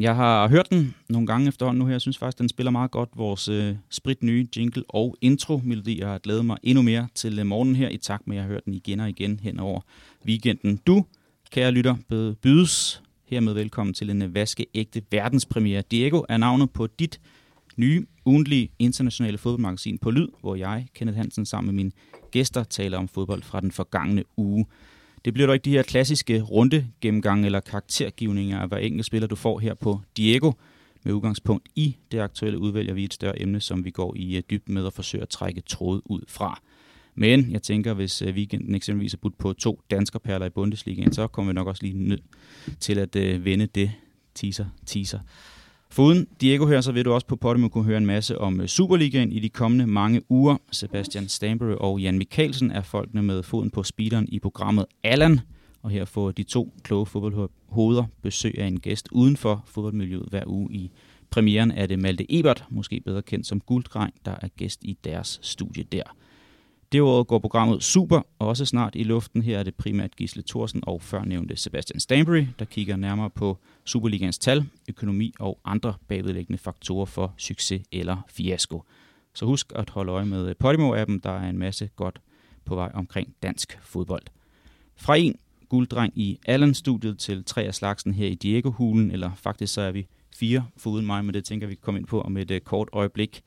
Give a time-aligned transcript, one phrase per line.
[0.00, 1.92] Jeg har hørt den nogle gange efterhånden nu her.
[1.92, 6.00] Jeg synes faktisk, den spiller meget godt vores øh, sprit nye jingle og intro-melodi.
[6.00, 8.52] Jeg har glædet mig endnu mere til øh, her, i takt med, at jeg har
[8.52, 9.80] hørt den igen og igen hen over
[10.26, 10.76] weekenden.
[10.86, 11.04] Du,
[11.50, 11.96] kære lytter,
[12.42, 15.82] bydes hermed velkommen til en øh, vaskeægte verdenspremiere.
[15.90, 17.20] Diego er navnet på dit
[17.76, 21.90] nye ugentlige internationale fodboldmagasin på Lyd, hvor jeg, Kenneth Hansen, sammen med mine
[22.30, 24.66] gæster taler om fodbold fra den forgangne uge.
[25.24, 29.28] Det bliver dog ikke de her klassiske runde gennemgang eller karaktergivninger af hver enkelt spiller,
[29.28, 30.52] du får her på Diego.
[31.02, 34.42] Med udgangspunkt i det aktuelle udvælger vi et større emne, som vi går i øh,
[34.50, 36.60] dybden med og forsøger at trække tråd ud fra.
[37.14, 41.26] Men jeg tænker, hvis øh, weekenden eksempelvis er budt på to danskerperler i Bundesligaen, så
[41.26, 42.22] kommer vi nok også lige nødt
[42.80, 43.92] til at øh, vende det
[44.34, 45.18] teaser, teaser.
[45.92, 48.66] Foruden Diego her, så vil du også på Podimo kunne høre en masse om øh,
[48.66, 50.56] Superligaen i de kommende mange uger.
[50.72, 55.40] Sebastian Stambury og Jan Mikkelsen er folkene med foden på speederen i programmet Allan.
[55.82, 60.42] Og her får de to kloge fodboldhoveder besøg af en gæst uden for fodboldmiljøet hver
[60.46, 60.90] uge i
[61.30, 65.38] premieren er det Malte Ebert, måske bedre kendt som Gulddreng, der er gæst i deres
[65.42, 66.02] studie der.
[66.92, 69.42] Det går programmet super, og også snart i luften.
[69.42, 73.58] Her er det primært Gisle Thorsen og førnævnte Sebastian Stanbury, der kigger nærmere på
[73.90, 78.84] Superligans tal, økonomi og andre bagvedlæggende faktorer for succes eller fiasko.
[79.34, 82.20] Så husk at holde øje med Podimo-appen, der er en masse godt
[82.64, 84.22] på vej omkring dansk fodbold.
[84.96, 85.34] Fra en
[85.68, 90.06] gulddreng i Allen-studiet til tre af slagsen her i Diego-hulen, eller faktisk så er vi
[90.34, 92.88] fire foruden mig, men det tænker vi kan komme ind på om et øh, kort
[92.92, 93.42] øjeblik.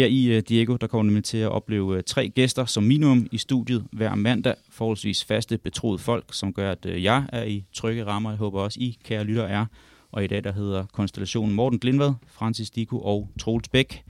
[0.00, 3.26] Her i øh, Diego, der kommer nemlig til at opleve øh, tre gæster som minimum
[3.32, 4.54] i studiet hver mandag.
[4.70, 8.30] Forholdsvis faste, betroede folk, som gør, at øh, jeg er i trygge rammer.
[8.30, 9.66] Jeg håber også, I, kære lytter, er.
[10.12, 14.04] Og i dag, der hedder konstellationen Morten Glindvad, Francis Diko og Troels Bæk.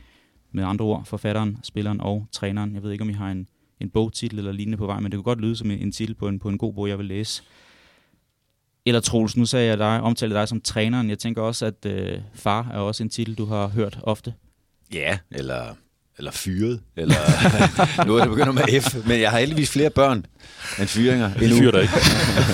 [0.53, 2.75] Med andre ord, forfatteren, spilleren og træneren.
[2.75, 3.47] Jeg ved ikke, om I har en,
[3.81, 6.15] en bogtitel eller lignende på vej, men det kunne godt lyde som en, en titel
[6.15, 7.43] på en, på en god bog, jeg vil læse.
[8.87, 11.11] Eller Troels, nu sagde jeg dig, omtalte dig som træneren.
[11.11, 14.35] Jeg tænker også, at øh, far er også en titel, du har hørt ofte.
[14.93, 15.75] Ja, eller,
[16.21, 16.81] eller fyret.
[16.97, 17.15] Eller,
[18.07, 20.27] nu er det begyndt med F, men jeg har heldigvis flere børn
[20.79, 21.35] end fyringer.
[21.35, 21.95] Det fyrer der ikke.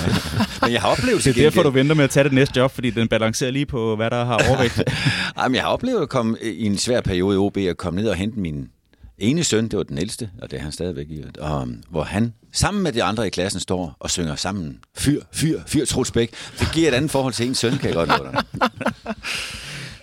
[0.61, 1.37] men jeg har oplevet det.
[1.37, 3.95] er derfor, du venter med at tage det næste job, fordi den balancerer lige på,
[3.95, 4.83] hvad der har overvægt.
[5.37, 8.01] Ej, men jeg har oplevet at komme i en svær periode i OB, at komme
[8.01, 8.69] ned og hente min
[9.17, 12.03] ene søn, det var den ældste, og det er han stadigvæk i, og, um, hvor
[12.03, 16.11] han sammen med de andre i klassen står og synger sammen, fyr, fyr, fyr, Troels
[16.11, 16.31] Bæk.
[16.59, 18.41] Det giver et andet forhold til en søn, kan jeg godt nå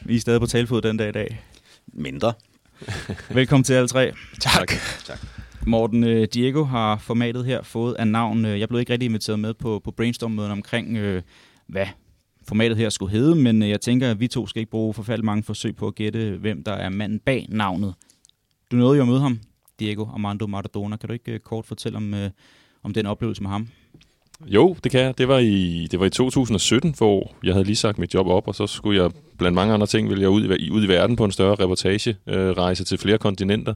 [0.06, 1.40] Vi er stadig på talfod den dag i dag
[1.92, 2.32] mindre.
[3.34, 4.12] Velkommen til alle tre.
[4.40, 4.72] Tak.
[5.04, 5.18] tak.
[5.66, 8.44] Morten, øh, Diego har formatet her fået af navn.
[8.44, 11.22] Øh, jeg blev ikke rigtig inviteret med på, på brainstorm-møden omkring, øh,
[11.66, 11.86] hvad
[12.48, 15.42] formatet her skulle hedde, men jeg tænker, at vi to skal ikke bruge forfærdeligt mange
[15.42, 17.94] forsøg på at gætte, hvem der er manden bag navnet.
[18.70, 19.40] Du nåede jo at møde ham,
[19.80, 20.96] Diego Armando Maradona.
[20.96, 22.14] Kan du ikke kort fortælle om,
[22.82, 23.68] om den oplevelse med ham?
[24.46, 25.18] Jo, det kan jeg.
[25.18, 28.48] Det var, i, det var i 2017, hvor jeg havde lige sagt mit job op,
[28.48, 31.16] og så skulle jeg blandt mange andre ting, ville jeg ud i, ud i verden
[31.16, 33.74] på en større reportagerejse øh, til flere kontinenter.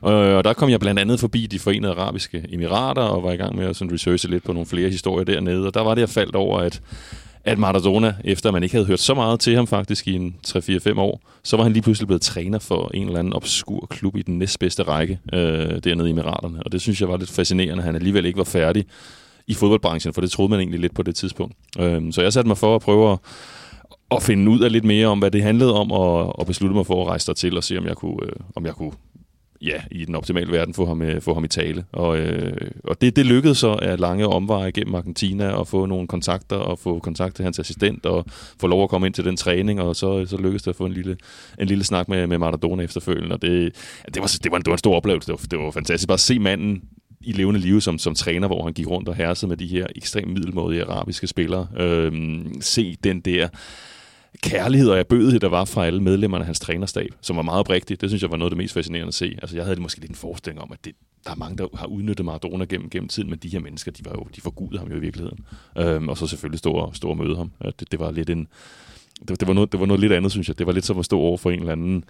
[0.00, 3.36] Og, og der kom jeg blandt andet forbi de forenede arabiske emirater, og var i
[3.36, 5.66] gang med at sådan researche lidt på nogle flere historier dernede.
[5.66, 6.82] Og der var det, jeg faldt over, at
[7.44, 11.00] at Maradona, efter man ikke havde hørt så meget til ham faktisk i en 3-4-5
[11.00, 14.22] år, så var han lige pludselig blevet træner for en eller anden obskur klub i
[14.22, 15.40] den næstbedste række øh,
[15.84, 16.62] dernede i Emiraterne.
[16.62, 18.86] Og det synes jeg var lidt fascinerende, at han alligevel ikke var færdig
[19.50, 21.54] i fodboldbranchen, for det troede man egentlig lidt på det tidspunkt.
[21.78, 23.18] Øhm, så jeg satte mig for at prøve at,
[24.10, 26.86] at finde ud af lidt mere om, hvad det handlede om, og, og beslutte mig
[26.86, 28.92] for at rejse der til og se, om jeg kunne, øh, om jeg kunne
[29.62, 31.84] ja, i den optimale verden få ham, øh, få ham i tale.
[31.92, 36.08] Og, øh, og det, det lykkedes så at lange omveje gennem Argentina og få nogle
[36.08, 38.24] kontakter og få kontakt til hans assistent og
[38.60, 40.86] få lov at komme ind til den træning, og så, så lykkedes det at få
[40.86, 41.16] en lille,
[41.60, 43.34] en lille snak med, med Maradona efterfølgende.
[43.34, 43.74] Og det,
[44.14, 45.26] det, var, det, var en, det var en stor oplevelse.
[45.26, 46.82] Det var, det var fantastisk bare at se manden
[47.20, 49.86] i levende liv som, som træner, hvor han gik rundt og hersede med de her
[49.96, 51.68] ekstremt middelmådige arabiske spillere.
[51.76, 52.12] Øh,
[52.60, 53.48] se den der
[54.42, 58.00] kærlighed og erbødighed, der var fra alle medlemmerne af hans trænerstab, som var meget oprigtigt.
[58.00, 59.38] Det synes jeg var noget af det mest fascinerende at se.
[59.42, 60.92] Altså, jeg havde måske lidt en forestilling om, at det,
[61.24, 64.04] der er mange, der har udnyttet Maradona gennem, gennem tiden, men de her mennesker, de
[64.04, 65.38] var jo, de forgudede ham jo i virkeligheden.
[65.78, 67.52] Øhm, og så selvfølgelig stå, stå og møde ham.
[67.64, 68.48] Det, det var lidt en,
[69.28, 70.58] det, det, var noget, det var noget lidt andet, synes jeg.
[70.58, 72.04] Det var lidt som at stå over for en eller anden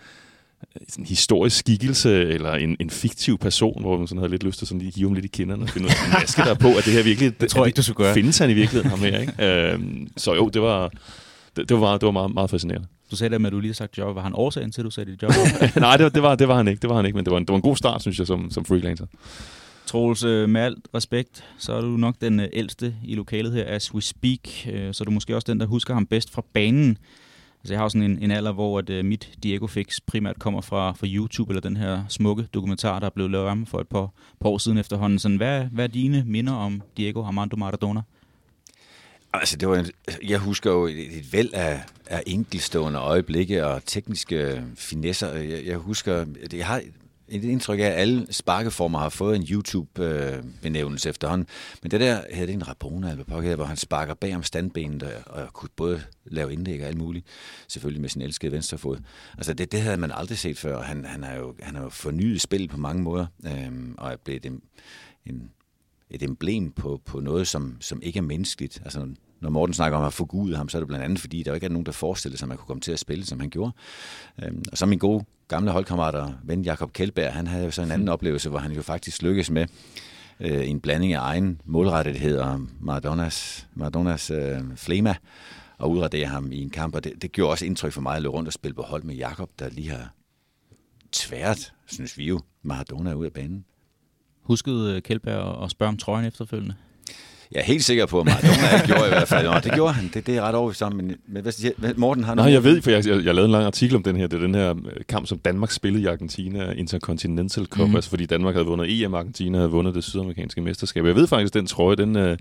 [0.98, 4.66] en historisk skikkelse, eller en, en fiktiv person, hvor man sådan havde lidt lyst til
[4.66, 6.92] sådan lige give ham lidt i kinderne, og finde en maske der på, at det
[6.92, 8.14] her virkelig, det tror jeg ikke, du skulle gøre.
[8.14, 9.44] Findes han i virkeligheden ham her, ikke?
[9.72, 10.88] Øhm, så jo, det var,
[11.56, 12.86] det, det var, meget, det var meget, meget fascinerende.
[13.10, 14.14] Du sagde det med, at du lige har sagt job.
[14.14, 15.30] Var han årsagen til, at du sagde dit job?
[15.76, 16.80] Nej, det, det, var, det var han ikke.
[16.80, 18.26] Det var han ikke, men det var en, det var en god start, synes jeg,
[18.26, 19.06] som, som freelancer.
[19.86, 23.64] Troels, øh, med alt respekt, så er du nok den øh, ældste i lokalet her,
[23.66, 24.40] as we speak,
[24.72, 26.98] øh, så er du måske også den, der husker ham bedst fra banen.
[27.62, 30.60] Altså, jeg har sådan en, en alder, hvor at, uh, mit Diego Fix primært kommer
[30.60, 33.88] fra, fra YouTube, eller den her smukke dokumentar, der er blevet lavet om for et
[33.88, 34.10] par,
[34.40, 35.18] par år siden efterhånden.
[35.18, 38.02] Sådan, hvad, hvad er dine minder om Diego Armando Maradona?
[39.32, 39.86] Altså, det var en,
[40.28, 45.32] jeg husker jo et, et væld af, af enkelstående øjeblikke og tekniske finesser.
[45.32, 46.82] Jeg, jeg husker, jeg har
[47.31, 51.47] et indtryk af, at alle sparkeformer har fået en YouTube-benævnelse efterhånden.
[51.82, 55.12] Men det der hedder det en Rabona, eller hvor han sparker bag om standbenet og,
[55.27, 57.27] og kunne både lave indlæg og alt muligt.
[57.69, 58.97] Selvfølgelig med sin elskede venstrefod.
[59.37, 60.82] Altså det, det havde man aldrig set før.
[60.82, 64.17] Han, han har jo, han har jo fornyet spil på mange måder, øhm, og er
[64.25, 64.62] blevet en,
[65.27, 65.50] en,
[66.11, 68.82] et emblem på, på noget, som, som ikke er menneskeligt.
[68.85, 69.06] Altså
[69.40, 71.54] når Morten snakker om at få Gud ham, så er det blandt andet, fordi der
[71.54, 73.50] ikke er nogen, der forestiller sig, at man kunne komme til at spille, som han
[73.50, 73.72] gjorde.
[74.42, 77.82] Øhm, og så min gode gamle holdkammerat og ven Jakob Kjeldberg, han havde jo så
[77.82, 79.66] en anden oplevelse, hvor han jo faktisk lykkedes med
[80.40, 85.14] øh, en blanding af egen målrettighed og Maradonas, Maradonas øh, flema,
[85.78, 86.94] og udradere ham i en kamp.
[86.94, 89.02] Og det, det gjorde også indtryk for mig at løbe rundt og spille på hold
[89.02, 90.14] med Jakob, der lige har
[91.12, 93.64] tvært, synes vi jo, Maradona ud af banen.
[94.43, 96.75] Huskede øh, Kjeldberg at spørge om trøjen efterfølgende?
[97.52, 99.47] Jeg er helt sikker på, at Maradona ikke gjorde i hvert fald.
[99.47, 100.11] Nå, det gjorde han.
[100.14, 100.93] Det, det er ret overbevist om.
[100.93, 103.50] Men, men hvad siger, Morten har Nej, jeg ved, for jeg, jeg, jeg lavede en
[103.50, 104.26] lang artikel om den her.
[104.26, 104.76] Det er den her øh,
[105.08, 107.94] kamp, som Danmark spillede i Argentina, Intercontinental Cup, mm.
[107.94, 111.06] altså fordi Danmark havde vundet EM, Argentina havde vundet det sydamerikanske mesterskab.
[111.06, 112.38] Jeg ved faktisk, at den trøje, den, øh,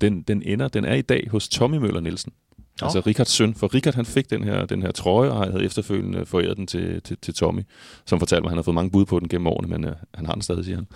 [0.00, 2.32] den, den ender, den er i dag hos Tommy Møller Nielsen.
[2.82, 3.54] Altså Rikards søn.
[3.54, 7.02] For Rikard han fik den her, den her trøje, og havde efterfølgende foræret den til,
[7.02, 7.62] til, til Tommy,
[8.06, 9.90] som fortalte mig, at han har fået mange bud på den gennem årene, men uh,
[10.14, 10.86] han har den stadig, siger han.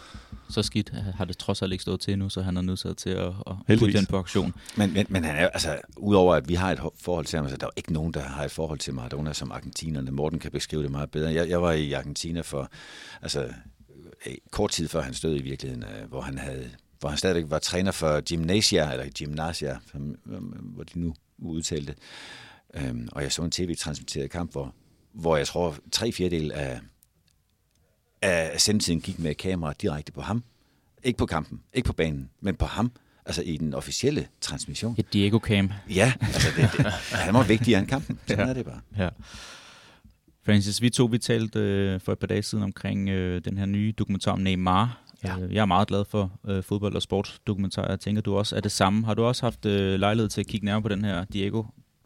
[0.48, 3.10] Så skidt har det trods alt ikke stået til nu, så han er nødt til
[3.10, 4.54] at, at putte den på aktion.
[4.76, 7.56] Men, men, men han er, altså, udover at vi har et forhold til ham, altså,
[7.56, 10.10] der er ikke nogen, der har et forhold til Maradona som argentinerne.
[10.10, 11.32] Morten kan beskrive det meget bedre.
[11.32, 12.70] Jeg, jeg var i Argentina for,
[13.22, 13.48] altså,
[14.50, 17.58] kort tid før han stod i virkeligheden, øh, hvor han havde hvor han stadigvæk var
[17.58, 19.78] træner for Gymnasia, eller Gymnasia,
[20.62, 21.14] hvor de nu
[21.48, 21.94] udtalte.
[22.74, 24.74] Øhm, og jeg så en tv-transmitteret kamp, hvor,
[25.12, 26.80] hvor jeg tror, tre fjerdedel af,
[28.22, 30.44] af sendetiden gik med kamera direkte på ham.
[31.02, 32.92] Ikke på kampen, ikke på banen, men på ham.
[33.26, 34.94] Altså i den officielle transmission.
[34.98, 35.72] Et Diego-cam.
[35.90, 38.18] Ja, altså det, det, han var vigtigere end kampen.
[38.26, 38.50] Sådan ja.
[38.50, 38.80] er det bare.
[38.98, 39.08] Ja.
[40.46, 43.66] Francis, vi to vi talte øh, for et par dage siden omkring øh, den her
[43.66, 45.38] nye dokumentar om Neymar, Ja.
[45.38, 47.90] Øh, jeg er meget glad for øh, fodbold- og sportsdokumentarer.
[47.90, 49.06] Jeg tænker, du også er det samme.
[49.06, 51.62] Har du også haft øh, lejlighed til at kigge nærmere på den her Diego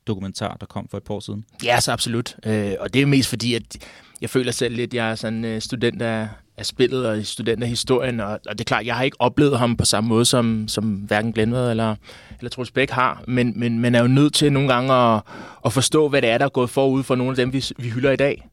[0.06, 1.44] dokumentar, der kom for et par år siden?
[1.64, 2.37] Ja, så absolut.
[2.46, 3.76] Øh, og det er mest fordi, at
[4.20, 7.62] jeg føler selv lidt, at jeg er sådan øh, student af, af spillet og student
[7.62, 10.25] af historien, og, og det er klart, jeg har ikke oplevet ham på samme måde,
[10.25, 11.96] som, som hverken Glenved eller,
[12.38, 15.22] eller Troels Bæk har, men, men man er jo nødt til nogle gange at,
[15.64, 17.88] at forstå, hvad det er, der er gået forud for nogle af dem, vi, vi
[17.88, 18.49] hylder i dag.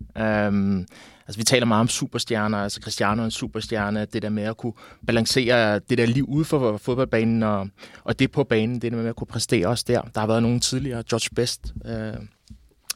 [0.48, 0.86] Um,
[1.32, 4.58] Altså, vi taler meget om superstjerner, altså Cristiano er en superstjerne, det der med at
[4.58, 4.74] kunne
[5.08, 7.68] balancere det der liv ude for fodboldbanen, og,
[8.04, 10.02] og det på banen, det der med at kunne præstere også der.
[10.02, 12.14] Der har været nogen tidligere, George Best, øh,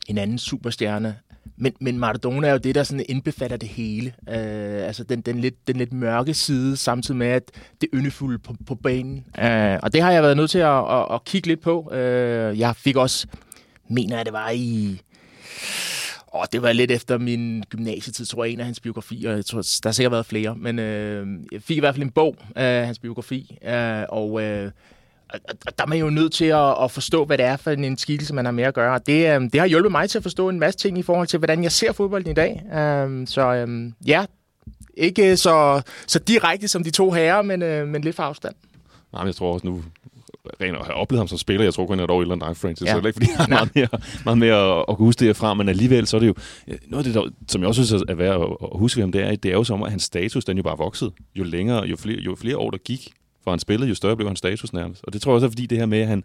[0.08, 1.16] en anden superstjerne,
[1.58, 4.14] men, men Maradona er jo det, der sådan indbefatter det hele.
[4.30, 7.52] Øh, altså den, den, lidt, den lidt mørke side, samtidig med at
[7.82, 9.26] det yndefulde på, på banen.
[9.40, 11.94] Øh, og det har jeg været nødt til at, at, at kigge lidt på.
[11.94, 13.28] Øh, jeg fik også,
[13.90, 15.02] mener jeg, det var i
[16.36, 19.32] og det var lidt efter min gymnasietid, tror jeg, en af hans biografier.
[19.32, 22.12] Jeg tror, der har sikkert været flere, men øh, jeg fik i hvert fald en
[22.12, 23.58] bog af hans biografi.
[23.63, 24.72] Øh, og øh,
[25.77, 28.34] der er man jo nødt til at, at forstå, hvad det er for en skikkelse,
[28.34, 28.94] man har med at gøre.
[28.94, 31.27] Og det, øh, det har hjulpet mig til at forstå en masse ting i forhold
[31.27, 32.63] til, hvordan jeg ser fodbolden i dag.
[32.74, 34.25] Øh, så øh, ja,
[34.98, 38.56] ikke så, så direkte som de to herrer, men, øh, men lidt for afstand.
[39.13, 39.84] Nej, men jeg tror også nu,
[40.62, 41.64] rent at have oplevet ham som spiller.
[41.64, 42.88] Jeg tror kun, er et år end dig, Francis.
[42.88, 42.92] Ja.
[42.92, 43.88] Så det er ikke, fordi jeg har meget mere,
[44.25, 45.54] meget mere at, at kunne huske det fra.
[45.54, 46.34] Men alligevel, så er det jo...
[46.88, 48.48] Noget af det, der, som jeg også synes er værd at,
[48.80, 50.78] huske ved ham, det er, det er jo som, at hans status, den jo bare
[50.78, 51.12] vokset.
[51.36, 53.14] Jo længere, jo flere, jo flere år der gik,
[53.46, 55.04] for han spillede, jo større blev hans status nærmest.
[55.04, 56.24] Og det tror jeg også er, fordi det her med, at han,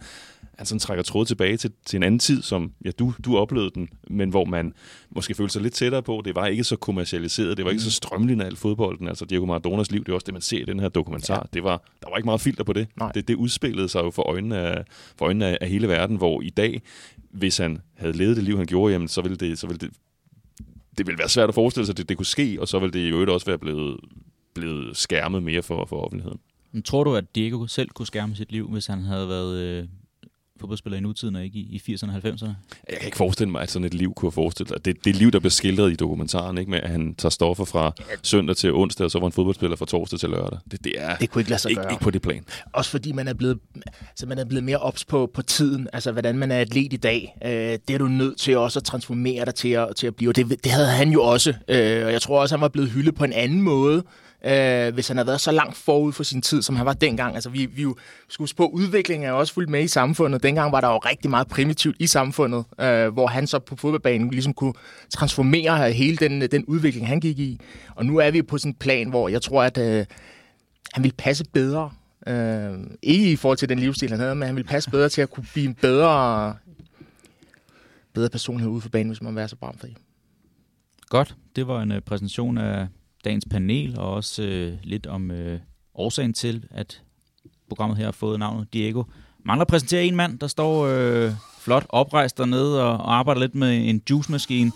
[0.55, 3.71] han sådan trækker tråd tilbage til, til en anden tid, som ja, du, du oplevede
[3.75, 4.73] den, men hvor man
[5.11, 6.23] måske følte sig lidt tættere på.
[6.25, 7.91] Det var ikke så kommercialiseret, det var ikke så mm.
[7.91, 9.09] strømligende alt fodbolden.
[9.09, 11.35] Altså Diego Maradonas liv, det er også det, man ser i den her dokumentar.
[11.35, 11.43] Ja.
[11.55, 12.87] Det var, der var ikke meget filter på det.
[13.15, 14.85] Det, det udspillede sig jo for øjnene, af,
[15.17, 16.83] for øjnene af, af hele verden, hvor i dag,
[17.31, 19.91] hvis han havde levet det liv, han gjorde, jamen, så ville det, så ville det
[20.99, 22.93] det ville være svært at forestille sig, at det, det kunne ske, og så ville
[22.93, 24.00] det i øvrigt også være blevet,
[24.55, 26.39] blevet skærmet mere for, for offentligheden.
[26.73, 29.89] Men tror du, at Diego selv kunne skærme sit liv, hvis han havde været øh,
[30.61, 32.49] fodboldspiller i nutiden og ikke i, i 80'erne og 90'erne?
[32.91, 34.85] Jeg kan ikke forestille mig, at sådan et liv kunne forestille sig.
[34.85, 37.93] Det, det liv, der blev skildret i dokumentaren, ikke, med at han tager stoffer fra
[38.23, 40.59] søndag til onsdag, og så var han fodboldspiller fra torsdag til lørdag.
[40.71, 41.93] Det, det, er det kunne ikke lade sig ikke, gøre.
[41.93, 42.45] Ikke på det plan.
[42.73, 43.59] Også fordi man er blevet,
[44.09, 46.97] altså man er blevet mere ops på, på tiden, altså hvordan man er atlet i
[46.97, 47.37] dag.
[47.45, 47.50] Øh,
[47.89, 50.31] det er du nødt til også at transformere dig til at, til at blive.
[50.31, 51.50] Og det, det havde han jo også.
[51.50, 54.03] Øh, og jeg tror også, han var blevet hyldet på en anden måde,
[54.44, 57.35] øh, hvis han havde været så langt forud for sin tid, som han var dengang.
[57.35, 57.97] Altså, vi, vi jo
[58.28, 60.42] skulle huske på, udviklingen er også fuldt med i samfundet.
[60.42, 64.30] Dengang var der jo rigtig meget primitivt i samfundet, øh, hvor han så på fodboldbanen
[64.30, 64.75] ligesom kunne
[65.14, 67.61] transformere hele den, den udvikling, han gik i.
[67.94, 70.06] Og nu er vi på sådan en plan, hvor jeg tror, at øh,
[70.92, 71.90] han vil passe bedre
[72.26, 75.23] Øh, ikke i forhold til den livsstil, han havde, men han vil passe bedre til
[75.23, 76.56] at kunne blive en bedre,
[78.14, 79.97] bedre person herude for banen, hvis man var så bramfri.
[81.09, 81.37] Godt.
[81.56, 82.88] Det var en uh, præsentation af
[83.25, 85.61] dagens panel, og også øh, lidt om øh,
[85.95, 87.03] årsagen til, at
[87.69, 89.03] programmet her har fået navnet Diego.
[89.45, 93.55] Mangler at præsentere en mand, der står øh, flot oprejst dernede og, og arbejder lidt
[93.55, 94.73] med en juicemaskine.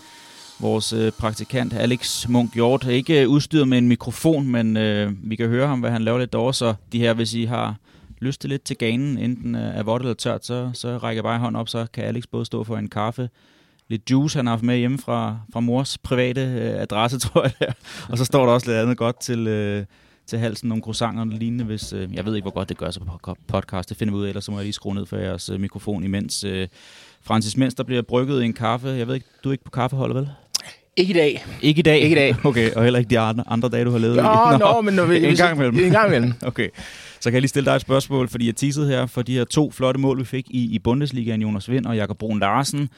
[0.59, 5.11] Vores øh, praktikant Alex Munk Hjort er ikke øh, udstyret med en mikrofon, men øh,
[5.29, 7.75] vi kan høre ham, hvad han laver lidt derovre, så de her, hvis I har
[8.19, 11.23] lyst til lidt til ganen, enten øh, er vådt eller tørt, så, så rækker jeg
[11.23, 13.29] bare hånden op, så kan Alex både stå for en kaffe,
[13.89, 17.53] lidt juice, han har haft med hjemme fra, fra mors private øh, adresse, tror jeg.
[17.59, 17.73] Der.
[18.09, 19.85] Og så står der også lidt andet godt til, øh,
[20.27, 21.65] til halsen, nogle croissanter og lignende.
[21.65, 24.19] Hvis, øh, jeg ved ikke, hvor godt det gør sig på podcast, det finder vi
[24.19, 26.43] ud af, ellers så må jeg lige skrue ned for jeres øh, mikrofon imens.
[26.43, 26.67] Øh,
[27.21, 30.15] Francis, mens der bliver brygget en kaffe, jeg ved ikke, du er ikke på kaffeholdet,
[30.15, 30.29] vel?
[30.97, 31.45] Ikke i dag.
[31.61, 31.99] Ikke i dag?
[31.99, 32.35] Ikke i dag.
[32.45, 34.15] Okay, og heller ikke de andre, andre dage, du har levet?
[34.15, 35.85] Nå, nå, nå men når vi, en gang imellem.
[35.85, 36.33] En gang imellem.
[36.41, 36.69] okay.
[37.19, 39.43] Så kan jeg lige stille dig et spørgsmål, fordi jeg teasede her for de her
[39.43, 42.89] to flotte mål, vi fik i, i Bundesligaen, Jonas Vind og Jakob Brun Larsen.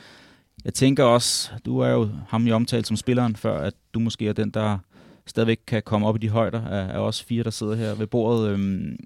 [0.66, 4.28] Jeg tænker også, du er jo ham, jeg omtalt som spilleren før, at du måske
[4.28, 4.78] er den, der
[5.26, 8.08] stadigvæk kan komme op i de højder af, af os fire, der sidder her ved
[8.08, 8.50] bordet.
[8.50, 8.98] Øhm,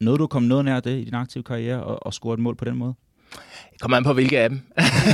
[0.00, 2.56] noget du kom noget nær det i din aktive karriere og, og score et mål
[2.56, 2.94] på den måde?
[3.80, 4.60] Kommer an på, hvilke af dem.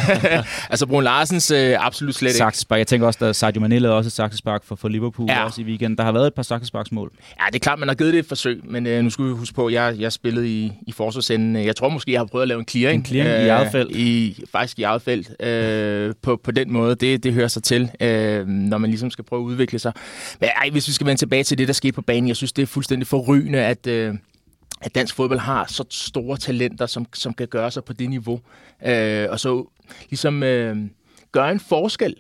[0.71, 2.39] altså, Brun Larsens øh, absolut slet ikke.
[2.39, 2.79] Saksespark.
[2.79, 5.45] Jeg tænker også, at Sadio Mane lavede også et saksespark for, for Liverpool ja.
[5.45, 5.99] også i weekenden.
[5.99, 7.13] Der har været et par saksesparksmål.
[7.41, 9.31] Ja, det er klart, man har givet det et forsøg, men øh, nu skal vi
[9.31, 11.67] huske på, at jeg, jeg spillede i, i forsvarsenden.
[11.67, 13.01] Jeg tror måske, jeg har prøvet at lave en clearing.
[13.01, 13.97] En clearing øh, i eget felt.
[13.97, 15.43] I, faktisk i eget felt.
[15.43, 19.25] Øh, på, på den måde, det, det hører sig til, øh, når man ligesom skal
[19.25, 19.93] prøve at udvikle sig.
[20.41, 22.53] Men ej, hvis vi skal vende tilbage til det, der skete på banen, jeg synes,
[22.53, 23.87] det er fuldstændig forrygende, at...
[23.87, 24.15] Øh,
[24.81, 28.41] at dansk fodbold har så store talenter, som, som kan gøre sig på det niveau.
[28.87, 29.71] Øh, og så
[30.11, 30.77] ligesom øh,
[31.33, 32.15] gøre en forskel.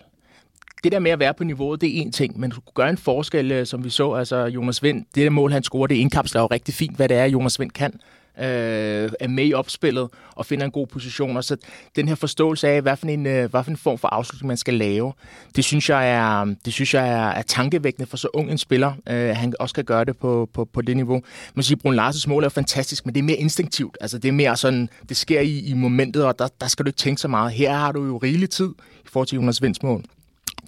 [0.84, 2.90] Det der med at være på niveauet, det er en ting, men du kunne gøre
[2.90, 5.94] en forskel, øh, som vi så, altså Jonas Vind, det der mål, han scorer, det
[5.94, 8.00] indkapsler jo rigtig fint, hvad det er, Jonas Vind kan
[8.38, 11.36] øh, er med i opspillet og finder en god position.
[11.36, 11.56] Og så
[11.96, 14.56] den her forståelse af, hvad for en, øh, hvad for en form for afslutning man
[14.56, 15.12] skal lave,
[15.56, 18.92] det synes jeg er, det synes jeg er, er tankevækkende for så ung en spiller,
[19.08, 21.22] øh, han også kan gøre det på, på, på det niveau.
[21.54, 23.98] Man siger, Brun Larsens mål er fantastisk, men det er mere instinktivt.
[24.00, 26.88] Altså det er mere sådan, det sker i, i momentet, og der, der skal du
[26.88, 27.52] ikke tænke så meget.
[27.52, 28.68] Her har du jo rigelig tid
[29.04, 30.04] i forhold til Jonas Vinds mål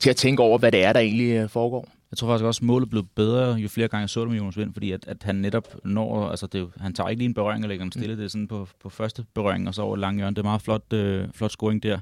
[0.00, 1.88] til at tænke over, hvad det er, der egentlig øh, foregår.
[2.10, 4.38] Jeg tror faktisk også, at målet blev bedre, jo flere gange jeg så det med
[4.38, 7.34] Jonas Vind, fordi at, at han netop når, altså det, han tager ikke lige en
[7.34, 8.16] berøring og lægger den stille, mm.
[8.16, 10.36] det er sådan på, på første berøring og så over lang hjørne.
[10.36, 12.00] Det er meget flot, øh, flot scoring der.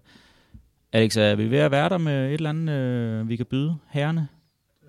[0.93, 3.77] Alex, er vi ved at være der med et eller andet, øh, vi kan byde
[3.89, 4.29] herrene?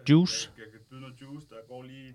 [0.09, 0.51] Juice?
[0.57, 2.13] Jeg kan byde noget juice, der går lige.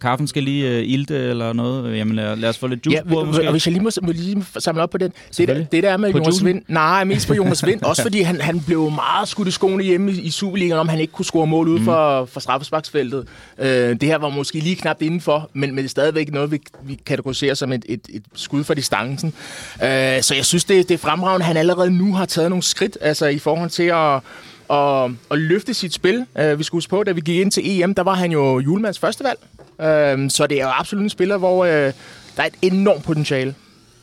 [0.00, 1.96] Kaffen skal lige uh, ilte eller noget.
[1.96, 3.46] Jamen lad, lad os få lidt juice ja, på, måske.
[3.46, 5.12] Og hvis jeg lige må, må lige samle op på den.
[5.38, 6.62] Det, der, det der er med på Jonas Vind.
[6.68, 7.82] Nej, mest på Jonas Vind.
[7.82, 11.00] også fordi han, han blev meget skudt i skoene hjemme i, i Superligaen, om han
[11.00, 11.84] ikke kunne score mål ud mm.
[11.84, 13.28] for, for straffesparksfeltet.
[13.58, 16.60] Uh, det her var måske lige knap indenfor, men, men det er stadigvæk noget, vi,
[16.82, 19.28] vi kategoriserer som et, et, et skud for distancen.
[19.74, 19.84] Uh,
[20.20, 23.26] så jeg synes, det, det er fremragende, han allerede nu har taget nogle skridt altså,
[23.26, 24.20] i forhold til at
[24.68, 26.26] og, og løfte sit spil.
[26.40, 28.58] Uh, vi skulle huske på, da vi gik ind til EM, der var han jo
[28.58, 29.38] julemands førstevalg.
[29.78, 31.92] Uh, så det er jo absolut en spiller, hvor uh, der
[32.36, 33.54] er et enormt potentiale.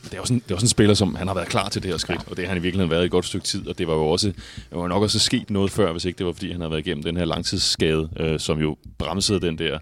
[0.04, 1.82] Det er, også en, det er også en spiller, som han har været klar til
[1.82, 3.68] det her skridt, og det har han i virkeligheden været i et godt stykke tid,
[3.68, 6.26] og det var jo også det var nok også sket noget før, hvis ikke det
[6.26, 9.78] var, fordi han havde været igennem den her langtidsskade, øh, som jo bremsede den der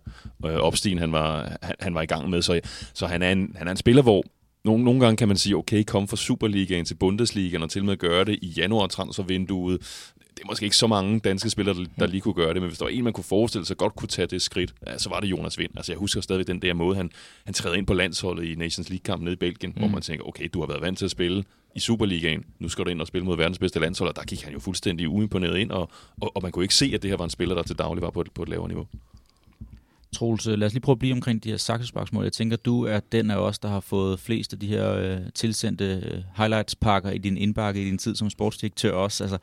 [0.46, 2.42] øh, opstigen, han var, han, han var i gang med.
[2.42, 2.60] Så,
[2.94, 4.24] så han, er en, han er en spiller, hvor
[4.64, 7.96] nogle, nogle gange kan man sige, okay, kom fra Superligaen til Bundesligaen og til med
[7.96, 9.78] gøre det i januar transfervinduet
[10.36, 12.68] det er måske ikke så mange danske spillere, der, der lige kunne gøre det, men
[12.68, 15.08] hvis der var en, man kunne forestille sig godt kunne tage det skridt, ja, så
[15.08, 15.70] var det Jonas Vind.
[15.76, 17.10] Altså jeg husker stadig den der måde, han,
[17.44, 19.78] han træder ind på landsholdet i Nations League-kampen nede i Belgien, mm.
[19.78, 21.44] hvor man tænker, okay, du har været vant til at spille
[21.74, 24.42] i Superligaen, nu skal du ind og spille mod verdens bedste landshold, og der gik
[24.42, 27.16] han jo fuldstændig uimponeret ind, og, og, og man kunne ikke se, at det her
[27.16, 28.86] var en spiller, der til daglig var på et, på et lavere niveau.
[30.12, 32.24] Troels, lad os lige prøve at blive omkring de her saksesparksmål.
[32.24, 35.18] Jeg tænker, du er den af os, der har fået flest af de her øh,
[35.34, 39.24] tilsendte øh, highlights-pakker i din indbakke i din tid som sportsdirektør også.
[39.24, 39.38] Altså,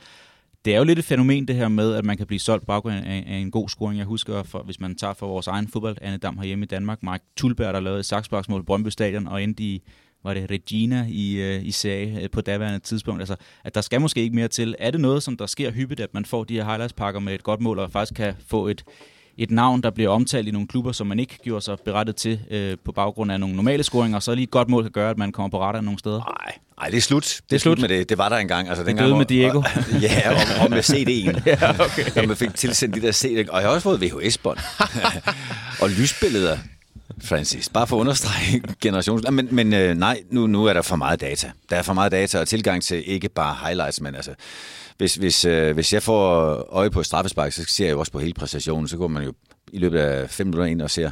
[0.68, 2.96] det er jo lidt et fænomen det her med, at man kan blive solgt baggrund
[2.96, 3.98] af, af en god scoring.
[3.98, 7.04] Jeg husker, for, hvis man tager for vores egen fodbold, Anne Dam hjemme i Danmark,
[7.04, 9.84] Mark Tulberg, der lavede et saksparksmål Brøndby Stadion, og endte i,
[10.24, 13.22] var det Regina i, øh, i serie øh, på daværende tidspunkt.
[13.22, 14.76] Altså, at der skal måske ikke mere til.
[14.80, 17.44] Er det noget, som der sker hyppigt, at man får de her highlights-pakker med et
[17.44, 18.84] godt mål, og faktisk kan få et,
[19.38, 22.40] et navn, der bliver omtalt i nogle klubber, som man ikke gjorde sig berettet til
[22.52, 25.18] øh, på baggrund af nogle normale scoringer, så lige et godt mål kan gøre, at
[25.18, 26.20] man kommer på radaren nogle steder?
[26.20, 27.24] Nej, Nej, det er slut.
[27.24, 27.78] Det er, det er slut.
[27.78, 28.10] slut med det.
[28.10, 28.70] Det var der engang.
[28.70, 29.58] Altså, det døde med Diego.
[29.58, 29.66] Og,
[30.02, 31.42] ja, og, og med CD'en.
[31.62, 32.06] ja, okay.
[32.16, 33.50] Når man fik tilsendt de der CD.
[33.50, 34.58] Og jeg har også fået VHS-bånd.
[35.82, 36.58] og lysbilleder.
[37.22, 37.70] Francis.
[37.70, 39.32] Bare for at understrege generations...
[39.32, 41.52] Men, men øh, nej, nu, nu er der for meget data.
[41.70, 44.34] Der er for meget data og tilgang til ikke bare highlights, men altså...
[44.98, 46.24] Hvis, hvis, øh, hvis jeg får
[46.74, 48.88] øje på straffespark, så ser jeg jo også på hele præstationen.
[48.88, 49.34] Så går man jo
[49.72, 51.12] i løbet af fem minutter ind og ser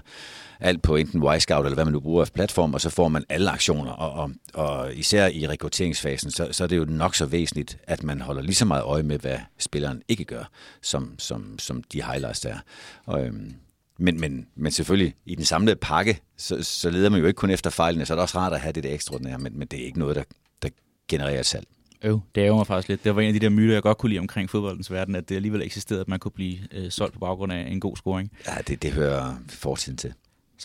[0.60, 3.24] alt på enten Y-Scout eller hvad man nu bruger af platform, og så får man
[3.30, 3.92] alle aktioner.
[3.92, 8.04] Og, og, og især i rekrutteringsfasen, så, så er det jo nok så væsentligt, at
[8.04, 10.50] man holder lige så meget øje med, hvad spilleren ikke gør,
[10.82, 12.60] som, som, som de highlights der er.
[13.06, 13.54] Og, øhm,
[13.98, 17.50] men, men, men selvfølgelig, i den samlede pakke, så, så leder man jo ikke kun
[17.50, 19.82] efter fejlene, så er det også rart at have det der ekstraordinære, men, men det
[19.82, 20.24] er ikke noget, der,
[20.62, 20.70] der
[21.08, 21.68] genererer et salg.
[22.04, 23.04] Øv, det er jo mig faktisk lidt.
[23.04, 25.30] Det var en af de der myter, jeg godt kunne lide omkring fodboldens verden, at
[25.30, 28.32] det alligevel eksisterede, at man kunne blive øh, solgt på baggrund af en god scoring.
[28.48, 30.14] Ja, det, det hører fortiden til.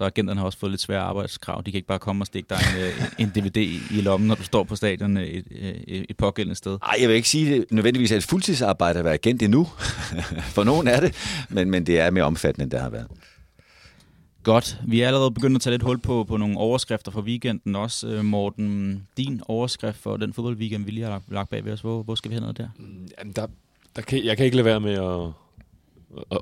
[0.01, 1.63] Så agenterne har også fået lidt svære arbejdskrav.
[1.67, 3.57] De kan ikke bare komme og stikke dig en, øh, en DVD
[3.91, 5.45] i lommen, når du står på stadion øh, et,
[5.87, 6.79] et, et pågældende sted.
[6.83, 9.65] Ej, jeg vil ikke sige, det nødvendigvis er et fuldtidsarbejde at være agent endnu.
[10.55, 11.15] For nogen er det,
[11.49, 13.07] men, men det er mere omfattende, end det har været.
[14.43, 14.81] Godt.
[14.87, 18.07] Vi er allerede begyndt at tage lidt hul på, på nogle overskrifter for weekenden også.
[18.09, 21.81] Øh, Morten, din overskrift for den fodboldweekend, vi lige har lagt, lagt bag ved os.
[21.81, 22.69] Hvor, hvor skal vi hen der?
[22.79, 23.47] Mm, jamen, der,
[23.97, 25.33] der kan, jeg kan ikke lade være med at,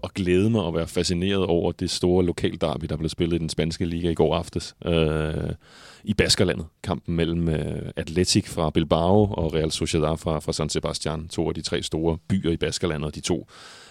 [0.05, 3.49] at, glæde mig og være fascineret over det store lokalderby, der blev spillet i den
[3.49, 4.75] spanske liga i går aftes.
[4.85, 5.53] Øh,
[6.05, 6.67] I Baskerlandet.
[6.83, 11.29] Kampen mellem øh, Atletic fra Bilbao og Real Sociedad fra, fra San Sebastian.
[11.29, 13.49] To af de tre store byer i Baskerlandet, og de to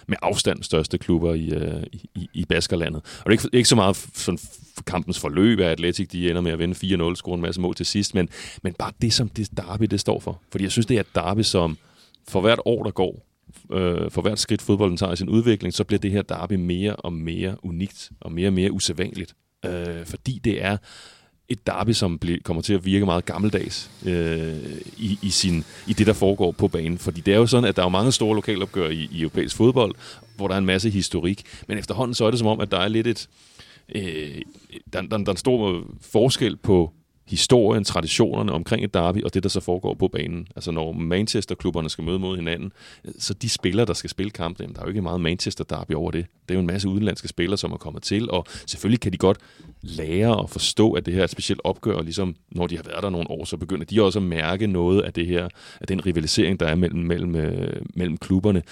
[0.08, 3.02] med afstand største klubber i, øh, i, i Baskerlandet.
[3.24, 4.38] Og det er ikke, ikke så meget sådan
[4.76, 7.74] for kampens forløb af Atletic, de ender med at vinde 4-0, score en masse mål
[7.74, 8.28] til sidst, men,
[8.62, 10.40] men bare det, som det derby det står for.
[10.50, 11.78] Fordi jeg synes, det er et derby, som
[12.28, 13.27] for hvert år, der går,
[13.72, 16.96] øh, for hvert skridt fodbolden tager i sin udvikling, så bliver det her derby mere
[16.96, 19.34] og mere unikt og mere og mere usædvanligt.
[19.64, 20.76] Øh, fordi det er
[21.48, 24.56] et derby, som bliver, kommer til at virke meget gammeldags øh,
[24.98, 26.98] i, i, sin, i det, der foregår på banen.
[26.98, 29.94] Fordi det er jo sådan, at der er mange store lokalopgør i, i europæisk fodbold,
[30.36, 31.42] hvor der er en masse historik.
[31.66, 33.28] Men efterhånden så er det som om, at der er lidt et...
[33.94, 34.42] Øh,
[34.92, 36.92] der, der, der er en stor forskel på
[37.28, 40.48] historien, traditionerne omkring et derby, og det, der så foregår på banen.
[40.56, 42.72] Altså når Manchester-klubberne skal møde mod hinanden,
[43.04, 46.10] øh, så de spillere, der skal spille kampen, der er jo ikke meget Manchester-derby over
[46.10, 46.26] det.
[46.48, 49.18] Det er jo en masse udenlandske spillere, som er kommet til, og selvfølgelig kan de
[49.18, 49.38] godt
[49.82, 52.82] lære og forstå, at det her er et specielt opgør, og ligesom når de har
[52.82, 55.48] været der nogle år, så begynder de også at mærke noget af det her,
[55.80, 58.62] af den rivalisering, der er mellem, mellem, øh, mellem klubberne.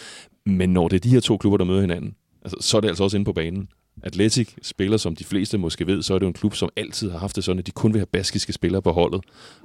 [0.46, 2.14] Men når det er de her to klubber, der møder hinanden,
[2.44, 3.68] altså, så er det altså også inde på banen.
[4.02, 7.10] Atletic spiller, som de fleste måske ved, så er det jo en klub, som altid
[7.10, 9.20] har haft det sådan, at de kun vil have baskiske spillere på holdet.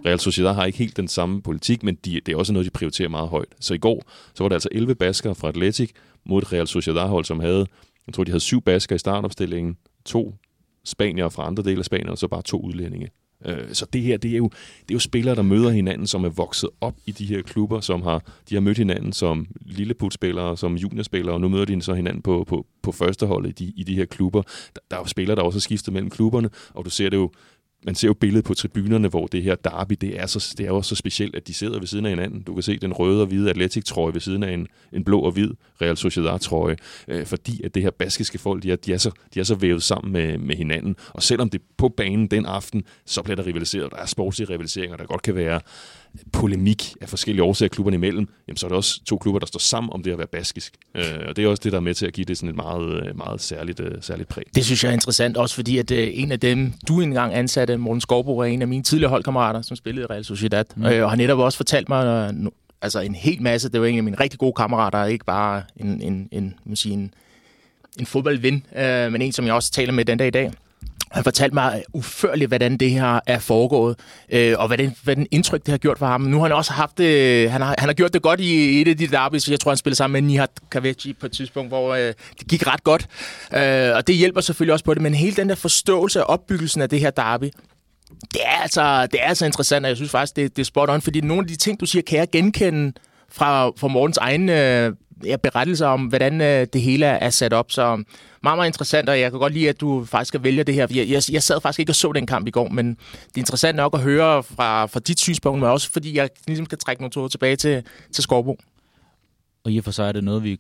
[0.06, 2.72] Real Sociedad har ikke helt den samme politik, men de, det er også noget, de
[2.72, 3.50] prioriterer meget højt.
[3.60, 5.92] Så i går, så var der altså 11 baskere fra Atletic
[6.26, 7.68] mod et Real Sociedad-hold, som havde,
[8.08, 10.36] jeg tror, de havde syv basker i startopstillingen, to
[10.84, 13.10] spanier fra andre dele af Spanien, og så bare to udlændinge.
[13.46, 14.50] Øh, så det her, det er, jo,
[14.82, 17.80] det er jo spillere, der møder hinanden, som er vokset op i de her klubber,
[17.80, 21.94] som har, de har mødt hinanden som lilleputspillere, som juniorspillere, og nu møder de så
[21.94, 24.42] hinanden på, på, på førsteholdet i de, i de her klubber.
[24.76, 27.18] Der, der er jo spillere, der også har skiftet mellem klubberne, og du ser det
[27.18, 27.32] jo
[27.86, 30.68] man ser jo billedet på tribunerne, hvor det her derby, det er, så, det er
[30.68, 32.42] jo så specielt, at de sidder ved siden af hinanden.
[32.42, 35.32] Du kan se den røde og hvide Atletic-trøje ved siden af en, en blå og
[35.32, 36.76] hvid Real Sociedad-trøje,
[37.08, 39.56] øh, fordi at det her baskiske folk, de er, de, er så, de er så
[39.56, 40.96] vævet sammen med, med hinanden.
[41.10, 43.92] Og selvom det på banen den aften, så bliver der rivaliseret.
[43.92, 45.60] Der er sportslige rivaliseringer, der godt kan være
[46.34, 49.60] polemik af forskellige årsager klubberne imellem, jamen så er der også to klubber, der står
[49.60, 50.74] sammen om det at være baskisk.
[50.96, 52.56] Øh, og det er også det, der er med til at give det sådan et
[52.56, 54.44] meget, øh, meget særligt, øh, særligt præg.
[54.56, 57.78] Det synes jeg er interessant, også fordi at øh, en af dem, du engang ansatte,
[57.78, 60.86] Morten Skovbo, er en af mine tidligere holdkammerater, som spillede i Real Sociedad, mm.
[60.86, 63.70] øh, og har netop også fortalt mig øh, altså en hel masse.
[63.70, 67.14] Det var en af mine rigtig gode kammerater, ikke bare en, en, en, en, en,
[68.00, 70.52] en fodboldven, øh, men en, som jeg også taler med den dag i dag.
[71.12, 74.00] Han fortalte mig uførligt, hvordan det her er foregået,
[74.32, 76.22] øh, og hvad den, hvad den indtryk, det har gjort for ham.
[76.22, 78.88] Nu har han også haft det, han har, han har gjort det godt i et
[78.88, 79.50] af de derbys.
[79.50, 82.68] Jeg tror, han spillede sammen med Nihat Kaveci på et tidspunkt, hvor øh, det gik
[82.68, 83.08] ret godt.
[83.54, 86.82] Øh, og det hjælper selvfølgelig også på det, men hele den der forståelse af opbyggelsen
[86.82, 87.50] af det her derby,
[88.34, 90.90] det er altså, det er altså interessant, og jeg synes faktisk, det, det er spot
[90.90, 92.94] on, fordi nogle af de ting, du siger, kan jeg genkende
[93.30, 94.94] fra, fra Mortens egen øh,
[95.44, 97.72] berettelser om, hvordan øh, det hele er sat op.
[97.72, 98.04] Så
[98.44, 100.88] meget, meget interessant, og jeg kan godt lide, at du faktisk skal det her.
[100.92, 103.40] Jeg, jeg, jeg sad faktisk ikke og så den kamp i går, men det er
[103.40, 107.02] interessant nok at høre fra, fra dit synspunkt, men også fordi jeg ligesom skal trække
[107.02, 108.58] nogle tråde tilbage til, til Skorbo.
[109.64, 110.60] Og i og for sig er det noget, vi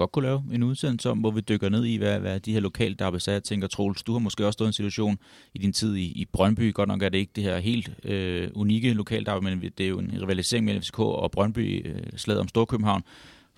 [0.00, 2.60] godt kunne lave en udsendelse om, hvor vi dykker ned i, hvad, hvad de her
[2.60, 3.32] lokale der er.
[3.32, 5.18] Jeg tænker, Troels, du har måske også stået i en situation
[5.54, 6.74] i din tid i, i Brøndby.
[6.74, 9.88] Godt nok er det ikke det her helt øh, unikke lokalt der, men det er
[9.88, 13.02] jo en rivalisering mellem FCK og Brøndby, øh, slaget om Storkøbenhavn.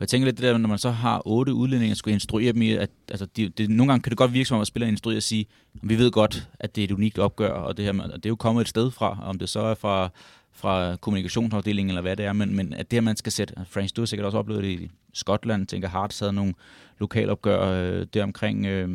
[0.03, 2.63] For jeg tænker lidt det der, når man så har otte udlændinge, skulle instruere dem
[2.63, 4.91] i, at altså, det, det, nogle gange kan det godt virke som om, at spillere
[4.91, 7.85] instruerer og sige, at vi ved godt, at det er et unikt opgør, og det,
[7.85, 10.09] her, og det er jo kommet et sted fra, om det så er fra,
[10.53, 13.97] fra kommunikationsafdelingen eller hvad det er, men, men at det her, man skal sætte, Frank,
[13.97, 16.55] du har sikkert også oplevet det i Skotland, tænker Hearts havde nogle
[16.99, 18.89] lokalopgør øh, der omkring, øh,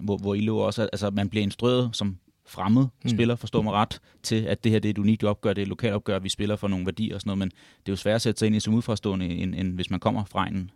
[0.00, 3.10] hvor, hvor I lå også, altså man bliver instrueret som fremmed mm.
[3.10, 5.64] spiller, forstår mig ret, til at det her det er et unikt opgør, det er
[5.64, 7.96] et lokalt opgør, vi spiller for nogle værdier og sådan noget, men det er jo
[7.96, 10.70] svært at sætte sig ind i som udfrastående, end, end hvis man kommer fra en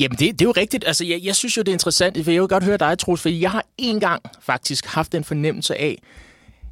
[0.00, 0.84] Jamen, det, det er jo rigtigt.
[0.86, 3.22] Altså, jeg, jeg synes jo, det er interessant, for jeg vil godt høre dig, Troels,
[3.22, 5.98] for jeg har en gang faktisk haft en fornemmelse af,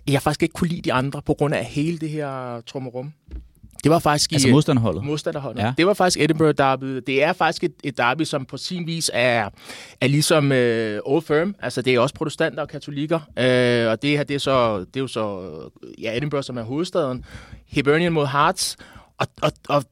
[0.07, 3.13] at jeg faktisk ikke kunne lide de andre på grund af hele det her trummerum.
[3.85, 5.05] Det var faktisk altså i, modstanderholdet.
[5.05, 5.63] Modstanderholdet.
[5.63, 5.73] Ja.
[5.79, 7.03] Det var faktisk Edinburgh Derby.
[7.07, 9.49] Det er faktisk et, et derby, som på sin vis er,
[10.01, 11.55] er ligesom øh, Old Firm.
[11.63, 13.21] Altså, det er også protestanter og katolikker.
[13.39, 15.41] Øh, og det her, det er, så, det er jo så
[16.03, 17.25] ja, Edinburgh, som er hovedstaden.
[17.67, 18.77] Hibernian mod Hearts.
[19.19, 19.85] Og, og, og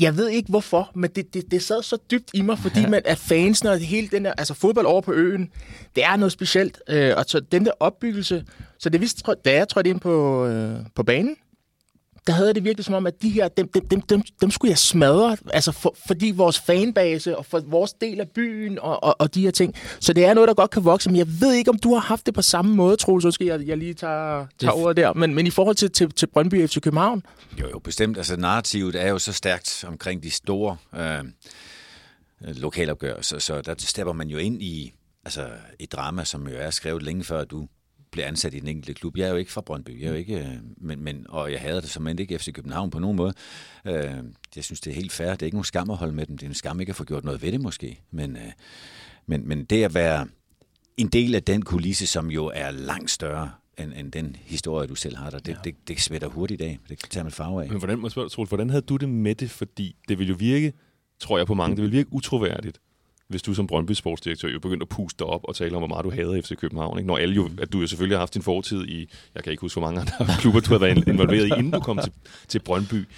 [0.00, 3.02] jeg ved ikke hvorfor, men det, det, det sad så dybt i mig, fordi man
[3.04, 5.50] er fansen og hele den der, altså fodbold over på øen,
[5.96, 6.78] det er noget specielt.
[6.88, 8.44] Øh, og så den der opbyggelse,
[8.78, 11.36] så det vidste, da jeg trådte ind på, øh, på banen,
[12.26, 14.70] der havde det virkelig som om, at de her, dem, dem, dem, dem, dem skulle
[14.70, 19.16] jeg smadre, altså for, fordi vores fanbase og for vores del af byen og, og,
[19.18, 19.74] og de her ting.
[20.00, 22.00] Så det er noget, der godt kan vokse, men jeg ved ikke, om du har
[22.00, 25.12] haft det på samme måde, Troels, så skal jeg, jeg lige tage, tage ordet der.
[25.12, 27.22] Men, men i forhold til, til, til Brøndby FC København?
[27.60, 28.16] Jo, jo, bestemt.
[28.16, 31.24] Altså narrativet er jo så stærkt omkring de store øh,
[32.40, 34.92] lokalopgør, så, så der stepper man jo ind i
[35.24, 37.68] altså et drama, som jo er skrevet længe før du
[38.12, 39.16] blev ansat i den enkelte klub.
[39.16, 41.60] Jeg er jo ikke fra Brøndby, jeg er jo ikke, øh, men, men, og jeg
[41.60, 43.34] havde det som ikke FC København på nogen måde.
[43.84, 43.94] Øh,
[44.56, 45.30] jeg synes, det er helt fair.
[45.30, 46.38] Det er ikke nogen skam at holde med dem.
[46.38, 48.00] Det er en skam ikke at få gjort noget ved det måske.
[48.10, 48.52] Men, øh,
[49.26, 50.26] men, men det at være
[50.96, 54.94] en del af den kulisse, som jo er langt større end, end den historie, du
[54.94, 55.58] selv har der, det, ja.
[55.64, 56.78] det, det smitter hurtigt af.
[56.88, 57.68] Det kan tage med farve af.
[57.68, 57.98] Men hvordan,
[58.48, 59.50] hvordan havde du det med det?
[59.50, 60.72] Fordi det vil jo virke,
[61.20, 62.80] tror jeg på mange, det vil virke utroværdigt,
[63.32, 66.04] hvis du som Brøndby sportsdirektør jo begynder at puste op og tale om, hvor meget
[66.04, 66.98] du hader FC København.
[66.98, 67.06] Ikke?
[67.06, 69.60] Når alle jo, at du jo selvfølgelig har haft din fortid i, jeg kan ikke
[69.60, 72.12] huske, hvor mange andre klubber, du har været involveret i, inden du kom til,
[72.48, 73.08] til Brøndby.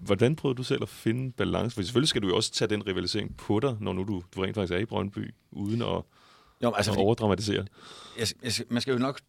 [0.00, 1.74] Hvordan prøvede du selv at finde balance?
[1.74, 4.42] For selvfølgelig skal du jo også tage den rivalisering på dig, når nu du, du
[4.42, 6.02] rent faktisk er i Brøndby, uden at,
[6.62, 7.66] jo, altså, at overdramatisere.
[8.18, 9.20] Jeg, jeg, man skal jo nok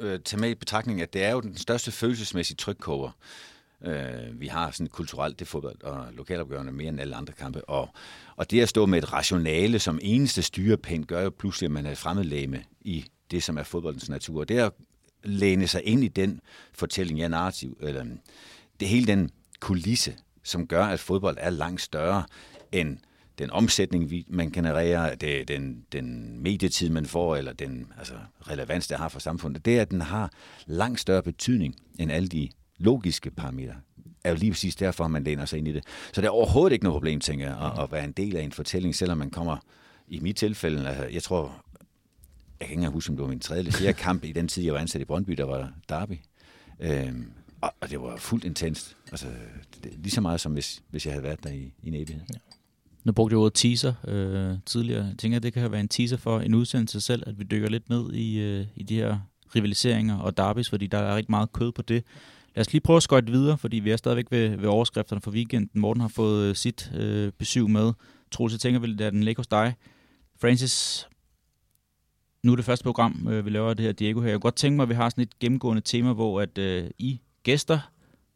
[0.00, 3.10] øh, tage med i betragtning, at det er jo den største følelsesmæssige trykkover,
[3.84, 7.64] Øh, vi har sådan kulturelt det fodbold og lokalopgørende mere end alle andre kampe.
[7.64, 7.88] Og,
[8.36, 11.86] og det at stå med et rationale som eneste styrepind, gør jo pludselig, at man
[11.86, 14.44] er et fremmedlæme i det, som er fodboldens natur.
[14.44, 14.72] Det at
[15.24, 16.40] læne sig ind i den
[16.72, 18.20] fortælling, ja, narrativ, eller mm,
[18.80, 22.24] det hele den kulisse, som gør, at fodbold er langt større
[22.72, 22.98] end
[23.38, 28.96] den omsætning, man genererer, det, den, den medietid, man får, eller den altså, relevans, det
[28.96, 30.32] har for samfundet, det er, at den har
[30.66, 33.74] langt større betydning end alle de logiske parametre
[34.24, 35.84] er jo lige præcis derfor, man læner sig ind i det.
[36.12, 38.42] Så det er overhovedet ikke noget problem, tænker jeg, at, at være en del af
[38.42, 39.56] en fortælling, selvom man kommer,
[40.08, 41.64] i mit tilfælde, altså, jeg tror,
[42.60, 44.48] jeg kan ikke engang huske, om det var min tredje eller fjerde kamp i den
[44.48, 46.18] tid, jeg var ansat i Brøndby, der var derby.
[46.80, 48.96] Øhm, og, og det var fuldt intenst.
[49.10, 49.26] Altså,
[49.84, 52.22] det, lige så meget som hvis, hvis jeg havde været der i, i en evighed.
[52.34, 52.38] Ja.
[53.04, 55.04] Nu brugte jeg ordet teaser øh, tidligere.
[55.06, 57.68] Jeg tænker, at det kan være en teaser for en udsendelse selv, at vi dykker
[57.68, 59.18] lidt ned i, øh, i de her
[59.54, 62.04] rivaliseringer og derbys, fordi der er rigtig meget kød på det.
[62.56, 65.30] Lad os lige prøve at skøjte videre, fordi vi er stadigvæk ved, ved overskrifterne for
[65.30, 65.80] weekenden.
[65.80, 67.92] Morten har fået øh, sit øh, besøg med.
[68.30, 69.74] Troels, jeg tænker vel, at den ligger hos dig.
[70.40, 71.06] Francis,
[72.42, 74.28] nu er det første program, øh, vi laver det her Diego her.
[74.28, 76.90] Jeg kunne godt tænke mig, at vi har sådan et gennemgående tema, hvor at øh,
[76.98, 77.78] I gæster,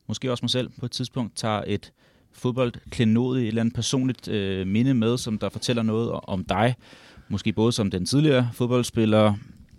[0.07, 1.93] måske også mig selv på et tidspunkt, tager et
[2.33, 6.75] fodboldklenod, et eller andet personligt øh, minde med, som der fortæller noget om dig.
[7.29, 9.35] Måske både som den tidligere fodboldspiller,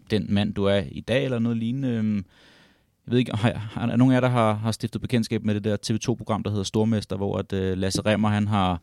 [0.09, 1.89] den mand, du er i dag, eller noget lignende.
[1.89, 2.25] Øhm,
[3.05, 5.55] jeg ved ikke, har, har, er nogen af jer, der har, har stiftet bekendtskab med
[5.55, 8.81] det der TV2-program, der hedder Stormester, hvor at, øh, Lasse Remmer, han har,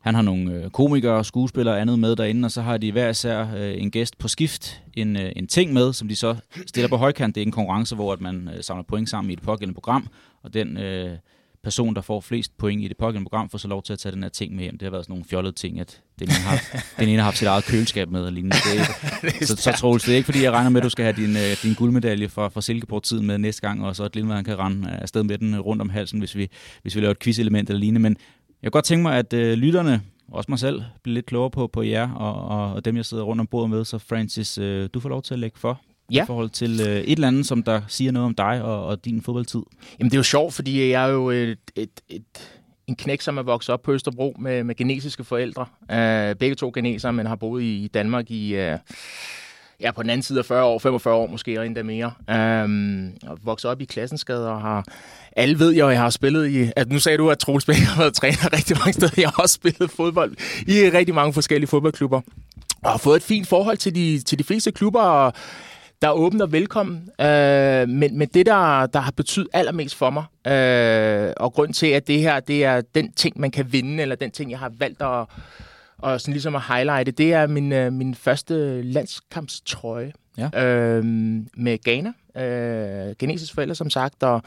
[0.00, 3.08] han har nogle øh, komikere, skuespillere og andet med derinde, og så har de hver
[3.08, 6.36] især øh, en gæst på skift, en, øh, en ting med, som de så
[6.66, 7.34] stiller på højkant.
[7.34, 10.08] Det er en konkurrence, hvor at man øh, samler point sammen i et pågældende program,
[10.42, 10.76] og den...
[10.76, 11.16] Øh,
[11.62, 14.12] person, der får flest point i det pågældende program, får så lov til at tage
[14.12, 14.78] den her ting med hjem.
[14.78, 16.60] Det har været sådan nogle fjollede ting, at den ene har,
[17.00, 18.56] den ene har haft sit eget køleskab med og lignende.
[18.56, 21.04] Det, er, så, så Troels, det er ikke fordi, jeg regner med, at du skal
[21.04, 24.44] have din, uh, din guldmedalje fra, fra Silkeborg-tiden med næste gang, og så at Lindved
[24.44, 26.48] kan rende afsted med den rundt om halsen, hvis vi,
[26.82, 28.00] hvis vi laver et quiz-element eller lignende.
[28.00, 28.16] Men
[28.62, 31.66] jeg kan godt tænke mig, at uh, lytterne, også mig selv, bliver lidt klogere på,
[31.66, 33.84] på jer og, og, og dem, jeg sidder rundt om bordet med.
[33.84, 35.80] Så Francis, uh, du får lov til at lægge for
[36.12, 36.22] ja.
[36.22, 39.04] i forhold til øh, et eller andet, som der siger noget om dig og, og
[39.04, 39.62] din fodboldtid?
[39.98, 42.22] Jamen det er jo sjovt, fordi jeg er jo et, et, et,
[42.86, 45.66] en knæk, som er vokset op på Østerbro med, med genetiske forældre.
[45.80, 48.70] Uh, begge to geneser, men har boet i Danmark i...
[48.72, 48.78] Uh,
[49.80, 52.12] ja, på den anden side af 40 år, 45 år måske, og endda mere.
[52.64, 54.84] Um, og vokset op i Klassensgade, og har...
[55.36, 56.70] Alle ved jo, at jeg har spillet i...
[56.76, 59.12] At nu sagde du, at Troels Bæk har været træner rigtig mange steder.
[59.16, 60.32] Jeg har også spillet fodbold
[60.66, 62.20] i rigtig mange forskellige fodboldklubber.
[62.82, 65.32] Og har fået et fint forhold til de, til de fleste klubber, og
[66.02, 67.10] der er åbent og velkommen.
[67.20, 71.86] Øh, men, men det, der, der har betydet allermest for mig, øh, og grund til,
[71.86, 74.72] at det her det er den ting, man kan vinde, eller den ting, jeg har
[74.78, 75.26] valgt at,
[75.98, 80.12] og sådan ligesom at highlighte, det er min, øh, min første landskampstrøje.
[80.38, 80.66] ja.
[80.66, 81.04] øh,
[81.56, 82.12] med Ghana.
[82.36, 84.42] Øh, Ghanesiske forældre, som sagt, og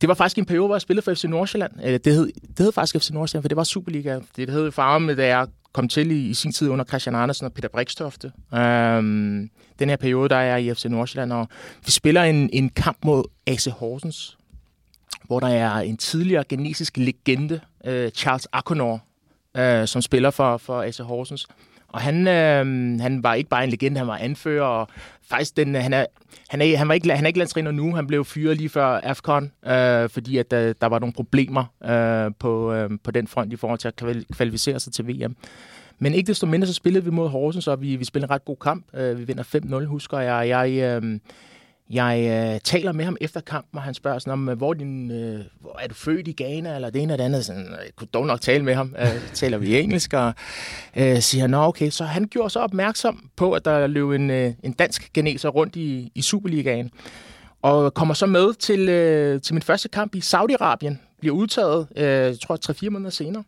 [0.00, 1.72] det var faktisk en periode, hvor jeg spillede for FC Nordsjælland.
[1.84, 4.18] Øh, det, hed, det hed faktisk FC Nordsjælland, for det var Superliga.
[4.36, 7.52] Det hed farven, da jeg kom til i, i sin tid under Christian Andersen og
[7.52, 8.32] Peter Brikstofte.
[8.54, 11.48] Øhm, den her periode, der er jeg i FC Nordsjælland, og
[11.84, 14.38] vi spiller en, en kamp mod AC Horsens,
[15.24, 19.00] hvor der er en tidligere genesisk legende, øh, Charles Akonor,
[19.56, 21.46] øh, som spiller for, for AC Horsens.
[21.92, 24.88] Og han, øh, han var ikke bare en legende, han var anfører, og
[25.30, 26.06] faktisk den, øh, han, er,
[26.48, 29.00] han, er, han, var ikke, han er ikke landstræner nu, han blev fyret lige før
[29.02, 33.52] AFCON, øh, fordi at der, der var nogle problemer øh, på, øh, på den front
[33.52, 35.36] i forhold til at kvalificere sig til VM.
[35.98, 38.44] Men ikke desto mindre, så spillede vi mod Horsens, og vi, vi spillede en ret
[38.44, 38.84] god kamp.
[38.94, 40.48] Øh, vi vinder 5-0, husker jeg.
[40.48, 41.18] Jeg, øh,
[41.90, 45.10] jeg øh, taler med ham efter kampen, og han spørger sådan om, øh, hvor, din,
[45.10, 47.44] øh, hvor er du født i Ghana, eller det ene eller det andet.
[47.44, 48.94] Sådan, øh, jeg kunne dog nok tale med ham.
[48.98, 50.34] Øh, taler vi engelsk, og
[50.96, 51.90] øh, siger, nå okay.
[51.90, 55.76] Så han gjorde så opmærksom på, at der løb en, øh, en dansk geneser rundt
[55.76, 56.90] i, i Superligaen.
[57.62, 60.94] Og kommer så med til, øh, til min første kamp i Saudi-Arabien.
[61.20, 63.44] Bliver udtaget, øh, jeg tror, 3-4 måneder senere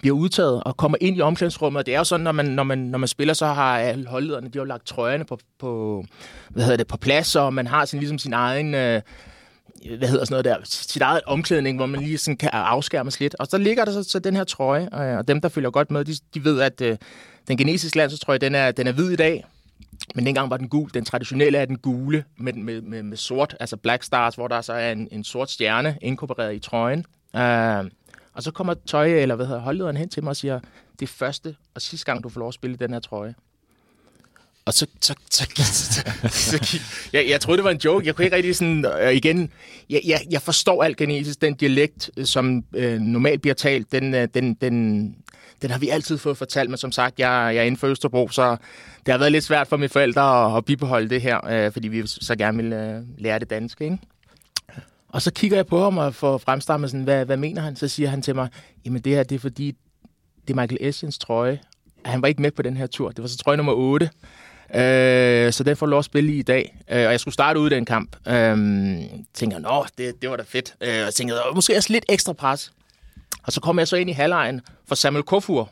[0.00, 1.78] bliver udtaget og kommer ind i omklædningsrummet.
[1.78, 4.06] Og det er jo sådan, når man, når man, når man spiller, så har alle
[4.06, 6.04] holdlederne, de har lagt trøjerne på, på,
[6.50, 8.74] hvad hedder det, på plads, og man har sin, ligesom sin egen...
[8.74, 9.02] Øh,
[9.98, 13.34] hvad hedder sådan noget der, sit eget omklædning, hvor man lige sådan kan afskærmes lidt.
[13.38, 15.90] Og så ligger der så, så den her trøje, øh, og dem, der følger godt
[15.90, 16.96] med, de, de ved, at øh,
[17.48, 19.44] den genesiske landsholdstrøje, den er, den er hvid i dag,
[20.14, 20.90] men dengang var den gul.
[20.94, 24.60] Den traditionelle er den gule med, med, med, med sort, altså Black Stars, hvor der
[24.60, 27.04] så er en, en sort stjerne inkorporeret i trøjen.
[27.34, 27.40] Uh,
[28.34, 30.60] og så kommer tøj, eller hvad hedder holdlederen hen til mig og siger,
[31.00, 33.34] det er første og sidste gang, du får lov at spille den her trøje.
[34.66, 36.80] Og så, så, så, så, så, så
[37.12, 38.06] jeg, jeg troede, det var en joke.
[38.06, 39.50] Jeg kunne ikke rigtig sådan, øh, igen,
[39.90, 41.40] jeg, jeg, jeg forstår alt genetisk.
[41.40, 45.16] Den dialekt, øh, som øh, normalt bliver talt, den, øh, den, den,
[45.62, 48.28] den har vi altid fået fortalt, men som sagt, jeg, jeg er inden for Østerbro,
[48.28, 48.56] så
[49.06, 51.88] det har været lidt svært for mine forældre at, at bibeholde det her, øh, fordi
[51.88, 53.98] vi så gerne vil øh, lære det danske, ikke?
[55.14, 57.76] Og så kigger jeg på ham og får fremstammet sådan, hvad, hvad mener han?
[57.76, 58.48] Så siger han til mig,
[58.84, 59.74] jamen det her, det er fordi,
[60.48, 61.60] det er Michael Essens trøje.
[62.04, 63.08] Han var ikke med på den her tur.
[63.10, 64.10] Det var så trøje nummer 8.
[64.74, 66.76] Øh, så den får lov at spille i dag.
[66.90, 68.16] Øh, og jeg skulle starte ud i den kamp.
[68.28, 68.56] Øh,
[69.34, 70.74] tænker, nå, det, det var da fedt.
[70.80, 72.72] Øh, og tænker, tænkte, måske også lidt ekstra pres.
[73.42, 75.70] Og så kom jeg så ind i halvlejen for Samuel Kofur.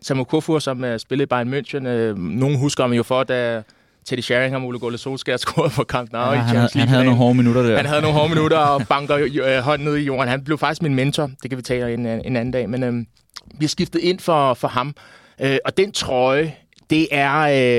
[0.00, 1.88] Samuel Kofur, som uh, spillede i Bayern München.
[1.88, 3.62] Uh, nogen husker ham jo for, da
[4.06, 6.80] Teddy Sheringham og Ole Gunnar Solskjaer scorede på Camp Nou ja, i Champions League.
[6.80, 7.76] Han havde nogle hårde minutter der.
[7.76, 10.28] Han havde nogle hårde minutter og banker øh, hånden ned i jorden.
[10.28, 11.30] Han blev faktisk min mentor.
[11.42, 12.68] Det kan vi tale en, øh, en anden dag.
[12.68, 12.94] Men øh,
[13.58, 14.94] vi har skiftet ind for, for ham.
[15.40, 16.54] Øh, og den trøje,
[16.90, 17.38] det er,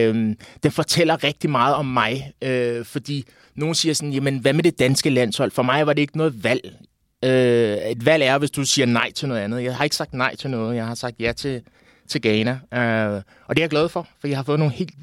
[0.10, 2.32] øh, den fortæller rigtig meget om mig.
[2.44, 5.52] Øh, fordi nogen siger sådan, jamen hvad med det danske landshold?
[5.52, 6.74] For mig var det ikke noget valg.
[7.26, 9.64] Øh, et valg er, hvis du siger nej til noget andet.
[9.64, 10.76] Jeg har ikke sagt nej til noget.
[10.76, 11.62] Jeg har sagt ja til,
[12.10, 12.60] til Ghana.
[12.74, 14.94] Øh, og det er jeg glad for, for jeg har fået nogle helt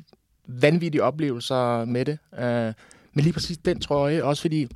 [0.47, 2.19] vanvittige oplevelser med det.
[2.39, 2.73] Øh,
[3.13, 4.67] men lige præcis den trøje, også fordi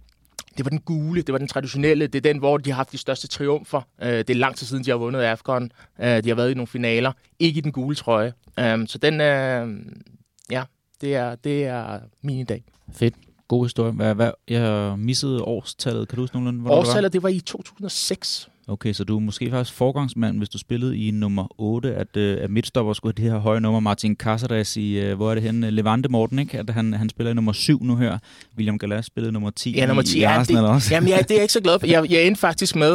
[0.56, 2.92] det var den gule, det var den traditionelle, det er den, hvor de har haft
[2.92, 3.80] de største triumfer.
[4.02, 5.72] Øh, det er lang tid siden, de har vundet AFCON.
[6.00, 8.32] Øh, de har været i nogle finaler, ikke i den gule trøje.
[8.58, 9.68] Øh, så den, øh,
[10.50, 10.62] ja,
[11.00, 12.64] det er, det er min dag.
[12.92, 13.14] Fedt.
[13.48, 13.92] God historie.
[13.92, 16.08] Hvad, hvad, jeg missede årstallet.
[16.08, 18.48] Kan du huske nogenlunde, Årstallet, det var i 2006.
[18.70, 22.22] Okay, så du er måske faktisk forgangsmand, hvis du spillede i nummer 8, at, uh,
[22.22, 23.80] at midtstopper skulle have det her høje nummer.
[23.80, 25.70] Martin Casares i, uh, hvor er det henne?
[25.70, 26.58] Levante Morten, ikke?
[26.58, 28.18] At han, han spiller i nummer 7 nu her.
[28.56, 30.18] William Gallas spillede nummer 10 ja, nummer 10.
[30.18, 30.94] i, i Arsenal ja, det, også.
[30.94, 31.86] Jamen, ja, det er jeg ikke så glad for.
[31.86, 32.92] Jeg, jeg endte faktisk med,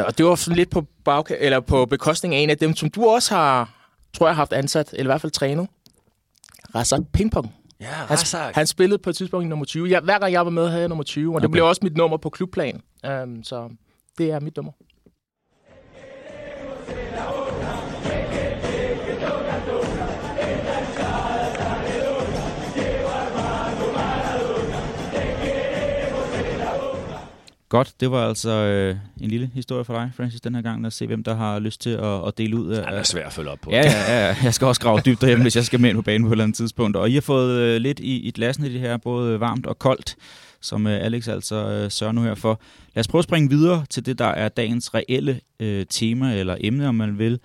[0.00, 2.76] uh, og det var sådan lidt på, bag, eller på bekostning af en af dem,
[2.76, 3.70] som du også har,
[4.14, 5.66] tror jeg, haft ansat, eller i hvert fald trænet.
[6.74, 7.52] Razak Pingpong.
[7.80, 8.18] Ja, han,
[8.54, 9.90] han spillede på et tidspunkt i nummer 20.
[9.90, 11.42] Jeg, hver gang jeg var med, havde jeg nummer 20, og okay.
[11.42, 12.80] det blev også mit nummer på klubplan.
[13.08, 13.68] Um, så
[14.18, 14.72] det er mit nummer.
[27.68, 30.82] Godt, det var altså øh, en lille historie for dig, Francis, den her gang.
[30.82, 32.86] Lad os se, hvem der har lyst til at, at dele ud af...
[32.86, 33.70] Det er svært at følge op på.
[33.70, 36.02] Ja, ja, ja, jeg skal også grave dybt derhjemme, hvis jeg skal med ind på
[36.02, 36.96] banen på et eller andet tidspunkt.
[36.96, 39.78] Og I har fået øh, lidt i, i glassen i det her, både varmt og
[39.78, 40.16] koldt,
[40.60, 42.60] som øh, Alex altså øh, sørger nu her for.
[42.94, 46.56] Lad os prøve at springe videre til det, der er dagens reelle øh, tema, eller
[46.60, 47.40] emne, om man vil,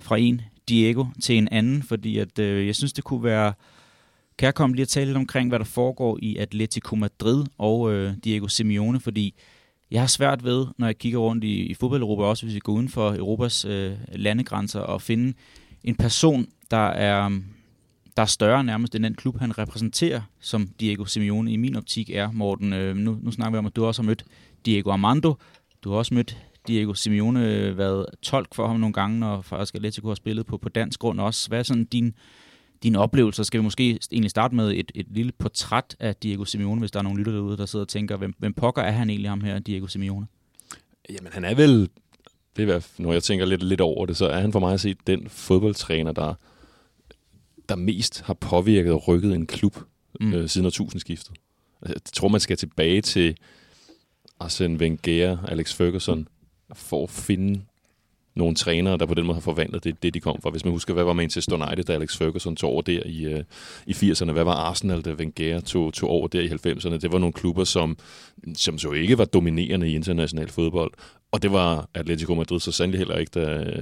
[0.00, 3.52] fra en Diego til en anden, fordi at, øh, jeg synes, det kunne være
[4.38, 7.92] kan jeg komme lige at tale lidt omkring, hvad der foregår i Atletico Madrid og
[7.92, 9.34] øh, Diego Simeone, fordi
[9.90, 12.72] jeg har svært ved, når jeg kigger rundt i, i fodbold-Europa, også hvis vi går
[12.72, 15.34] uden for Europas øh, landegrænser, at finde
[15.84, 17.28] en person, der er,
[18.16, 22.10] der er større nærmest end den klub, han repræsenterer, som Diego Simeone i min optik
[22.10, 22.72] er, Morten.
[22.72, 24.24] Øh, nu, nu snakker vi om, at du også har mødt
[24.66, 25.34] Diego Armando.
[25.84, 29.74] Du har også mødt Diego Simeone, øh, været tolk for ham nogle gange, når faktisk
[29.74, 31.48] Atletico har spillet på, på dansk grund også.
[31.48, 32.14] Hvad er sådan din
[32.82, 33.42] dine oplevelser.
[33.42, 36.98] Skal vi måske egentlig starte med et, et lille portræt af Diego Simeone, hvis der
[36.98, 39.40] er nogle lytter derude, der sidder og tænker, hvem, hvem pokker er han egentlig ham
[39.40, 40.26] her, Diego Simeone?
[41.10, 41.88] Jamen, han er vel,
[42.56, 44.80] det er, når jeg tænker lidt, lidt over det, så er han for mig at
[44.80, 46.34] se den fodboldtræner, der,
[47.68, 49.78] der mest har påvirket og rykket en klub
[50.20, 50.32] mm.
[50.32, 51.32] øh, siden årtusindskiftet.
[51.82, 53.36] Altså, jeg tror, man skal tilbage til
[54.40, 56.28] Arsene Wenger, Alex Ferguson,
[56.74, 57.60] for at finde
[58.38, 60.50] nogle trænere, der på den måde har forvandlet det, det de kom fra.
[60.50, 63.44] Hvis man husker, hvad var Manchester United, da Alex Ferguson tog over der i, øh,
[63.86, 64.32] i 80'erne?
[64.32, 66.98] Hvad var Arsenal, da Wenger tog, tog over der i 90'erne?
[66.98, 67.98] Det var nogle klubber, som,
[68.56, 70.92] som så ikke var dominerende i international fodbold.
[71.32, 73.72] Og det var Atletico Madrid så sandelig heller ikke, da,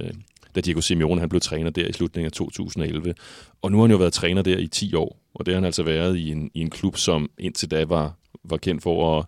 [0.55, 3.13] da Diego Simeone han blev træner der i slutningen af 2011.
[3.61, 5.65] Og nu har han jo været træner der i 10 år, og det har han
[5.65, 9.25] altså været i en, i en klub, som indtil da var, var kendt for at,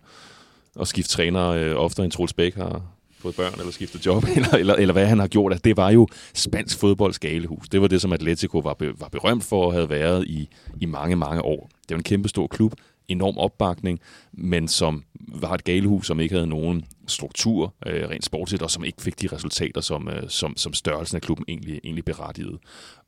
[0.80, 2.82] at skifte træner øh, oftere end Troels Bæk har,
[3.20, 5.52] fået børn eller skiftet job, eller, eller, eller hvad han har gjort.
[5.52, 7.68] Altså, det var jo spansk fodbolds galehus.
[7.68, 10.48] Det var det, som Atletico var, be, var berømt for og havde været i,
[10.80, 11.70] i mange, mange år.
[11.88, 12.74] Det var en kæmpe stor klub,
[13.08, 14.00] enorm opbakning,
[14.32, 18.84] men som var et galehus, som ikke havde nogen struktur øh, rent sportsligt, og som
[18.84, 22.58] ikke fik de resultater, som, øh, som, som størrelsen af klubben egentlig, egentlig berettigede.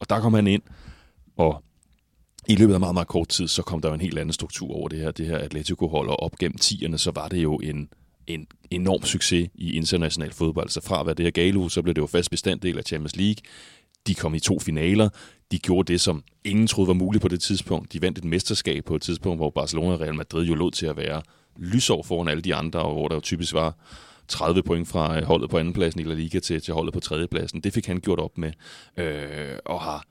[0.00, 0.62] Og der kom han ind,
[1.36, 1.64] og
[2.48, 4.74] i løbet af meget, meget kort tid, så kom der jo en helt anden struktur
[4.74, 7.88] over det her, det her Atletico-hold, og op gennem 10'erne, så var det jo en,
[8.26, 10.68] en enorm succes i international fodbold.
[10.68, 13.16] Så fra at være det her gale så blev det jo fast bestanddel af Champions
[13.16, 13.36] League.
[14.06, 15.08] De kom i to finaler.
[15.52, 17.92] De gjorde det, som ingen troede var muligt på det tidspunkt.
[17.92, 20.86] De vandt et mesterskab på et tidspunkt, hvor Barcelona og Real Madrid jo lå til
[20.86, 21.22] at være
[21.56, 23.76] lysår foran alle de andre, og hvor der jo typisk var
[24.28, 27.60] 30 point fra øh, holdet på andenpladsen i La Liga til, til holdet på tredjepladsen.
[27.60, 28.52] Det fik han gjort op med,
[28.96, 30.04] øh, og, har,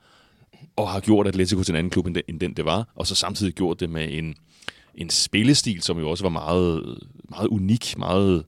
[0.76, 3.08] og har gjort Atletico til en anden klub, end den, end den det var, og
[3.08, 4.36] så samtidig gjort det med en,
[4.96, 6.98] en spillestil, som jo også var meget,
[7.30, 8.46] meget unik, meget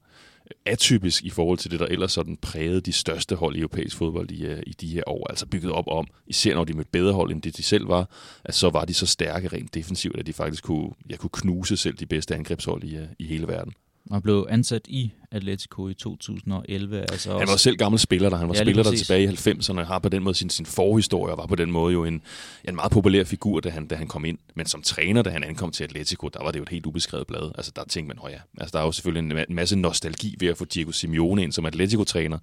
[0.66, 4.32] atypisk i forhold til det, der ellers sådan prægede de største hold i europæisk fodbold
[4.32, 5.30] i, øh, i de her år.
[5.30, 8.10] Altså bygget op om, især når de med bedre hold, end det de selv var,
[8.44, 11.78] at så var de så stærke rent defensivt, at de faktisk kunne, ja, kunne knuse
[11.78, 13.74] selv de bedste angrebshold i, øh, i hele verden.
[14.12, 17.02] Han blev ansat i Atletico i 2011.
[17.02, 17.64] Altså han var også...
[17.64, 20.10] selv gammel spiller, der han var ja, spiller der tilbage i 90'erne, og har på
[20.10, 22.22] den måde sin, sin forhistorie, og var på den måde jo en,
[22.64, 24.38] en meget populær figur, da han, da han kom ind.
[24.56, 27.28] Men som træner, da han ankom til Atletico, der var det jo et helt ubeskrevet
[27.28, 27.52] blad.
[27.56, 30.58] Altså der tænkte man, ja, altså der er jo selvfølgelig en masse nostalgi ved at
[30.58, 32.38] få Diego Simeone ind som Atletico-træner,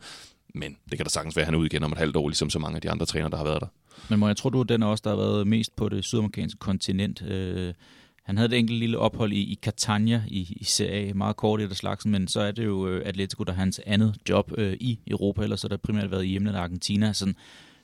[0.54, 2.28] men det kan da sagtens være, at han er ud igen om et halvt år,
[2.28, 3.66] ligesom så mange af de andre trænere, der har været der.
[4.08, 6.58] Men må jeg tror, du er den også, der har været mest på det sydamerikanske
[6.58, 7.22] kontinent.
[7.22, 7.74] Øh
[8.22, 11.60] han havde et enkelt lille ophold i, i Catania i, i Serie A, meget kort
[11.60, 14.52] i det slags, men så er det jo øh, Atletico, der har hans andet job
[14.58, 17.12] øh, i Europa, eller så har det primært været i hjemlandet Argentina.
[17.12, 17.34] Sådan,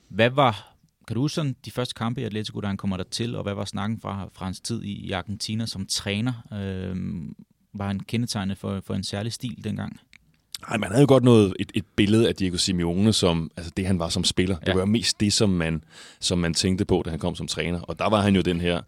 [0.09, 0.75] hvad var,
[1.07, 3.43] kan du huske sådan, de første kampe i Atletico, da han kommer der til, og
[3.43, 6.33] hvad var snakken fra, fra hans tid i, i Argentina som træner?
[6.53, 6.95] Øh,
[7.73, 9.99] var han kendetegnet for, for en særlig stil dengang?
[10.69, 13.87] Nej, man havde jo godt noget et, et billede af Diego Simeone som altså det
[13.87, 14.57] han var som spiller.
[14.65, 14.71] Ja.
[14.71, 15.83] Det var mest det som man
[16.19, 18.61] som man tænkte på da han kom som træner, og der var han jo den
[18.61, 18.81] her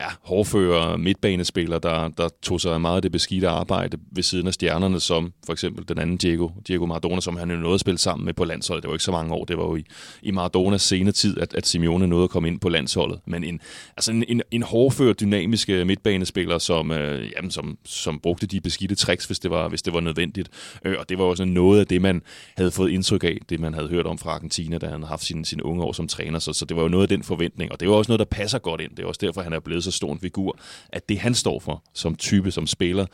[0.00, 4.54] ja, hårdfører midtbanespiller, der, der tog sig meget af det beskidte arbejde ved siden af
[4.54, 7.98] stjernerne, som for eksempel den anden Diego, Diego Maradona, som han jo nåede at spille
[7.98, 8.82] sammen med på landsholdet.
[8.82, 9.84] Det var ikke så mange år, det var jo i,
[10.22, 13.20] i Maradonas sene tid, at, at Simeone nåede at komme ind på landsholdet.
[13.26, 13.60] Men en,
[13.96, 18.94] altså en, en, en hårdfører, dynamisk midtbanespiller, som, øh, jamen, som, som brugte de beskidte
[18.94, 20.48] tricks, hvis det var, hvis det var nødvendigt.
[20.84, 22.22] Øh, og det var også noget af det, man
[22.56, 25.24] havde fået indtryk af, det man havde hørt om fra Argentina, da han havde haft
[25.24, 26.38] sine, sine unge år som træner.
[26.38, 28.36] Så, så det var jo noget af den forventning, og det var også noget, der
[28.36, 28.90] passer godt ind.
[28.90, 31.60] Det er også derfor, han er blevet så stor en figur, at det han står
[31.60, 33.06] for som type, som spiller,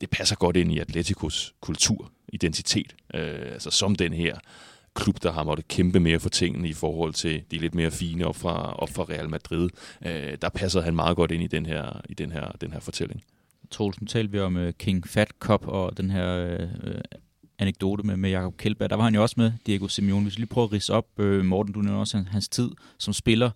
[0.00, 2.94] det passer godt ind i Atleticos kultur, identitet.
[3.14, 4.38] Øh, altså som den her
[4.94, 8.26] klub, der har måttet kæmpe mere for tingene i forhold til de lidt mere fine
[8.26, 9.68] op fra, op fra Real Madrid.
[10.06, 12.80] Øh, der passer han meget godt ind i den her, i den her, den her
[12.80, 13.22] fortælling.
[13.70, 17.00] Troels, nu talte vi om uh, King Fat Cup og den her uh,
[17.58, 18.90] anekdote med, med Jakob Kjeldberg.
[18.90, 20.22] Der var han jo også med, Diego Simeone.
[20.22, 22.70] Hvis vi lige prøver at rise op, uh, Morten, du nævner også hans, hans tid
[22.98, 23.50] som spiller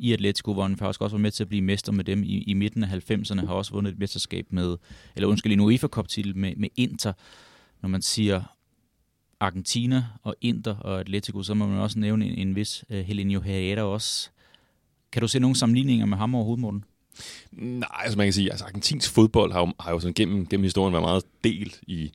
[0.00, 2.42] i Atletico, hvor han faktisk også var med til at blive mester med dem i,
[2.42, 4.76] i midten af 90'erne, har også vundet et mesterskab med,
[5.16, 7.12] eller undskyld, en UEFA Cup titel med, med Inter.
[7.82, 8.42] Når man siger
[9.40, 13.06] Argentina og Inter og Atletico, så må man også nævne en, en vis øh, uh,
[13.06, 14.30] Helenio Herrera også.
[15.12, 16.84] Kan du se nogle sammenligninger med ham overhovedet, Morten?
[17.52, 20.46] Nej, altså man kan sige, at altså, argentinsk fodbold har jo, har jo sådan gennem,
[20.46, 22.12] gennem historien været meget delt i,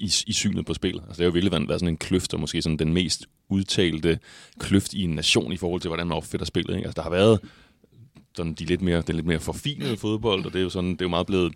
[0.00, 0.94] i, i synet på spil.
[0.94, 4.18] Altså, det har jo virkelig været sådan en kløft, og måske sådan den mest udtalte
[4.58, 6.76] kløft i en nation i forhold til, hvordan man opfatter spillet.
[6.76, 6.86] Ikke?
[6.86, 7.40] Altså, der har været
[8.36, 11.00] sådan de lidt mere, den lidt mere forfinede fodbold, og det er jo, sådan, det
[11.00, 11.52] er jo meget blevet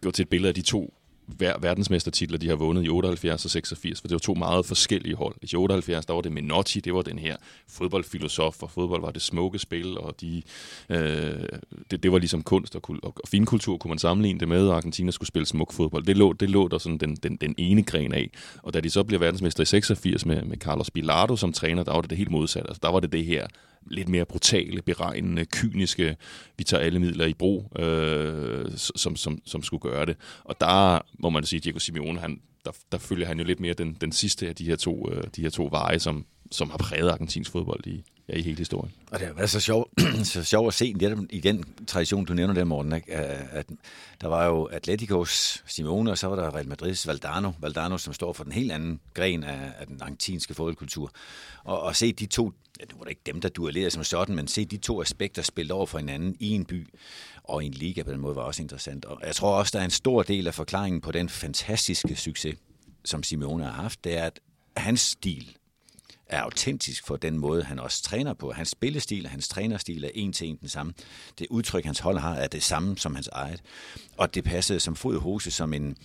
[0.00, 0.94] gjort til et billede af de to
[1.38, 5.34] verdensmestertitler, de har vundet i 78 og 86, for det var to meget forskellige hold.
[5.42, 7.36] I 78, der var det Menotti, det var den her
[7.68, 10.42] fodboldfilosof, og fodbold var det smukke spil, og de,
[10.88, 11.48] øh,
[11.90, 14.76] det, det var ligesom kunst og, og, og finkultur, kunne man sammenligne det med, og
[14.76, 16.04] Argentina skulle spille smuk fodbold.
[16.04, 18.30] Det lå, det lå der sådan den, den, den ene gren af.
[18.62, 21.92] Og da de så bliver verdensmester i 86 med, med Carlos Bilardo som træner, der
[21.92, 22.68] var det det helt modsatte.
[22.68, 23.46] Altså, der var det det her
[23.86, 26.16] lidt mere brutale, beregnende, kyniske,
[26.58, 30.16] vi tager alle midler i brug, øh, som, som, som skulle gøre det.
[30.44, 33.60] Og der må man sige, at Diego Simeone, han, der, der følger han jo lidt
[33.60, 36.70] mere den, den sidste af de her to, øh, de her to veje, som, som
[36.70, 38.92] har præget argentinsk fodbold i, ja, i hele historien.
[39.10, 39.90] Og det har været så sjovt,
[40.24, 43.14] så sjovt at se netop i den tradition, du nævner der, Morten, ikke?
[43.14, 43.66] at
[44.20, 48.32] der var jo Atleticos Simone, og så var der Real Madrids Valdano, Valdano, som står
[48.32, 51.10] for den helt anden gren af, af den argentinske fodboldkultur.
[51.64, 54.48] Og, og se de to, ja, det var ikke dem, der duellerede som sådan, men
[54.48, 56.88] se de to aspekter spille over for hinanden i en by
[57.44, 59.04] og i en liga på den måde var også interessant.
[59.04, 62.56] Og jeg tror også, der er en stor del af forklaringen på den fantastiske succes,
[63.04, 64.40] som Simone har haft, det er, at
[64.76, 65.56] hans stil
[66.28, 68.52] er autentisk for den måde, han også træner på.
[68.52, 70.94] Hans spillestil og hans trænerstil er en til en den samme.
[71.38, 73.62] Det udtryk, hans hold har, er det samme som hans eget.
[74.16, 75.96] Og det passede som fod i hose som en,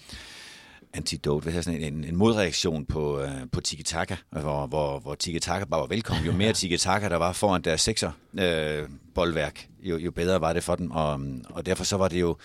[0.94, 5.82] antidote, hvad sådan en, en modreaktion på, uh, på tiki-taka, hvor, hvor, hvor tiki-taka bare
[5.82, 6.26] var velkommen.
[6.26, 10.64] Jo mere tiki-taka der var foran deres sekser uh, boldværk, jo, jo bedre var det
[10.64, 10.92] for dem.
[10.92, 12.38] Og, og derfor så var det jo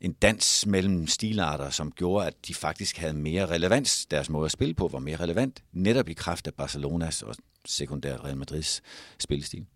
[0.00, 4.06] en dans mellem stilarter, som gjorde, at de faktisk havde mere relevans.
[4.06, 7.34] Deres måde at spille på var mere relevant, netop i kraft af Barcelonas og
[7.66, 8.82] sekundært Real Madrids
[9.18, 9.66] spillestil.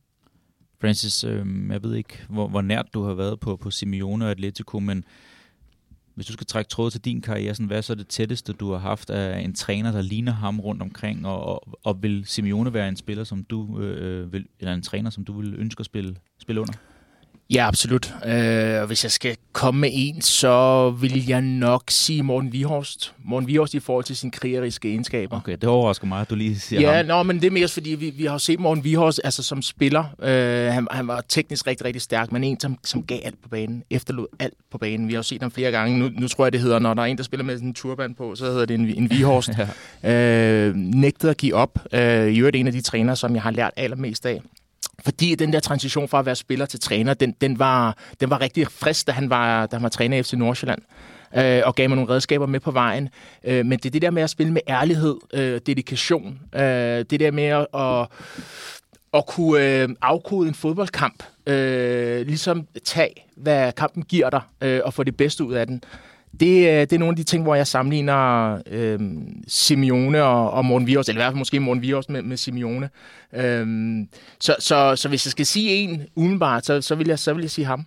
[0.81, 4.31] Francis, øh, jeg ved ikke, hvor, hvor nært du har været på, på Simeone og
[4.31, 5.05] Atletico, men
[6.15, 8.71] hvis du skal trække tråd til din karriere, sådan, hvad er så det tætteste, du
[8.71, 12.75] har haft af en træner, der ligner ham rundt omkring, og, og, og vil Simeone
[12.75, 15.81] være en spiller, som du øh, øh vil, eller en træner, som du vil ønske
[15.81, 16.75] at spille, spille under?
[17.51, 18.15] Ja, absolut.
[18.27, 23.15] Øh, og hvis jeg skal komme med en, så vil jeg nok sige Morten Vihorst.
[23.25, 25.37] Morten Vihorst i forhold til sine krigeriske egenskaber.
[25.37, 27.07] Okay, det overrasker mig, at du lige siger ja, ham.
[27.07, 30.05] Nå, men det er mest fordi, vi, vi har set Morten Vihorst altså, som spiller.
[30.23, 33.49] Øh, han, han var teknisk rigtig, rigtig stærk, men en, som, som gav alt på
[33.49, 33.83] banen.
[33.91, 35.09] Efterlod alt på banen.
[35.09, 35.99] Vi har jo set ham flere gange.
[35.99, 37.75] Nu, nu tror jeg, det hedder, når der er en, der spiller med sådan en
[37.75, 39.51] turban på, så hedder det en, en Vihorst.
[40.03, 40.69] ja.
[40.69, 41.79] øh, nægtede at give op.
[41.93, 44.41] Øh, I øvrigt en af de trænere, som jeg har lært allermest af.
[45.05, 48.41] Fordi den der transition fra at være spiller til træner, den, den, var, den var
[48.41, 50.83] rigtig frisk, da han var, da han var træner i FC Nordsjælland.
[51.37, 53.09] Øh, og gav mig nogle redskaber med på vejen.
[53.45, 56.41] Øh, men det er det der med at spille med ærlighed, øh, dedikation.
[56.55, 56.61] Øh,
[57.11, 58.09] det der med at, at,
[59.15, 61.23] at kunne øh, afkode en fodboldkamp.
[61.47, 65.83] Øh, ligesom tage, hvad kampen giver dig, øh, og få det bedste ud af den
[66.41, 69.01] det, øh, det er nogle af de ting, hvor jeg sammenligner øh,
[69.49, 72.91] Simeone og, og Morten Vios, eller i hvert fald måske Morten Vios med, med Simeone.
[73.33, 73.67] Øh,
[74.41, 77.43] så, så, så hvis jeg skal sige en umiddelbart, så, så, vil, jeg, så vil
[77.43, 77.87] jeg sige ham.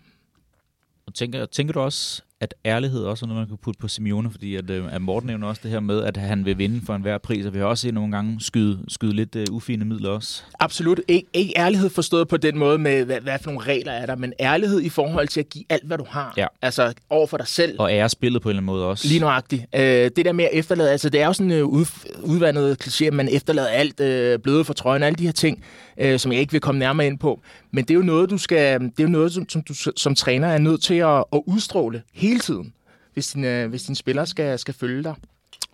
[1.07, 4.31] Og tænker, tænker du også, at ærlighed også er noget, man kan putte på Simeone,
[4.31, 6.95] fordi at, øh, at Morten nævner også det her med, at han vil vinde for
[6.95, 10.09] enhver pris, og vi har også set nogle gange skyde, skyde lidt uh, ufine midler
[10.09, 10.43] også.
[10.59, 10.99] Absolut.
[11.11, 14.15] Ik- ikke ærlighed forstået på den måde med, hvad, hvad for nogle regler er der,
[14.15, 16.33] men ærlighed i forhold til at give alt, hvad du har.
[16.37, 16.47] Ja.
[16.61, 17.75] Altså over for dig selv.
[17.79, 19.07] Og ære spillet på en eller anden måde også.
[19.07, 19.61] Lige nøjagtigt.
[19.73, 21.85] Uh, det der med at efterlade, altså det er jo sådan en uh, ud,
[22.23, 25.63] udvandet kliché, at man efterlader alt, uh, bløde for trøjen, alle de her ting,
[26.05, 27.41] uh, som jeg ikke vil komme nærmere ind på.
[27.71, 30.15] Men det er jo noget, du skal, det er jo noget, som, som du som
[30.15, 32.73] træner er nødt til at, at udstråle hele tiden
[33.17, 35.15] hvis din, øh, hvis din spiller skal, skal følge dig.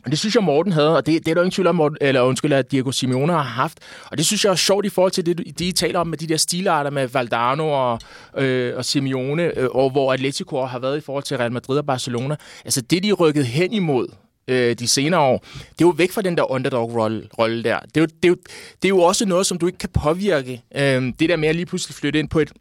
[0.05, 1.97] Og det synes jeg, Morten havde, og det, det er der ingen tvivl om, Morten,
[2.01, 3.79] eller undskyld, at Diego Simeone har haft.
[4.11, 6.27] Og det synes jeg er sjovt i forhold til det, de taler om med de
[6.27, 7.99] der stilarter med Valdano og,
[8.37, 11.85] øh, og Simeone, øh, og hvor Atletico har været i forhold til Real Madrid og
[11.85, 12.35] Barcelona.
[12.65, 14.07] Altså det, de rykkede hen imod,
[14.47, 17.79] øh, de senere år, det er jo væk fra den der underdog-rolle der.
[17.79, 18.35] Det er, jo, det, er jo,
[18.81, 20.61] det er jo også noget, som du ikke kan påvirke.
[20.75, 22.51] Øh, det der med at lige pludselig flytte ind på et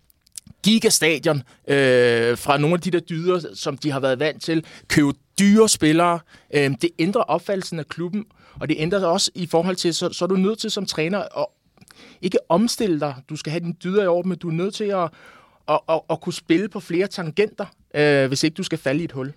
[0.63, 5.13] gigastadion øh, fra nogle af de der dyder, som de har været vant til, købe
[5.39, 6.21] dyre spillere.
[6.55, 8.25] Øh, det ændrer opfattelsen af klubben,
[8.61, 11.19] og det ændrer også i forhold til, så, så er du nødt til som træner
[11.19, 11.47] at
[12.23, 13.15] ikke omstille dig.
[13.29, 15.11] Du skal have din dyder i orden, men du er nødt til at,
[15.69, 19.05] at, at, at kunne spille på flere tangenter, øh, hvis ikke du skal falde i
[19.05, 19.33] et hul.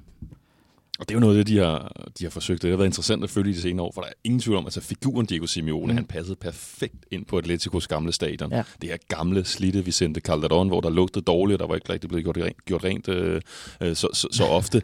[1.00, 2.62] Og det er jo noget af det, de har, de har forsøgt.
[2.62, 4.58] Det har været interessant at følge i de senere år, for der er ingen tvivl
[4.58, 5.98] om, at altså, figuren Diego Simeone, mm.
[5.98, 8.52] han passede perfekt ind på Atleticos gamle stadion.
[8.52, 8.64] Ja.
[8.82, 12.10] Det her gamle, slitte Vicente Calderon, hvor der lugtede dårligt, og der var ikke rigtig
[12.10, 13.42] blevet gjort rent, gjort rent øh,
[13.82, 14.82] øh, så, så, så ofte.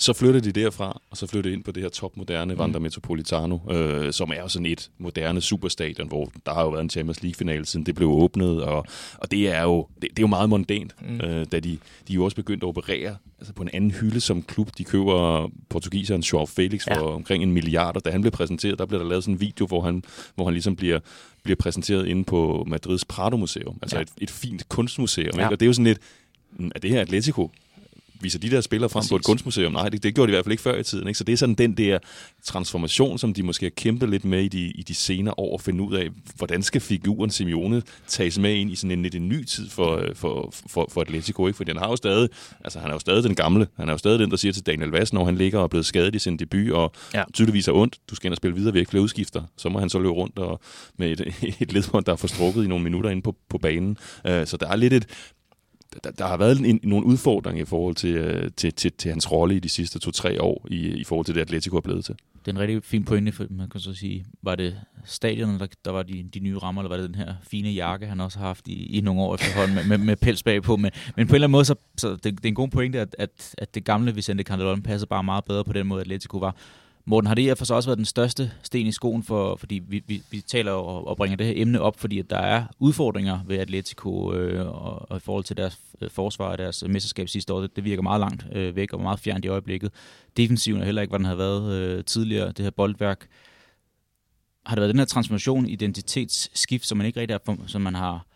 [0.00, 2.60] Så flyttede de derfra, og så flyttede ind på det her topmoderne mm.
[2.60, 6.82] Wanda Metropolitano, øh, som er jo sådan et moderne superstadion, hvor der har jo været
[6.82, 8.86] en Champions League-finale, siden det blev åbnet, og,
[9.18, 11.20] og det er jo det, det er jo meget mondant, mm.
[11.20, 11.78] øh, da de,
[12.08, 14.70] de jo også begyndte at operere altså på en anden hylde som klub.
[14.78, 17.14] De køber portugiseren Joao Felix for ja.
[17.14, 19.66] omkring en milliard, og da han blev præsenteret, der blev der lavet sådan en video,
[19.66, 21.00] hvor han, hvor han ligesom bliver,
[21.42, 24.02] bliver præsenteret inde på Madrids Prado Museum, altså ja.
[24.02, 25.32] et, et fint kunstmuseum.
[25.34, 25.40] Ja.
[25.40, 25.54] Ikke?
[25.54, 25.98] Og det er jo sådan lidt,
[26.74, 27.50] er det her Atletico?
[28.20, 29.10] Viser de der spillere frem Præcis.
[29.10, 29.72] på et kunstmuseum.
[29.72, 31.08] Nej, det, det gjorde de i hvert fald ikke før i tiden.
[31.08, 31.18] Ikke?
[31.18, 31.98] Så det er sådan den der
[32.44, 35.60] transformation, som de måske har kæmpet lidt med i de, i de senere år, at
[35.60, 39.28] finde ud af, hvordan skal figuren Simeone tages med ind i sådan en lidt en
[39.28, 41.56] ny tid for, for, for, for Atletico, ikke?
[41.56, 42.28] For den har jo stadig,
[42.64, 44.66] altså han er jo stadig den gamle, han er jo stadig den, der siger til
[44.66, 47.24] Daniel Vass, når han ligger og er blevet skadet i sin debut, og ja.
[47.34, 49.90] tydeligvis er ondt, du skal ind og spille videre, vi flere udskifter, så må han
[49.90, 50.60] så løbe rundt og
[50.96, 53.96] med et, et ledbånd, der er forstrukket i nogle minutter inde på, på banen.
[54.24, 55.06] Uh, så der er lidt et,
[56.04, 59.32] der, der har været en, nogle udfordringer i forhold til, øh, til, til, til hans
[59.32, 62.14] rolle i de sidste to-tre år, i, i forhold til det, Atletico er blevet til.
[62.44, 65.66] Det er en rigtig fin pointe, for man kan så sige, var det stadion, der,
[65.84, 68.38] der var de, de nye rammer, eller var det den her fine jakke, han også
[68.38, 70.76] har haft i, i nogle år efterhånden med, med, med pels bagpå.
[70.76, 73.00] Men, men på en eller anden måde, så, så det, det er en god pointe,
[73.00, 76.38] at, at, at det gamle Vicente Candelon passer bare meget bedre på den måde, Atletico
[76.38, 76.56] var.
[77.04, 80.02] Morten, har det for så også været den største sten i skoen, for, fordi vi,
[80.06, 83.40] vi, vi taler og, og bringer det her emne op, fordi at der er udfordringer
[83.46, 87.54] ved Atletico øh, og, og i forhold til deres øh, forsvar og deres mesterskab sidste
[87.54, 87.60] år.
[87.60, 89.92] Det, det virker meget langt øh, væk og meget fjernt i øjeblikket.
[90.36, 93.28] Defensiven er heller ikke, hvad den har været øh, tidligere, det her boldværk.
[94.66, 98.26] Har det været den her transformation, identitetsskift, som man ikke rigtig er, som man har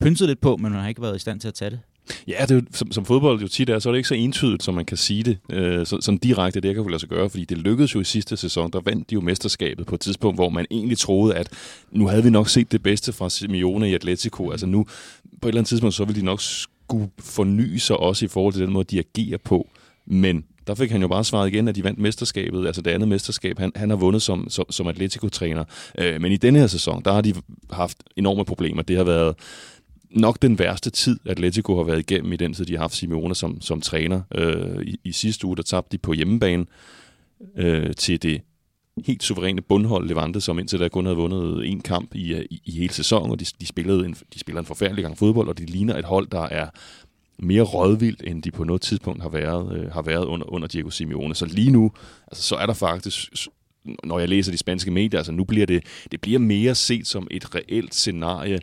[0.00, 1.80] pyntet lidt på, men man har ikke været i stand til at tage det?
[2.28, 4.14] Ja, det er jo, som, som fodbold jo tit er, så er det ikke så
[4.14, 7.08] entydigt, som man kan sige det øh, så, sådan direkte, det jeg kan lade sig
[7.08, 10.00] gøre, fordi det lykkedes jo i sidste sæson, der vandt de jo mesterskabet på et
[10.00, 11.48] tidspunkt, hvor man egentlig troede, at
[11.92, 14.86] nu havde vi nok set det bedste fra Simeone i Atletico, altså nu
[15.42, 18.54] på et eller andet tidspunkt, så ville de nok skulle forny sig også i forhold
[18.54, 19.68] til den måde, de agerer på,
[20.06, 23.08] men der fik han jo bare svaret igen, at de vandt mesterskabet, altså det andet
[23.08, 25.64] mesterskab, han, han har vundet som, som, som Atletico-træner.
[25.98, 27.34] Øh, men i denne her sæson, der har de
[27.70, 28.82] haft enorme problemer.
[28.82, 29.34] Det har været
[30.10, 33.34] nok den værste tid, Atletico har været igennem i den tid, de har haft Simeone
[33.34, 34.22] som, som træner.
[34.34, 36.66] Øh, i, I sidste uge, der tabte de på hjemmebane
[37.56, 38.40] øh, til det
[39.06, 42.70] helt suveræne bundhold Levante, som indtil da kun havde vundet en kamp i, i, i
[42.70, 45.66] hele sæsonen, og de, de, spillede en, de spiller en forfærdelig gang fodbold, og de
[45.66, 46.68] ligner et hold, der er
[47.38, 50.90] mere rådvildt, end de på noget tidspunkt har været, øh, har været under, under Diego
[50.90, 51.34] Simeone.
[51.34, 51.92] Så lige nu,
[52.26, 53.32] altså, så er der faktisk
[54.04, 57.28] når jeg læser de spanske medier, altså nu bliver det, det bliver mere set som
[57.30, 58.58] et reelt scenarie,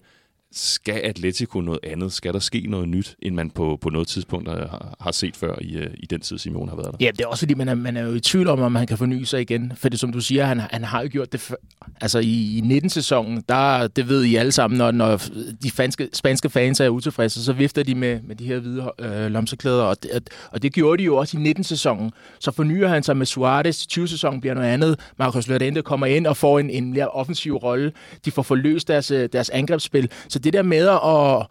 [0.57, 2.13] skal Atletico noget andet?
[2.13, 5.55] Skal der ske noget nyt, end man på, på noget tidspunkt har, har set før
[5.61, 6.97] i, øh, i den tid, Simon har været der?
[6.99, 8.87] Ja, det er også fordi, man er, man er jo i tvivl om, om han
[8.87, 9.73] kan forny sig igen.
[9.75, 11.55] For det som du siger, han, han har jo gjort det før.
[12.01, 15.21] Altså i, i 19-sæsonen, der, det ved I alle sammen, når, når
[15.63, 19.31] de fanske, spanske fans er utilfredse, så vifter de med, med de her hvide øh,
[19.31, 22.11] lomseklæder, og det, og det gjorde de jo også i 19-sæsonen.
[22.39, 24.99] Så fornyer han sig med Suarez, 20-sæsonen bliver noget andet.
[25.19, 27.91] Marcos Llorente kommer ind og får en, en mere offensiv rolle.
[28.25, 30.09] De får forløst deres, øh, deres angrebsspil.
[30.27, 31.47] Så det der med at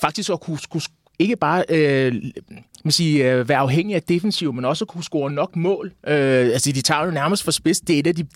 [0.00, 0.82] faktisk at kunne, kunne
[1.18, 2.14] ikke bare øh,
[2.86, 5.92] man sige, øh, være afhængig af defensiv, men også kunne score nok mål.
[6.06, 6.14] Øh,
[6.52, 7.80] altså, de tager jo nærmest for spids.
[7.80, 8.26] Det er et af de,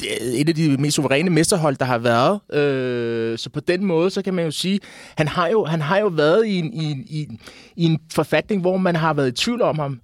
[0.40, 2.54] et af de mest suveræne mesterhold, der har været.
[2.60, 4.80] Øh, så på den måde, så kan man jo sige,
[5.16, 7.28] han har jo, han har jo været i en, i, i,
[7.76, 10.00] i en forfatning, hvor man har været i tvivl om ham.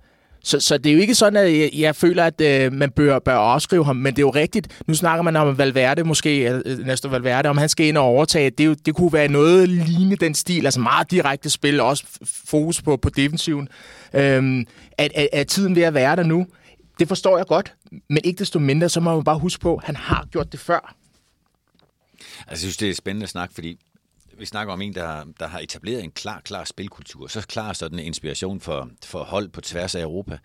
[0.47, 3.19] Så, så det er jo ikke sådan, at jeg, jeg føler, at øh, man bør,
[3.19, 4.83] bør afskrive ham, men det er jo rigtigt.
[4.87, 8.51] Nu snakker man om Valverde måske, øh, Næste Valverde, om han skal ind og overtage.
[8.51, 12.83] Det, jo, det kunne være noget lignende den stil, altså meget direkte spil, også fokus
[12.83, 13.69] på, på defensiven.
[14.13, 14.67] Øhm,
[14.99, 16.47] at, at, at tiden ved at være der nu,
[16.99, 17.75] det forstår jeg godt,
[18.09, 20.61] men ikke desto mindre, så må man bare huske på, at han har gjort det
[20.61, 20.95] før.
[22.39, 23.79] Altså, jeg synes, det er spændende snak, fordi
[24.39, 27.27] vi snakker om en, der, der har etableret en klar, klar spilkultur.
[27.27, 30.39] Så klar sådan en inspiration for, for hold på tværs af Europa.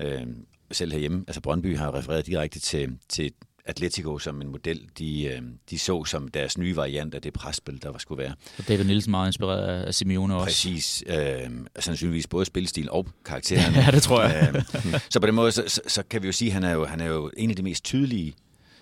[0.00, 0.26] Øh,
[0.72, 3.32] selv herhjemme, altså Brøndby har refereret direkte til, til
[3.64, 7.82] Atletico som en model, de, øh, de så som deres nye variant af det presspil,
[7.82, 8.34] der var skulle være.
[8.58, 10.46] Og David Nielsen meget inspireret af Simeone også.
[10.46, 11.04] Præcis.
[11.06, 13.74] Øh, sandsynligvis både spilstil og karakteren.
[13.84, 14.52] ja, det tror jeg.
[14.54, 16.72] øh, så på den måde, så, så, så kan vi jo sige, at han er
[16.72, 18.34] jo, han er jo en af de mest tydelige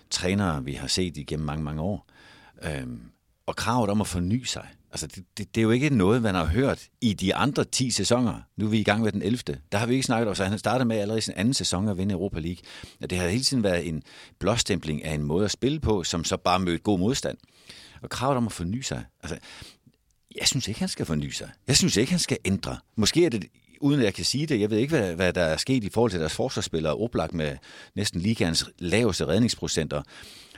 [0.09, 2.07] trænere, vi har set igennem mange, mange år.
[2.63, 2.87] Øh,
[3.45, 4.67] og kravet om at forny sig.
[4.91, 7.91] Altså, det, det, det er jo ikke noget, man har hørt i de andre 10
[7.91, 8.41] sæsoner.
[8.57, 9.57] Nu er vi i gang med den 11.
[9.71, 11.97] Der har vi ikke snakket om, så han startede med allerede sin anden sæson at
[11.97, 12.63] vinde Europa League.
[13.01, 14.03] Og det har hele tiden været en
[14.39, 17.37] blåstempling af en måde at spille på, som så bare mødte god modstand.
[18.01, 19.03] Og kravet om at forny sig.
[19.23, 19.37] Altså,
[20.39, 21.49] jeg synes ikke, han skal forny sig.
[21.67, 22.77] Jeg synes ikke, han skal ændre.
[22.95, 23.45] Måske er det
[23.81, 25.89] uden at jeg kan sige det, jeg ved ikke, hvad, hvad der er sket i
[25.89, 27.57] forhold til deres forsvarsspillere, oplagt med
[27.95, 30.01] næsten ligands laveste redningsprocenter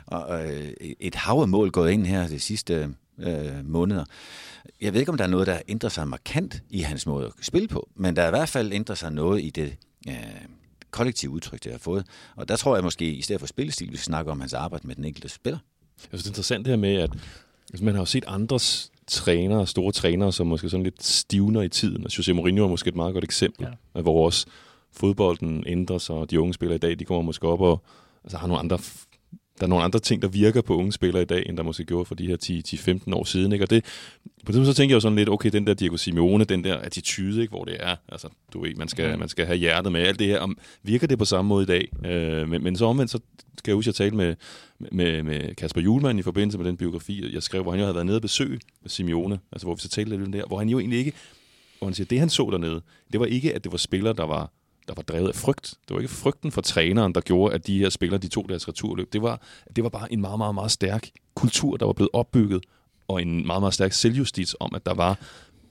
[0.08, 2.90] og øh, et hav af mål gået ind her de sidste
[3.20, 4.06] øh, måneder.
[4.82, 7.34] Jeg ved ikke, om der er noget, der ændrer sig markant i hans måde at
[7.42, 9.76] spille på, men der er i hvert fald ændret sig noget i det
[10.08, 10.14] øh,
[10.92, 12.06] kollektive udtryk, det har fået.
[12.36, 14.96] Og der tror jeg måske, i stedet for spillestil, vi snakker om hans arbejde med
[14.96, 15.60] den enkelte spiller.
[15.98, 17.12] Jeg synes, det er interessant det her med, at
[17.70, 21.70] altså, man har jo set andres trænere, store trænere, som måske sådan lidt stivner i
[21.70, 22.06] tiden.
[22.06, 24.02] Og Jose Mourinho er måske et meget godt eksempel, ja.
[24.02, 24.46] hvor også
[24.92, 27.84] fodbolden ændrer sig, og de unge spillere i dag, de kommer måske op og
[28.24, 28.80] altså, har nogle andre
[29.60, 31.86] der er nogle andre ting, der virker på unge spillere i dag, end der måske
[31.86, 32.38] gjorde for de her
[33.08, 33.52] 10-15 år siden.
[33.52, 33.66] Ikke?
[33.66, 33.86] Og det,
[34.46, 36.78] på det så tænker jeg jo sådan lidt, okay, den der Diego Simeone, den der
[36.78, 37.52] attitude, ikke?
[37.52, 40.28] hvor det er, altså, du ved, man skal, man skal have hjertet med alt det
[40.28, 40.40] her.
[40.40, 41.92] Om, virker det på samme måde i dag?
[42.06, 43.20] Øh, men, men så omvendt, så
[43.58, 44.36] skal jeg huske, at jeg talte med,
[44.92, 47.96] med, med Kasper Julemand i forbindelse med den biografi, jeg skrev, hvor han jo havde
[47.96, 50.60] været nede og besøge Simeone, altså hvor vi så talte lidt om det der, hvor
[50.60, 51.14] han jo egentlig ikke,
[51.80, 52.82] hvor han siger, det han så dernede,
[53.12, 54.52] det var ikke, at det var spillere, der var
[54.88, 55.74] der var drevet af frygt.
[55.88, 58.68] Det var ikke frygten for træneren, der gjorde, at de her spillere de tog deres
[58.68, 59.14] returløb.
[59.14, 59.42] Det var,
[59.76, 62.64] det var bare en meget, meget, meget stærk kultur, der var blevet opbygget,
[63.08, 65.20] og en meget, meget stærk selvjustits om, at der var,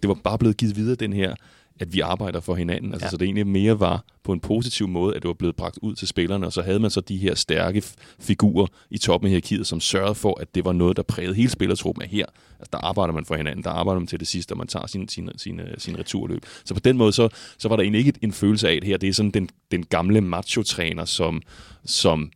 [0.03, 1.35] det var bare blevet givet videre den her
[1.81, 2.93] at vi arbejder for hinanden.
[2.93, 3.11] Altså, ja.
[3.11, 5.95] Så det egentlig mere var på en positiv måde, at det var blevet bragt ud
[5.95, 7.83] til spillerne, og så havde man så de her stærke
[8.20, 11.51] figurer i toppen af hierarkiet, som sørgede for, at det var noget, der prægede hele
[11.51, 12.27] spillertruppen af her.
[12.59, 14.87] Altså, der arbejder man for hinanden, der arbejder man til det sidste, og man tager
[14.87, 16.43] sin, sin, sin, sin returløb.
[16.64, 18.97] Så på den måde, så, så var der egentlig ikke en følelse af, at her
[18.97, 21.43] det er sådan den, den gamle macho-træner, som,
[21.85, 22.31] som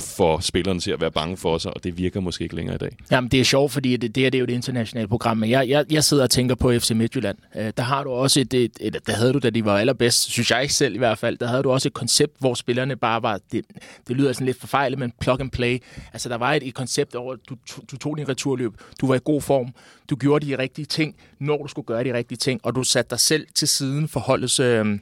[0.00, 2.78] for spillerne til at være bange for sig, og det virker måske ikke længere i
[2.78, 2.96] dag.
[3.10, 5.50] Jamen, det er sjovt, fordi det, det her det er jo et internationalt program, men
[5.50, 7.38] jeg, jeg, jeg sidder og tænker på FC Midtjylland.
[7.56, 10.30] Øh, der har du også et, et, et, der havde du, da de var allerbedst,
[10.30, 12.96] synes jeg ikke selv i hvert fald, der havde du også et koncept, hvor spillerne
[12.96, 13.64] bare var, det,
[14.08, 15.78] det lyder sådan lidt forfejlet, men plug and play.
[16.12, 17.56] Altså, der var et, et koncept over, du,
[17.90, 19.74] du tog din returløb, du var i god form,
[20.10, 23.10] du gjorde de rigtige ting, når du skulle gøre de rigtige ting, og du satte
[23.10, 24.60] dig selv til siden for holdets...
[24.60, 24.98] Øh,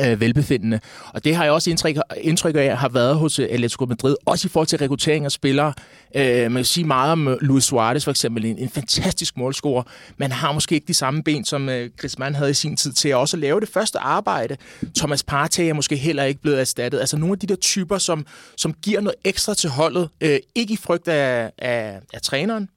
[0.00, 0.80] øh, velbefindende.
[1.14, 4.48] Og det har jeg også indtryk, indtryk af, har været hos øh, Atletico Madrid, også
[4.48, 5.72] i forhold til rekruttering af spillere.
[6.16, 9.82] Øh, man kan sige meget om øh, Luis Suarez for eksempel, en, en fantastisk målscorer,
[10.16, 13.08] men har måske ikke de samme ben, som øh, Griezmann havde i sin tid til
[13.08, 14.56] at også lave det første arbejde.
[14.96, 17.00] Thomas Partey er måske heller ikke blevet erstattet.
[17.00, 18.26] Altså nogle af de der typer, som,
[18.56, 22.68] som giver noget ekstra til holdet, øh, ikke i frygt af, af, af træneren,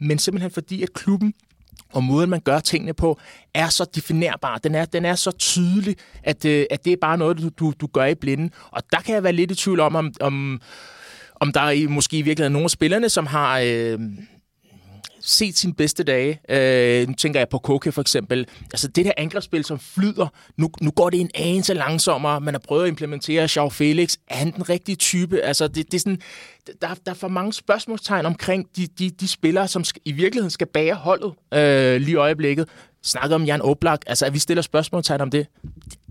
[0.00, 1.34] men simpelthen fordi, at klubben
[1.96, 3.20] og måden, man gør tingene på,
[3.54, 4.58] er så definerbar.
[4.58, 7.72] Den er, den er så tydelig, at, øh, at det er bare noget, du, du,
[7.80, 8.50] du gør i blinde.
[8.70, 10.60] Og der kan jeg være lidt i tvivl om, om, om,
[11.40, 13.60] om der er måske i virkeligheden nogle af spillerne, som har...
[13.64, 13.98] Øh,
[15.26, 16.40] set sine bedste dage.
[16.48, 18.46] Øh, nu tænker jeg på Koke for eksempel.
[18.72, 22.40] Altså det der angrebsspil, som flyder, nu, nu går det en anelse langsommere.
[22.40, 24.16] Man har prøvet at implementere Jean Felix.
[24.28, 25.40] Er han den rigtige type?
[25.40, 26.20] Altså det, det er sådan,
[26.80, 30.50] der, der er for mange spørgsmålstegn omkring de, de, de spillere, som skal, i virkeligheden
[30.50, 32.68] skal bære holdet øh, lige i øjeblikket.
[33.02, 34.00] Snakker om Jan Oblak.
[34.06, 35.46] Altså at vi stiller spørgsmålstegn om det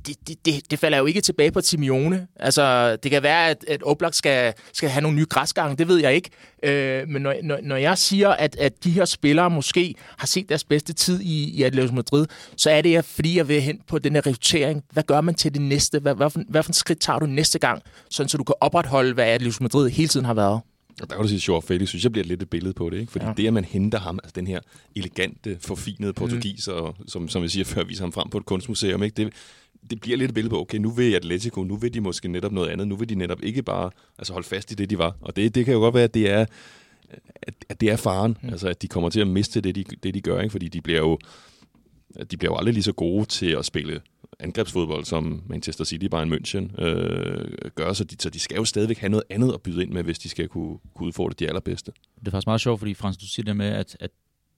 [0.08, 2.28] det, det, det, det falder jo ikke tilbage på Simeone.
[2.36, 5.98] Altså, det kan være, at, at Oblak skal, skal have nogle nye græsgange, det ved
[5.98, 6.30] jeg ikke.
[6.64, 10.50] Øh, men når, når, når jeg siger, at, at de her spillere måske har set
[10.50, 12.26] deres bedste tid i, i Atletico Madrid,
[12.58, 14.84] så er det, fordi jeg vil hen på den her rekruttering.
[14.92, 16.00] Hvad gør man til det næste?
[16.00, 18.56] Hvad, hvad, for, hvad for en skridt tager du næste gang, sådan så du kan
[18.62, 20.62] opretholde, hvad Atletico Madrid hele tiden har været?
[21.02, 23.00] Og der kan du sige, at Felix, synes jeg bliver lidt et billede på det,
[23.00, 23.12] ikke?
[23.12, 23.34] Fordi ja.
[23.38, 24.60] det, at man henter ham, altså den her
[24.96, 27.08] elegante, forfinede portugiser, mm.
[27.08, 29.24] som, som jeg siger før, viser ham frem på et kunstmuseum, ikke?
[29.24, 29.34] Det,
[29.90, 32.52] det bliver lidt et billede på, okay, nu vil Atletico, nu vil de måske netop
[32.52, 35.16] noget andet, nu vil de netop ikke bare altså holde fast i det, de var.
[35.22, 36.46] Og det, det kan jo godt være, at det er,
[37.70, 38.50] at, det er faren, mm.
[38.50, 40.52] altså at de kommer til at miste det, de, det, de gør, ikke?
[40.52, 41.20] fordi de bliver jo
[42.32, 44.02] de bliver jo aldrig lige så gode til at spille
[44.40, 48.98] angrebsfodbold, som Manchester City, Bayern München øh, gør, så de, så de skal jo stadigvæk
[48.98, 51.92] have noget andet at byde ind med, hvis de skal kunne, kunne udfordre de allerbedste.
[52.20, 54.12] Det er faktisk meget sjovt, fordi Frans, du siger det med, at, at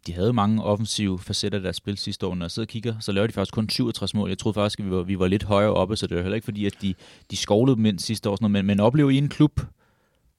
[0.08, 2.36] de havde mange offensive facetter af deres spil sidste år.
[2.36, 4.30] Når jeg sidder og kigger, så laver de faktisk kun 67 mål.
[4.30, 6.36] Jeg troede faktisk, at vi var, vi var lidt højere oppe, så det er heller
[6.36, 6.93] ikke fordi, at de,
[7.32, 8.36] de skovlede dem ind sidste år.
[8.36, 9.62] Sådan noget, men, men oplever I en klub,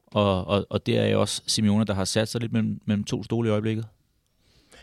[0.06, 3.04] og, og, og det er jo også Simeone, der har sat sig lidt mellem, mellem
[3.04, 3.86] to stole i øjeblikket?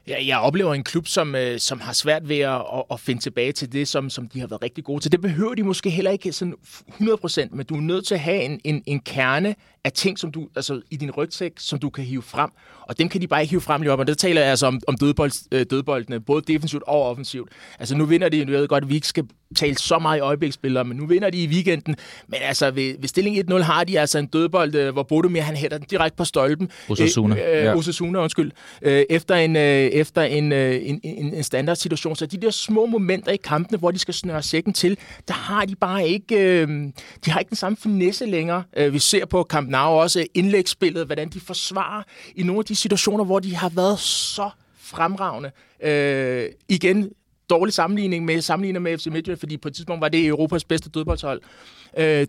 [0.08, 3.22] Ja, jeg oplever en klub, som, øh, som har svært ved at, at, at finde
[3.22, 5.12] tilbage til det, som, som de har været rigtig gode til.
[5.12, 6.56] Det behøver de måske heller ikke sådan
[6.90, 9.56] 100%, men du er nødt til at have en, en, en kerne
[9.86, 12.50] af ting, som du, altså i din rygsæk, som du kan hive frem.
[12.82, 14.00] Og dem kan de bare ikke hive frem lige op.
[14.00, 17.50] Og det taler jeg altså om, om dødbold, øh, dødboldene, både defensivt og offensivt.
[17.80, 19.26] Altså nu vinder de, jeg ved godt, at vi ikke skal
[19.56, 21.96] tale så meget i øjebliksspillere, men nu vinder de i weekenden.
[22.28, 25.56] Men altså ved, ved stilling 1-0 har de altså en dødbold, øh, hvor Bodemir han
[25.56, 26.70] hætter den direkte på stolpen.
[26.90, 27.36] Osasuna.
[27.36, 27.76] Øh, øh, ja.
[27.76, 28.52] Osasuna, undskyld.
[28.82, 32.16] Øh, efter en, øh, efter en, øh, en, en, en standardsituation.
[32.16, 35.66] Så de der små momenter i kampene, hvor de skal snøre sækken til, der har
[35.66, 36.68] de bare ikke, øh,
[37.26, 38.64] de har ikke den samme finesse længere.
[38.78, 42.04] Øh, vi ser på kampen Now også indlægsspillet, hvordan de forsvarer
[42.36, 44.50] i nogle af de situationer, hvor de har været så
[44.80, 45.52] fremragende.
[45.84, 47.10] Øh, igen,
[47.50, 50.90] dårlig sammenligning med sammenligner med FC Midtjylland, fordi på et tidspunkt var det Europas bedste
[50.90, 51.42] dødboldshold.
[51.98, 52.28] Øh,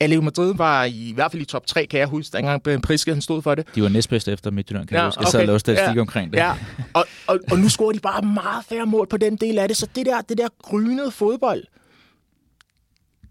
[0.00, 2.80] Atletico Madrid var i, i hvert fald i top 3, kan jeg huske, dengang Ben
[2.80, 3.66] Priske han stod for det.
[3.74, 5.20] De var næstbedste efter Midtjylland, kan ja, jeg huske.
[5.20, 6.38] Jeg sad og lavede statistik ja, omkring det.
[6.38, 6.52] Ja.
[6.92, 9.76] Og, og, og nu scorer de bare meget færre mål på den del af det,
[9.76, 11.64] så det der, det der grynede fodbold,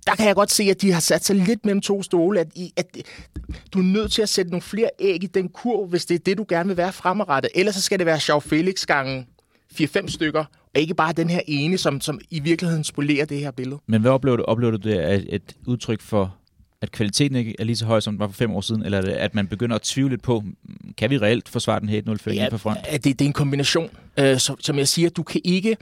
[0.07, 2.47] der kan jeg godt se, at de har sat sig lidt mellem to stole, at,
[2.55, 2.97] I, at
[3.73, 6.19] du er nødt til at sætte nogle flere æg i den kurv, hvis det er
[6.19, 7.51] det, du gerne vil være fremadrettet.
[7.55, 9.27] Ellers så skal det være Joao Felix gangen
[9.73, 10.43] 4-5 stykker,
[10.75, 13.79] og ikke bare den her ene, som, som i virkeligheden spolerer det her billede.
[13.87, 14.43] Men hvad oplever du?
[14.43, 16.35] Oplever du det er et udtryk for
[16.81, 19.01] at kvaliteten ikke er lige så høj, som den var for fem år siden, eller
[19.01, 20.43] er at man begynder at tvivle lidt på,
[20.97, 22.79] kan vi reelt forsvare den her 1-0 ja, på front?
[22.91, 23.89] Det, det er en kombination.
[24.19, 25.77] Øh, som, som jeg siger, du kan ikke...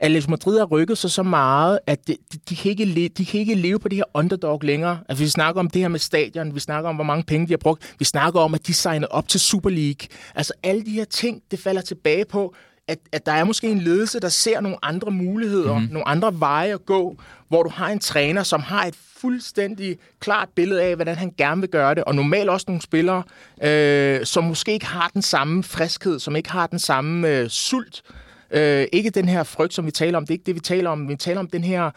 [0.00, 3.40] Atletico Madrid har rykket sig så meget, at de, de, de, kan ikke de kan
[3.40, 4.98] ikke leve på det her underdog længere.
[5.08, 7.52] Altså, vi snakker om det her med stadion, vi snakker om, hvor mange penge de
[7.52, 10.08] har brugt, vi snakker om, at de signede op til Super League.
[10.34, 12.54] Altså alle de her ting, det falder tilbage på,
[12.88, 15.88] at, at der er måske en ledelse, der ser nogle andre muligheder, mm.
[15.90, 17.16] nogle andre veje at gå,
[17.48, 21.60] hvor du har en træner, som har et fuldstændig klart billede af, hvordan han gerne
[21.60, 23.22] vil gøre det, og normalt også nogle spillere,
[23.62, 28.02] øh, som måske ikke har den samme friskhed, som ikke har den samme øh, sult,
[28.50, 30.90] øh, ikke den her frygt, som vi taler om, det er ikke det, vi taler
[30.90, 31.90] om, vi taler om den her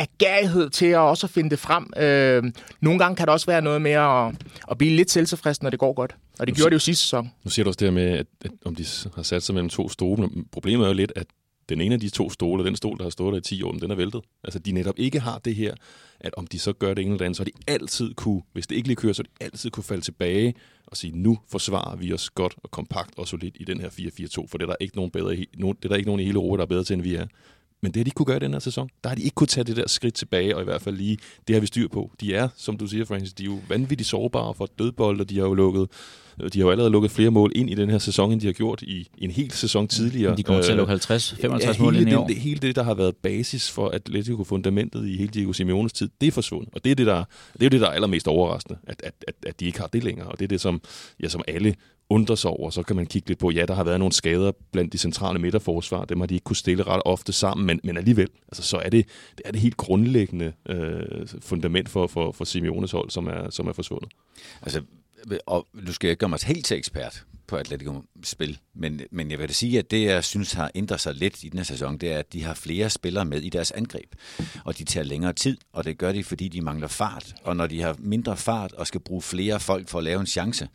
[0.00, 1.90] agerighed til at også finde det frem.
[1.96, 4.34] Øh, nogle gange kan det også være noget med at,
[4.70, 6.16] at blive lidt selvtilfreds, når det går godt.
[6.38, 7.30] Og det nu gjorde det jo sidste sæson.
[7.44, 9.68] Nu siger du også det her med, at, at om de har sat sig mellem
[9.68, 10.28] to stole.
[10.52, 11.26] Problemet er jo lidt, at
[11.68, 13.72] den ene af de to stole, den stol, der har stået der i 10 år,
[13.72, 14.22] den er væltet.
[14.44, 15.74] Altså, de netop ikke har det her,
[16.20, 18.66] at om de så gør det ene eller andet, så har de altid kunne, hvis
[18.66, 20.54] det ikke lige kører, så de altid kunne falde tilbage
[20.86, 24.46] og sige, nu forsvarer vi os godt og kompakt og solidt i den her 4-4-2,
[24.48, 26.56] for det er der ikke nogen, bedre, det er der ikke nogen i hele Europa,
[26.56, 27.26] der er bedre til, end vi er.
[27.86, 28.90] Men det har de ikke kunne gøre i den her sæson.
[29.04, 31.18] Der har de ikke kunne tage det der skridt tilbage, og i hvert fald lige,
[31.48, 32.10] det har vi styr på.
[32.20, 35.38] De er, som du siger, Francis, de er jo vanvittigt sårbare for dødbold, og de
[35.38, 35.88] har jo lukket
[36.52, 38.52] de har jo allerede lukket flere mål ind i den her sæson, end de har
[38.52, 40.36] gjort i en hel sæson tidligere.
[40.36, 42.26] De kommer til at lukke 50, 55 ja, mål ind i år.
[42.26, 46.26] Det, hele det, der har været basis for Atletico-fundamentet i hele Diego Simeones tid, det
[46.26, 46.74] er forsvundet.
[46.74, 49.14] Og det er, det, der, det er jo det, der er allermest overraskende, at, at,
[49.28, 50.26] at, at de ikke har det længere.
[50.28, 50.80] Og det er det, som,
[51.22, 51.74] ja, som alle
[52.10, 52.70] undrer sig over.
[52.70, 55.38] Så kan man kigge lidt på, ja, der har været nogle skader blandt de centrale
[55.38, 56.04] midterforsvar.
[56.04, 58.90] Dem har de ikke kunne stille ret ofte sammen, men, men alligevel, altså, så er
[58.90, 59.06] det,
[59.38, 63.66] det er det helt grundlæggende øh, fundament for, for, for Simeones hold, som er, som
[63.66, 64.10] er forsvundet.
[64.62, 64.82] Altså,
[65.46, 69.38] og nu skal jeg ikke gøre mig helt til ekspert på Atletico-spil, men, men jeg
[69.38, 71.98] vil da sige, at det, jeg synes har ændret sig lidt i den her sæson,
[71.98, 74.14] det er, at de har flere spillere med i deres angreb,
[74.64, 77.66] og de tager længere tid, og det gør de, fordi de mangler fart, og når
[77.66, 80.68] de har mindre fart og skal bruge flere folk for at lave en chance,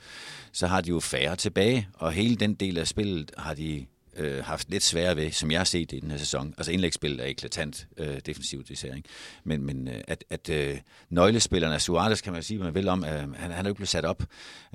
[0.52, 3.86] så har de jo færre tilbage, og hele den del af spillet har de
[4.18, 6.54] øh, haft lidt sværere ved, som jeg har set det i den her sæson.
[6.58, 9.10] Altså indlægsspillet er eklatant øh, defensivt især, ikke?
[9.44, 10.78] Men, men øh, at, at øh,
[11.10, 13.76] nøglespillerne, Suarez kan man sige, hvad man vil om, øh, han, han er jo ikke
[13.76, 14.24] blevet sat op.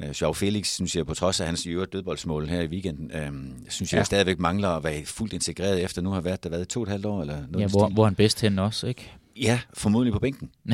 [0.02, 3.10] Øh, Joao Felix, synes jeg, på trods af hans i øvrigt dødboldsmål her i weekenden,
[3.10, 3.32] øh,
[3.68, 4.04] synes jeg, ja.
[4.04, 6.88] stadigvæk mangler at være fuldt integreret efter nu har været der været to og et
[6.88, 7.20] halvt år.
[7.20, 9.12] Eller noget ja, hvor, hvor han bedst hen også, ikke?
[9.36, 10.50] Ja, formodentlig på bænken.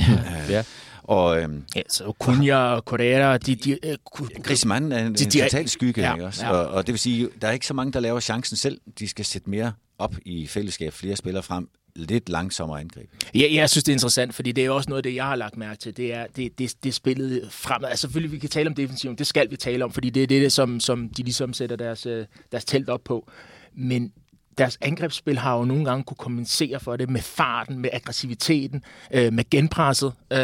[0.49, 0.65] ja.
[1.03, 3.55] Og, øhm, ja, så Cunha og Correa, de...
[3.55, 3.79] de
[4.21, 6.47] uh, Griezmann er en, de, de, en total skygge, ja, ikke også?
[6.47, 6.53] Ja.
[6.53, 8.81] Og, og det vil sige, der er ikke så mange, der laver chancen selv.
[8.99, 13.11] De skal sætte mere op i fællesskab, flere spillere frem, lidt langsommere angreb.
[13.35, 15.37] Ja, jeg synes, det er interessant, fordi det er også noget af det, jeg har
[15.37, 15.97] lagt mærke til.
[15.97, 17.89] Det er det, det, det spillet fremad.
[17.89, 20.27] Altså selvfølgelig, vi kan tale om defensiven, det skal vi tale om, fordi det er
[20.27, 23.31] det, som, som de ligesom sætter deres, øh, deres telt op på.
[23.75, 24.13] Men
[24.59, 29.33] deres angrebsspil har jo nogle gange kunne kompensere for det med farten, med aggressiviteten, øh,
[29.33, 30.13] med genpresset.
[30.33, 30.39] Øh,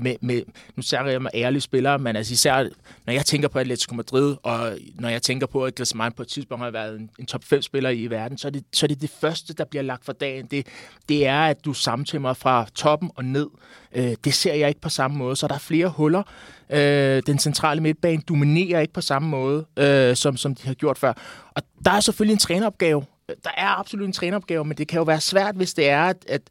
[0.00, 0.42] med, med,
[0.76, 2.68] nu siger jeg med ærlige spillere, men altså især
[3.06, 6.28] når jeg tænker på Atletico Madrid, og når jeg tænker på, at Griezmann på et
[6.28, 9.00] tidspunkt har været en, en top 5-spiller i verden, så er, det, så er det
[9.00, 10.46] det første, der bliver lagt for dagen.
[10.46, 10.66] Det,
[11.08, 13.46] det er, at du samtømmer fra toppen og ned.
[13.46, 16.22] Øh, Øh, det ser jeg ikke på samme måde, så der er flere huller.
[16.70, 20.98] Øh, den centrale midtbane dominerer ikke på samme måde, øh, som, som de har gjort
[20.98, 21.12] før.
[21.54, 23.04] Og der er selvfølgelig en træneropgave.
[23.28, 26.24] Der er absolut en træneropgave, men det kan jo være svært, hvis det er, at,
[26.28, 26.42] at,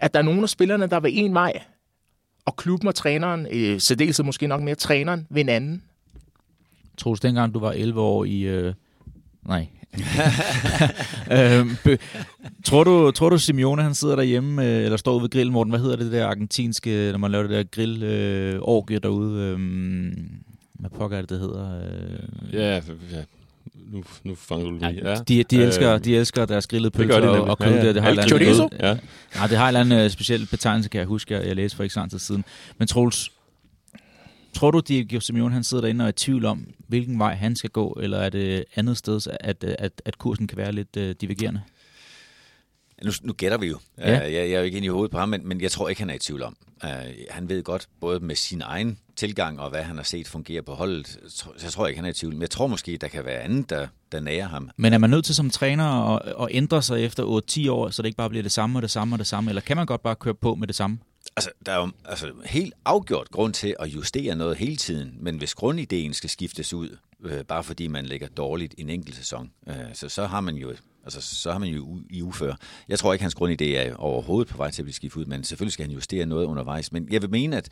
[0.00, 1.52] at der er nogen af spillerne, der vil en vej,
[2.44, 5.82] og klubben og træneren, øh, særdeleshed måske nok mere træneren, ved en anden.
[6.98, 8.40] Troels, dengang du var 11 år i...
[8.40, 8.74] Øh,
[9.42, 9.66] nej,
[11.36, 11.76] øhm,
[12.64, 15.70] tror, du, tror du, Simeone han sidder derhjemme, øh, eller står ude ved grillen, Morten?
[15.70, 19.42] Hvad hedder det der argentinske, når man laver det der grill øh, derude?
[19.42, 19.58] Øh,
[20.72, 21.80] hvad pokker er det, det hedder?
[21.80, 22.80] Øh, ja, ja,
[23.92, 25.08] nu, nu fanger du lige.
[25.08, 25.14] Ja.
[25.28, 27.72] De, de, elsker, øh, de elsker deres grillede pølser og, og kød.
[27.72, 27.92] Ja, ja.
[27.92, 28.68] Det, har Chorizo?
[28.80, 28.96] Ja.
[29.34, 31.76] Nej, det har en eller anden uh, speciel betegnelse, kan jeg huske, jeg, jeg læste
[31.76, 32.44] for ikke så lang tid siden.
[32.78, 33.30] Men Troels,
[34.54, 37.56] tror du, Diego Simeone han sidder derinde og er i tvivl om, hvilken vej han
[37.56, 41.10] skal gå, eller er det andet sted, at, at, at kursen kan være lidt uh,
[41.10, 41.60] divergerende?
[43.04, 43.78] Nu, nu gætter vi jo.
[43.98, 44.26] Ja.
[44.26, 45.88] Uh, jeg, jeg er jo ikke inde i hovedet på ham, men, men jeg tror
[45.88, 46.56] ikke, han er i tvivl om.
[46.84, 46.90] Uh,
[47.30, 50.74] han ved godt, både med sin egen tilgang og hvad han har set fungere på
[50.74, 52.34] holdet, så jeg tror ikke, han er i tvivl.
[52.34, 54.70] Men jeg tror måske, der kan være andet, der, der nærer ham.
[54.76, 58.02] Men er man nødt til som træner at, at ændre sig efter 8-10 år, så
[58.02, 59.50] det ikke bare bliver det samme og det samme og det samme?
[59.50, 60.98] Eller kan man godt bare køre på med det samme?
[61.36, 65.38] Altså, der er jo altså, helt afgjort grund til at justere noget hele tiden, men
[65.38, 69.50] hvis grundideen skal skiftes ud, øh, bare fordi man ligger dårligt i en enkelt sæson,
[69.68, 72.54] øh, så, så har man jo Altså, så har man jo i ufør.
[72.88, 75.44] Jeg tror ikke, hans grundidé er overhovedet på vej til at blive skiftet ud, men
[75.44, 76.92] selvfølgelig skal han justere noget undervejs.
[76.92, 77.68] Men jeg vil mene, at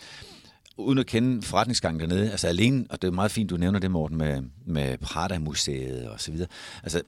[0.77, 3.91] uden at kende forretningsgangen dernede, altså alene, og det er meget fint, du nævner det,
[3.91, 6.49] Morten, med, med Prada-museet og så videre.
[6.83, 7.03] Altså,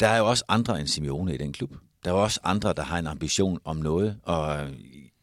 [0.00, 1.70] der er jo også andre end Simeone i den klub.
[2.04, 4.68] Der er jo også andre, der har en ambition om noget, og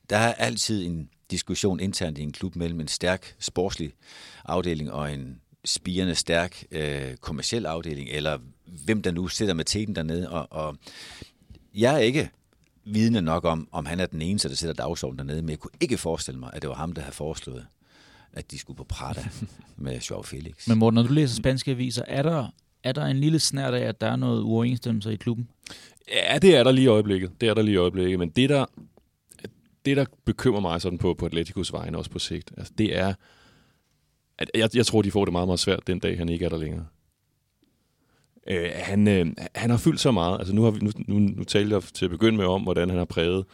[0.09, 3.93] der er altid en diskussion internt i en klub mellem en stærk sportslig
[4.45, 8.37] afdeling og en spirende stærk øh, kommersiel afdeling, eller
[8.85, 10.29] hvem der nu sidder med teten dernede.
[10.29, 10.77] Og, og
[11.75, 12.29] jeg er ikke
[12.85, 15.71] vidne nok om, om han er den eneste, der sætter dagsordenen dernede, men jeg kunne
[15.81, 17.65] ikke forestille mig, at det var ham, der havde foreslået,
[18.33, 19.23] at de skulle på Prada
[19.77, 20.67] med Joao Felix.
[20.67, 22.47] Men Morten, når du læser spanske aviser, er der,
[22.83, 25.47] er der en lille snært af, at der er noget uoverensstemmelse i klubben?
[26.11, 27.31] Ja, det er der lige i øjeblikket.
[27.41, 28.19] Det er der lige i øjeblikket.
[28.19, 28.65] Men det, der,
[29.85, 33.13] det, der bekymrer mig sådan på, på Atleticos vegne også på sigt, altså, det er,
[34.37, 36.49] at jeg, jeg tror, de får det meget, meget svært den dag, han ikke er
[36.49, 36.85] der længere.
[38.47, 39.25] Øh, han, øh,
[39.55, 40.39] han har fyldt så meget.
[40.39, 42.89] Altså, nu, har vi, nu, nu, nu talte jeg til at begynde med om, hvordan
[42.89, 43.45] han har præget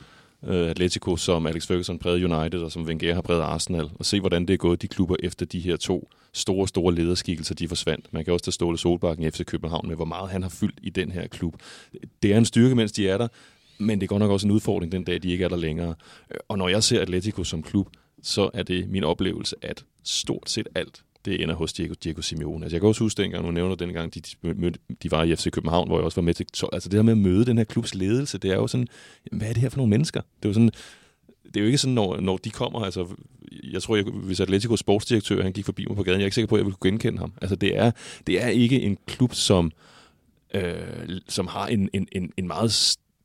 [0.47, 4.19] øh, Atletico, som Alex Ferguson prægede United, og som Wenger har præget Arsenal, og se,
[4.19, 8.13] hvordan det er gået de klubber efter de her to store, store lederskikkelser, de forsvandt.
[8.13, 10.79] Man kan også tage Ståle Solbakken i FC København med, hvor meget han har fyldt
[10.81, 11.55] i den her klub.
[12.23, 13.27] Det er en styrke, mens de er der,
[13.79, 15.95] men det er godt nok også en udfordring den dag, de ikke er der længere.
[16.47, 17.89] Og når jeg ser Atletico som klub,
[18.23, 22.65] så er det min oplevelse, at stort set alt det ender hos Diego, Diego Simeone.
[22.65, 24.73] Altså, jeg kan også huske dengang, nu nævner den gang, de, de,
[25.03, 26.45] de var i FC København, hvor jeg også var med til.
[26.73, 28.87] Altså det her med at møde den her klubs ledelse, det er jo sådan,
[29.31, 30.21] hvad er det her for nogle mennesker?
[30.21, 30.71] Det er jo sådan,
[31.45, 33.07] det er jo ikke sådan, når, når de kommer, altså,
[33.63, 36.35] jeg tror, jeg, hvis Atletico sportsdirektør, han gik forbi mig på gaden, jeg er ikke
[36.35, 37.33] sikker på, at jeg ville kunne genkende ham.
[37.41, 37.91] Altså, det er,
[38.27, 39.71] det er ikke en klub, som,
[40.53, 40.73] øh,
[41.27, 42.71] som har en, en, en, en meget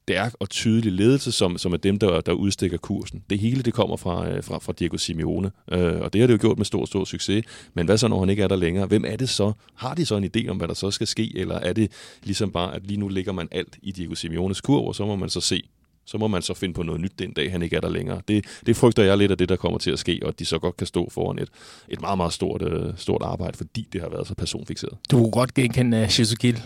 [0.05, 3.23] stærk og tydelig ledelse, som, som er dem, der, der udstikker kursen.
[3.31, 6.35] Det hele det kommer fra, øh, fra, fra Diego Simeone, øh, og det har det
[6.35, 7.45] jo gjort med stor, stor succes.
[7.75, 8.87] Men hvad så, når han ikke er der længere?
[8.87, 9.53] Hvem er det så?
[9.75, 11.93] Har de så en idé om, hvad der så skal ske, eller er det
[12.23, 15.17] ligesom bare, at lige nu ligger man alt i Diego Simeones kurv, og så må
[15.17, 15.63] man så se,
[16.07, 18.21] så må man så finde på noget nyt den dag, han ikke er der længere.
[18.29, 20.45] Det, det frygter jeg lidt af det, der kommer til at ske, og at de
[20.45, 21.49] så godt kan stå foran et,
[21.89, 24.97] et meget, meget stort, øh, stort arbejde, fordi det har været så personfixeret.
[25.11, 26.63] Du kunne godt genkende øh, uh, Shizukil.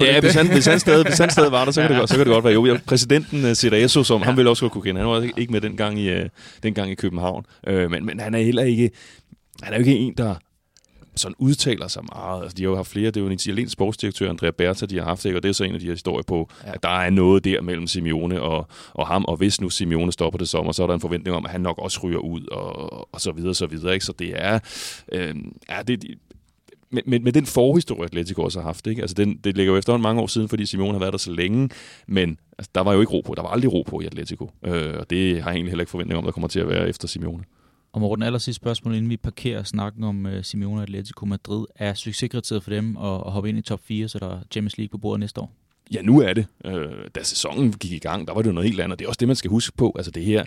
[0.00, 2.10] Ja, hvis han, hvis, han stadig, hvis han stadig var der, så kan, det, godt,
[2.10, 2.54] så kan det godt være.
[2.54, 4.24] Jo, jeg, præsidenten uh, Cerezo, som ja.
[4.24, 6.26] han ville også godt kunne kende, han var ikke med den gang i, uh,
[6.62, 7.44] den gang i København.
[7.70, 8.90] Uh, men, men han er heller ikke,
[9.62, 10.34] han er jo ikke en, der
[11.18, 12.42] sådan udtaler sig meget.
[12.42, 13.06] Altså, de har jo haft flere.
[13.06, 15.38] Det er jo en italiensk sportsdirektør, Andrea Berta, de har haft, ikke?
[15.38, 16.72] og det er så en af de her historier på, ja.
[16.72, 20.38] at der er noget der mellem Simeone og, og ham, og hvis nu Simeone stopper
[20.38, 23.14] det sommer, så er der en forventning om, at han nok også ryger ud, og,
[23.14, 23.94] og så videre, så videre.
[23.94, 24.06] Ikke?
[24.06, 24.58] Så det er,
[25.12, 25.34] øh,
[25.70, 26.04] ja, det,
[26.90, 28.86] med, med, med den forhistorie, Atletico også har haft.
[28.86, 29.02] Ikke?
[29.02, 31.32] Altså den, det ligger jo efterhånden mange år siden, fordi Simone har været der så
[31.32, 31.70] længe,
[32.06, 33.34] men altså, der var jo ikke ro på.
[33.34, 34.50] Der var aldrig ro på i Atletico.
[34.64, 36.88] Øh, og det har jeg egentlig heller ikke forventning om, der kommer til at være
[36.88, 37.44] efter Simone.
[37.92, 41.66] Og Morten, aller sidste spørgsmål, inden vi parkerer snakken om uh, Simeone og Atletico Madrid.
[41.76, 44.78] Er succeskriteriet for dem at, at hoppe ind i top 4, så der er Champions
[44.78, 45.52] League på bordet næste år?
[45.94, 46.46] Ja, nu er det.
[46.64, 48.98] Øh, da sæsonen gik i gang, der var det jo noget helt andet.
[48.98, 49.92] Det er også det, man skal huske på.
[49.96, 50.44] Altså det her,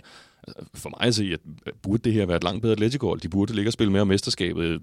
[0.48, 1.36] altså, for mig at se,
[1.66, 3.14] at burde det her være et langt bedre Atletico.
[3.14, 4.80] De burde ligge og spille mere om mesterskabet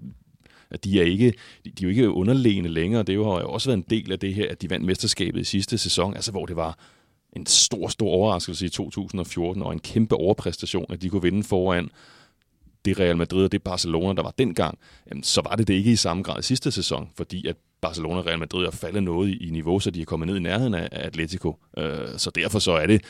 [0.70, 1.32] at de er, ikke,
[1.64, 3.02] de, de er jo ikke underlegne længere.
[3.02, 5.44] Det har jo også været en del af det her, at de vandt mesterskabet i
[5.44, 6.78] sidste sæson, altså hvor det var
[7.36, 11.90] en stor, stor overraskelse i 2014, og en kæmpe overpræstation, at de kunne vinde foran
[12.84, 14.78] det Real Madrid og det Barcelona, der var dengang,
[15.10, 18.18] jamen, så var det det ikke i samme grad i sidste sæson, fordi at Barcelona
[18.18, 20.74] og Real Madrid er faldet noget i, niveau, så de er kommet ned i nærheden
[20.74, 21.56] af, Atletico.
[21.78, 23.04] Øh, så derfor så er det,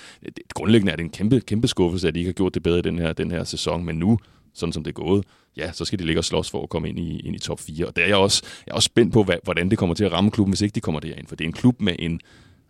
[0.54, 2.82] grundlæggende er det en kæmpe, kæmpe skuffelse, at de ikke har gjort det bedre i
[2.82, 4.18] den her, den her sæson, men nu,
[4.54, 5.24] sådan som det er gået,
[5.56, 7.60] ja, så skal de ligge og slås for at komme ind i, ind i top
[7.60, 7.86] 4.
[7.86, 10.04] Og der er jeg også, jeg er også spændt på, hvad, hvordan det kommer til
[10.04, 11.26] at ramme klubben, hvis ikke de kommer derind.
[11.26, 12.20] For det er en klub med en,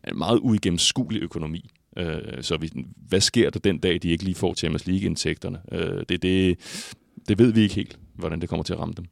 [0.09, 1.71] en meget uigennemskuelig økonomi.
[1.97, 2.71] Øh, så vi,
[3.09, 5.59] hvad sker der den dag, de ikke lige får Champions League-indtægterne?
[5.73, 6.59] Øh, det, det,
[7.29, 9.05] det ved vi ikke helt, hvordan det kommer til at ramme dem.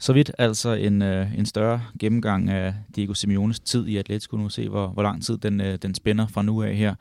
[0.00, 4.36] Så vidt altså en, øh, en større gennemgang af Diego Simeones tid i Atletico.
[4.36, 6.94] Nu se, hvor, hvor lang tid den, øh, den spænder fra nu af her.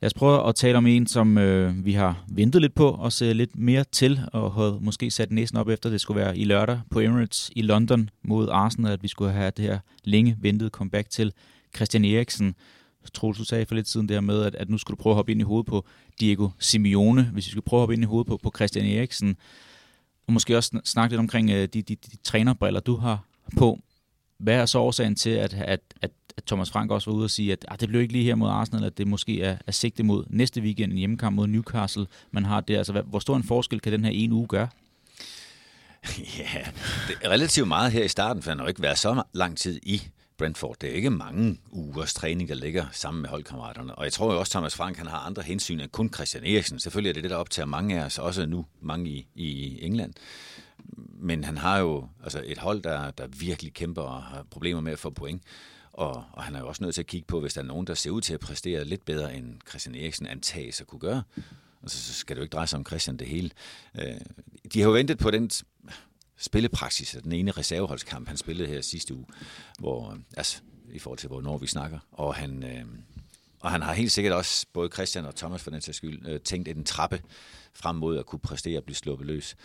[0.00, 3.12] Lad os prøve at tale om en, som øh, vi har ventet lidt på og
[3.12, 6.44] se lidt mere til, og havde måske sat næsen op efter, det skulle være i
[6.44, 10.70] lørdag på Emirates i London mod Arsenal, at vi skulle have det her længe ventede
[10.70, 11.32] comeback til
[11.76, 12.54] Christian Eriksen.
[13.14, 15.16] Troels, du sagde for lidt siden der med, at, at nu skulle du prøve at
[15.16, 15.86] hoppe ind i hovedet på
[16.20, 17.30] Diego Simeone.
[17.32, 19.36] Hvis vi skulle prøve at hoppe ind i hovedet på, på Christian Eriksen,
[20.26, 23.24] og måske også snakke lidt omkring øh, de, de, de, de trænerbriller, du har
[23.56, 23.78] på.
[24.38, 27.30] Hvad er så årsagen til, at, at, at, at Thomas Frank også var ude og
[27.30, 29.72] sige, at ah, det blev ikke lige her mod Arsenal, at det måske er, er
[29.72, 32.78] sigte mod næste weekend en hjemmekamp mod Newcastle, man har der.
[32.78, 34.68] Altså, hvad, hvor stor en forskel kan den her ene uge gøre?
[36.38, 36.60] Ja,
[37.08, 39.56] det er relativt meget her i starten, for han har jo ikke været så lang
[39.56, 40.02] tid i
[40.38, 40.76] Brentford.
[40.80, 43.94] Det er ikke mange ugers træning, der ligger sammen med holdkammeraterne.
[43.94, 46.78] Og jeg tror jo også, Thomas Frank han har andre hensyn end kun Christian Eriksen.
[46.78, 50.12] Selvfølgelig er det det, der optager mange af os, også nu mange i, i England.
[51.18, 54.92] Men han har jo altså et hold, der, der virkelig kæmper og har problemer med
[54.92, 55.42] at få point.
[55.92, 57.86] Og, og han er jo også nødt til at kigge på, hvis der er nogen,
[57.86, 61.22] der ser ud til at præstere lidt bedre, end Christian Eriksen antages at kunne gøre.
[61.82, 63.50] Og så, så skal det jo ikke dreje sig om Christian det hele.
[63.94, 64.20] Øh,
[64.72, 65.50] de har jo ventet på den
[66.38, 69.26] spillepraksis, den ene reserveholdskamp, han spillede her sidste uge,
[69.78, 70.60] hvor, altså,
[70.92, 72.84] i forhold til, hvornår vi snakker, og han, øh,
[73.60, 76.40] og han har helt sikkert også, både Christian og Thomas for den sags skyld, øh,
[76.40, 77.22] tænkt en trappe
[77.74, 79.56] frem mod at kunne præstere og blive sluppet løs.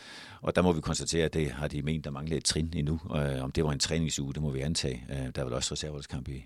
[0.41, 2.99] Og der må vi konstatere, at det har de ment, der mangler et trin endnu.
[3.15, 5.05] Øh, om det var en træningsuge, det må vi antage.
[5.09, 6.45] Øh, der er vel også reserveholdskamp i,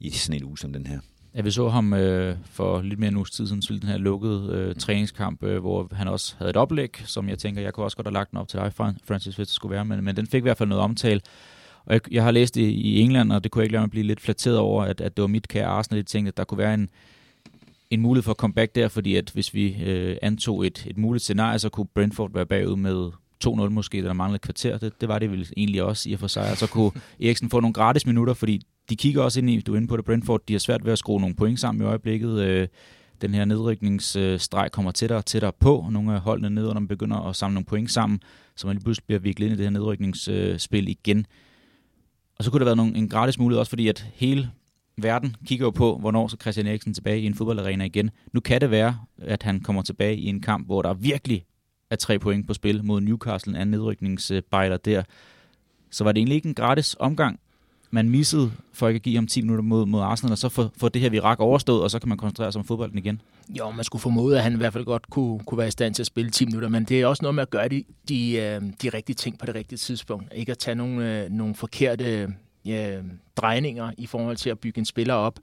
[0.00, 1.00] i sådan en uge som den her.
[1.36, 3.96] Ja, vi så ham øh, for lidt mere end uges tid siden spille den her
[3.98, 7.86] lukkede øh, træningskamp, øh, hvor han også havde et oplæg, som jeg tænker, jeg kunne
[7.86, 10.16] også godt have lagt den op til dig, Francis, hvis det skulle være, men, men
[10.16, 11.20] den fik i hvert fald noget omtale.
[11.84, 13.90] Og jeg, jeg har læst det i England, og det kunne jeg ikke lade mig
[13.90, 16.44] blive lidt flatteret over, at, at det var mit kære Arsenal, jeg tænkte, at der
[16.44, 16.88] kunne være en,
[17.90, 21.58] en mulighed for comeback der, fordi at hvis vi øh, antog et, et muligt scenarie,
[21.58, 23.10] så kunne Brentford være bagud med
[23.46, 24.78] 2-0 måske, der manglede et kvarter.
[24.78, 26.50] Det, det var det vel egentlig også i og for sig.
[26.50, 26.90] Og så kunne
[27.22, 29.96] Eriksen få nogle gratis minutter, fordi de kigger også ind i, du er inde på
[29.96, 32.40] det, Brentford, de har svært ved at skrue nogle point sammen i øjeblikket.
[32.40, 32.68] Øh,
[33.20, 35.86] den her nedrykningsstreg kommer tættere og tættere på.
[35.90, 38.20] Nogle af holdene ned, når man begynder at samle nogle point sammen,
[38.56, 41.26] så man lige pludselig bliver virkelig ind i det her nedrykningsspil igen.
[42.38, 44.50] Og så kunne der være nogle, en gratis mulighed også, fordi at hele
[44.96, 48.10] verden kigger jo på, hvornår så Christian Eriksen tilbage i en fodboldarena igen.
[48.32, 51.44] Nu kan det være, at han kommer tilbage i en kamp, hvor der virkelig
[51.90, 55.02] er tre point på spil mod Newcastle, en nedrykningsbejler der.
[55.90, 57.40] Så var det egentlig ikke en gratis omgang,
[57.96, 60.68] man missede for ikke at give ham 10 minutter mod, mod Arsenal, og så få,
[60.76, 63.20] få det her virak overstået, og så kan man koncentrere sig om fodbolden igen?
[63.48, 65.94] Jo, man skulle formode, at han i hvert fald godt kunne, kunne være i stand
[65.94, 68.36] til at spille 10 minutter, men det er også noget med at gøre de, de,
[68.36, 70.32] øh, de rigtige ting på det rigtige tidspunkt.
[70.34, 72.34] Ikke at tage nogle, øh, nogle forkerte
[72.68, 73.04] øh,
[73.36, 75.38] drejninger i forhold til at bygge en spiller op.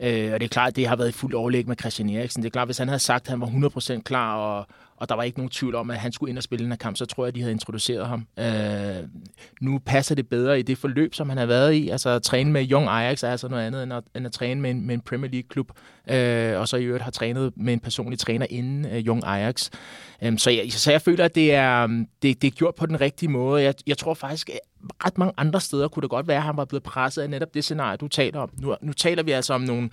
[0.00, 2.42] Øh, og det er klart, at det har været i fuldt overlæg med Christian Eriksen.
[2.42, 4.66] Det er klart, hvis han havde sagt, at han var 100% klar, og,
[5.00, 6.76] og der var ikke nogen tvivl om, at han skulle ind og spille den her
[6.76, 8.26] kamp, så tror jeg, at de havde introduceret ham.
[8.38, 9.08] Øh,
[9.60, 11.88] nu passer det bedre i det forløb, som han har været i.
[11.88, 14.60] Altså at træne med Young Ajax er altså noget andet, end at, end at træne
[14.60, 15.72] med en, med en Premier League-klub.
[16.10, 19.70] Øh, og så i øvrigt har trænet med en personlig træner inden uh, Young Ajax.
[20.22, 22.86] Øh, så, jeg, så jeg føler, at det er, øhm, det, det er gjort på
[22.86, 23.62] den rigtige måde.
[23.62, 24.58] Jeg, jeg tror faktisk, at
[25.04, 27.54] ret mange andre steder kunne det godt være, at han var blevet presset af netop
[27.54, 28.50] det scenarie, du taler om.
[28.58, 29.90] Nu, nu taler vi altså om nogle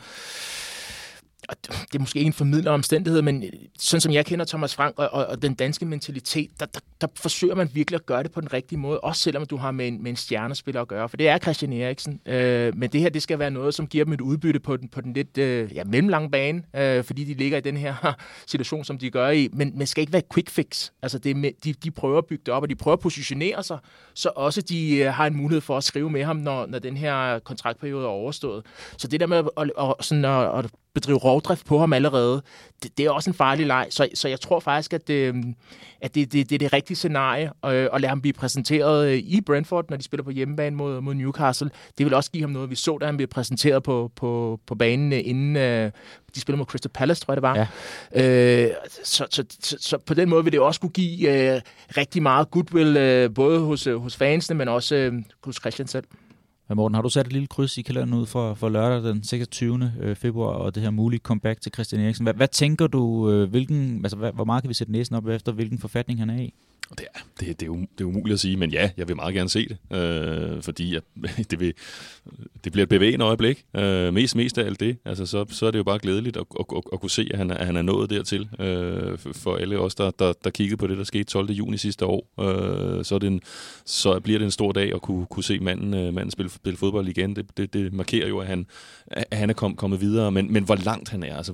[1.49, 4.75] og det er måske ikke en formidler omstændighed, men øh, sådan som jeg kender Thomas
[4.75, 8.23] Frank og, og, og den danske mentalitet, der, der, der forsøger man virkelig at gøre
[8.23, 10.87] det på den rigtige måde, også selvom du har med en, med en stjernespiller at
[10.87, 12.21] gøre, for det er Christian Eriksen.
[12.25, 14.89] Øh, men det her, det skal være noget, som giver dem et udbytte på den,
[14.89, 18.15] på den lidt øh, ja, mellemlange bane, øh, fordi de ligger i den her
[18.47, 20.89] situation, som de gør i, men man skal ikke være quick fix.
[21.01, 23.63] Altså det med, de, de prøver at bygge det op, og de prøver at positionere
[23.63, 23.77] sig,
[24.13, 26.97] så også de øh, har en mulighed for at skrive med ham, når, når den
[26.97, 28.65] her kontraktperiode er overstået.
[28.97, 32.41] Så det der med at, at, at, sådan at, at bedrive rovdrift på ham allerede,
[32.83, 33.87] det, det er også en farlig leg.
[33.89, 35.55] Så, så jeg tror faktisk, at, det, øhm,
[36.01, 39.17] at det, det, det er det rigtige scenarie at, at lade ham blive præsenteret øh,
[39.17, 41.69] i Brentford, når de spiller på hjemmebane mod, mod Newcastle.
[41.97, 42.69] Det vil også give ham noget.
[42.69, 45.91] Vi så, da han blev præsenteret på, på, på banen øh, inden uh,
[46.35, 47.69] de spiller mod Crystal Palace, tror jeg det var.
[48.15, 48.65] Ja.
[48.67, 51.61] Uh, så, så, så, så på den måde vil det også kunne give uh,
[51.97, 56.05] rigtig meget goodwill, uh, både hos, hos fansene, men også uh, hos Christian selv.
[56.67, 59.23] Men Morten, har du sat et lille kryds i kalenderen ud for, for lørdag den
[59.23, 59.93] 26.
[59.99, 62.25] Øh, februar og det her mulige comeback til Christian Eriksen?
[62.25, 65.27] Hvad, hvad tænker du, øh, hvilken, altså, hvad, hvor meget kan vi sætte næsen op
[65.27, 66.53] efter, hvilken forfatning han er i?
[66.89, 69.15] Det er, det, det, er, um-, det er umuligt at sige, men ja, jeg vil
[69.15, 71.03] meget gerne se det, øh, fordi at,
[71.51, 71.73] det, vil,
[72.63, 73.65] det bliver et bevægende øjeblik.
[73.75, 74.97] Øh, mest, mest af alt det.
[75.05, 77.37] Altså, så, så er det jo bare glædeligt at, at, at, at kunne se, at
[77.37, 78.49] han, at han er nået dertil.
[78.59, 81.51] Øh, for alle os, der, der, der kiggede på det, der skete 12.
[81.51, 83.41] juni sidste år, øh, så, er det en,
[83.85, 86.77] så bliver det en stor dag at kunne, kunne se manden, øh, manden spille, spille
[86.77, 87.35] fodbold igen.
[87.35, 88.65] Det, det, det markerer jo, at han,
[89.07, 91.37] at han er kom, kommet videre, men, men hvor langt han er.
[91.37, 91.53] Altså,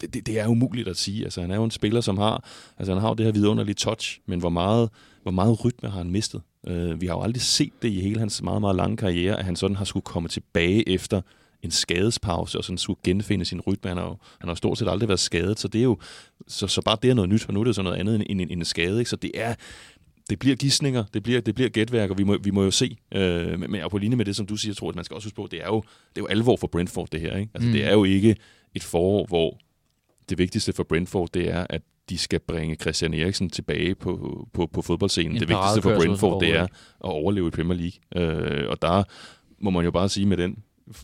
[0.00, 1.24] det, det, det er umuligt at sige.
[1.24, 2.44] Altså, han er jo en spiller, som har,
[2.78, 4.90] altså, han har jo det her vidunderlige touch, men hvor meget,
[5.22, 6.42] hvor meget rytme har han mistet?
[6.70, 9.44] Uh, vi har jo aldrig set det i hele hans meget, meget lange karriere, at
[9.44, 11.20] han sådan har skulle komme tilbage efter
[11.62, 13.88] en skadespause, og sådan skulle genfinde sin rytme.
[13.88, 15.98] Han har jo han har stort set aldrig været skadet, så det er jo
[16.48, 18.24] så, så bare det er noget nyt, og nu er det så noget andet end,
[18.28, 18.98] end, end en skade.
[18.98, 19.10] Ikke?
[19.10, 19.54] Så det er,
[20.30, 22.96] det bliver gissninger, det bliver, det bliver gætværk, og vi må, vi må jo se.
[23.14, 25.26] Øh, men og på linje med det, som du siger, tror at man skal også
[25.26, 27.36] huske på, det er jo, det er jo alvor for Brentford, det her.
[27.36, 27.50] Ikke?
[27.54, 27.72] Altså, mm.
[27.72, 28.36] Det er jo ikke
[28.74, 29.58] et forår, hvor
[30.30, 34.66] det vigtigste for Brentford, det er, at de skal bringe Christian Eriksen tilbage på, på,
[34.66, 35.32] på fodboldscenen.
[35.32, 36.70] En det vigtigste for Brentford, det er at
[37.00, 38.32] overleve i Premier League.
[38.62, 39.02] Øh, og der
[39.58, 40.58] må man jo bare sige, med den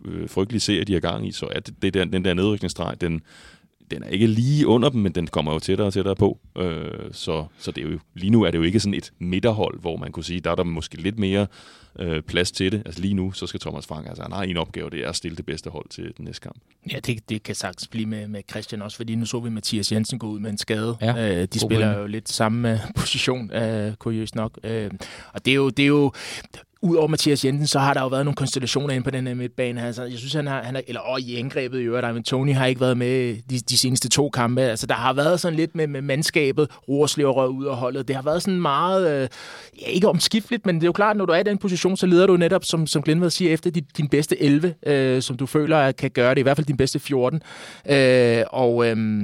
[0.05, 3.01] øh, frygtelige serie, de har gang i, så er det, det der, den der nedrykningsstreg,
[3.01, 3.23] den,
[3.91, 6.39] den er ikke lige under dem, men den kommer jo tættere og tættere på.
[6.59, 9.81] Øh, så så det er jo, lige nu er det jo ikke sådan et midterhold,
[9.81, 11.47] hvor man kunne sige, der er der måske lidt mere
[11.99, 12.83] øh, plads til det.
[12.87, 15.17] Altså lige nu, så skal Thomas Frank, altså han har en opgave, det er at
[15.17, 16.57] stille det bedste hold til den næste kamp.
[16.93, 19.93] Ja, det, det kan sagtens blive med, med Christian også, fordi nu så vi Mathias
[19.93, 20.97] Jensen gå ud med en skade.
[21.01, 24.59] Ja, øh, de spiller jo lidt samme uh, position, uh, kuriøst nok.
[24.65, 24.71] Uh,
[25.33, 26.13] og det er jo, det er jo
[26.87, 29.83] Udover Mathias Jensen, så har der jo været nogle konstellationer inde på den her midtbane.
[29.83, 32.55] Altså, jeg synes, han har, han har eller åh, i angrebet i øvrigt, men Tony
[32.55, 34.61] har ikke været med de, de seneste to kampe.
[34.61, 38.09] Altså, der har været sådan lidt med, med mandskabet, Rorslev rød ud af holdet.
[38.09, 39.29] Det har været sådan meget, øh,
[39.83, 42.07] ja, ikke omskifteligt, men det er jo klart, når du er i den position, så
[42.07, 45.47] leder du netop, som, som Glindved siger, efter din, din bedste 11, øh, som du
[45.47, 47.43] føler kan gøre det, i hvert fald din bedste 14.
[47.89, 49.23] Øh, og øh,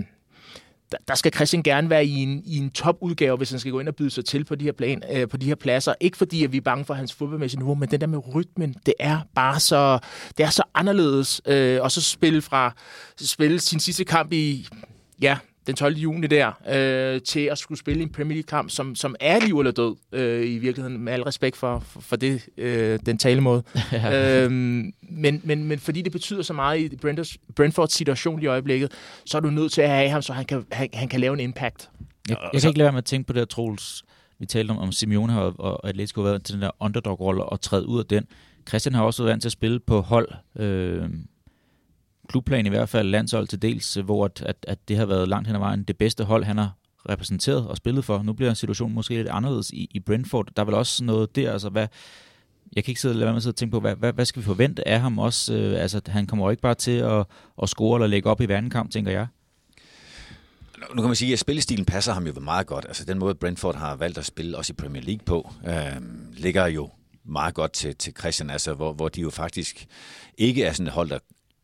[0.92, 3.80] der, der skal Christian gerne være i en, i en topudgave, hvis han skal gå
[3.80, 5.94] ind og byde sig til på de her, plan, øh, på de her pladser.
[6.00, 8.74] Ikke fordi, at vi er bange for hans fodboldmæssige niveau, men den der med rytmen,
[8.86, 9.98] det er bare så,
[10.36, 11.40] det er så anderledes.
[11.46, 12.74] Øh, og så spille fra
[13.16, 14.68] spille sin sidste kamp i,
[15.22, 15.94] ja, den 12.
[15.94, 19.72] juni der, øh, til at skulle spille en Premier League-kamp, som, som er liv eller
[19.72, 23.62] død, øh, i virkeligheden, med al respekt for, for, for det, øh, den talemåde.
[23.92, 24.44] ja.
[24.44, 26.96] øhm, men, men, men fordi det betyder så meget i
[27.56, 28.92] Brentfords situation i øjeblikket,
[29.26, 31.32] så er du nødt til at have ham, så han kan, han, han kan lave
[31.32, 31.90] en impact.
[32.28, 34.02] Jeg, jeg kan ikke lade være med at tænke på det her, Troels.
[34.38, 37.60] Vi talte om, om Simeone og, og Atletico har været til den der underdog-rolle og
[37.60, 38.26] træde ud af den.
[38.68, 41.08] Christian har også været vant til at spille på hold, øh,
[42.32, 45.46] klubplan i hvert fald, landshold til dels, hvor at, at, at det har været langt
[45.46, 46.72] hen ad vejen det bedste hold, han har
[47.08, 48.22] repræsenteret og spillet for.
[48.22, 50.48] Nu bliver situationen måske lidt anderledes i, i Brentford.
[50.56, 51.86] Der er vel også noget der, altså hvad,
[52.76, 54.24] jeg kan ikke sidde, lade være med at sidde og tænke på, hvad, hvad, hvad
[54.24, 55.54] skal vi forvente af ham også?
[55.54, 57.26] Øh, altså, han kommer jo ikke bare til at,
[57.62, 59.26] at score eller lægge op i hver kamp, tænker jeg.
[60.94, 62.84] Nu kan man sige, at spillestilen passer ham jo meget godt.
[62.84, 66.02] Altså den måde, Brentford har valgt at spille også i Premier League på, øh,
[66.32, 66.90] ligger jo
[67.24, 69.86] meget godt til, til Christian, altså, hvor, hvor de jo faktisk
[70.38, 71.18] ikke er sådan et hold, der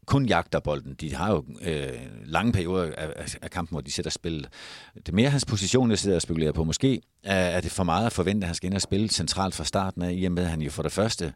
[0.09, 0.95] kun jagter bolden.
[0.95, 1.89] De har jo øh,
[2.25, 4.49] lange perioder af, af kampen, hvor de sætter spillet.
[4.95, 6.65] Det er mere hans position, jeg sidder og spekulerer på.
[6.65, 9.65] Måske er det for meget at forvente, at han skal ind og spille centralt fra
[9.65, 11.33] starten af, i og med at han jo for det første...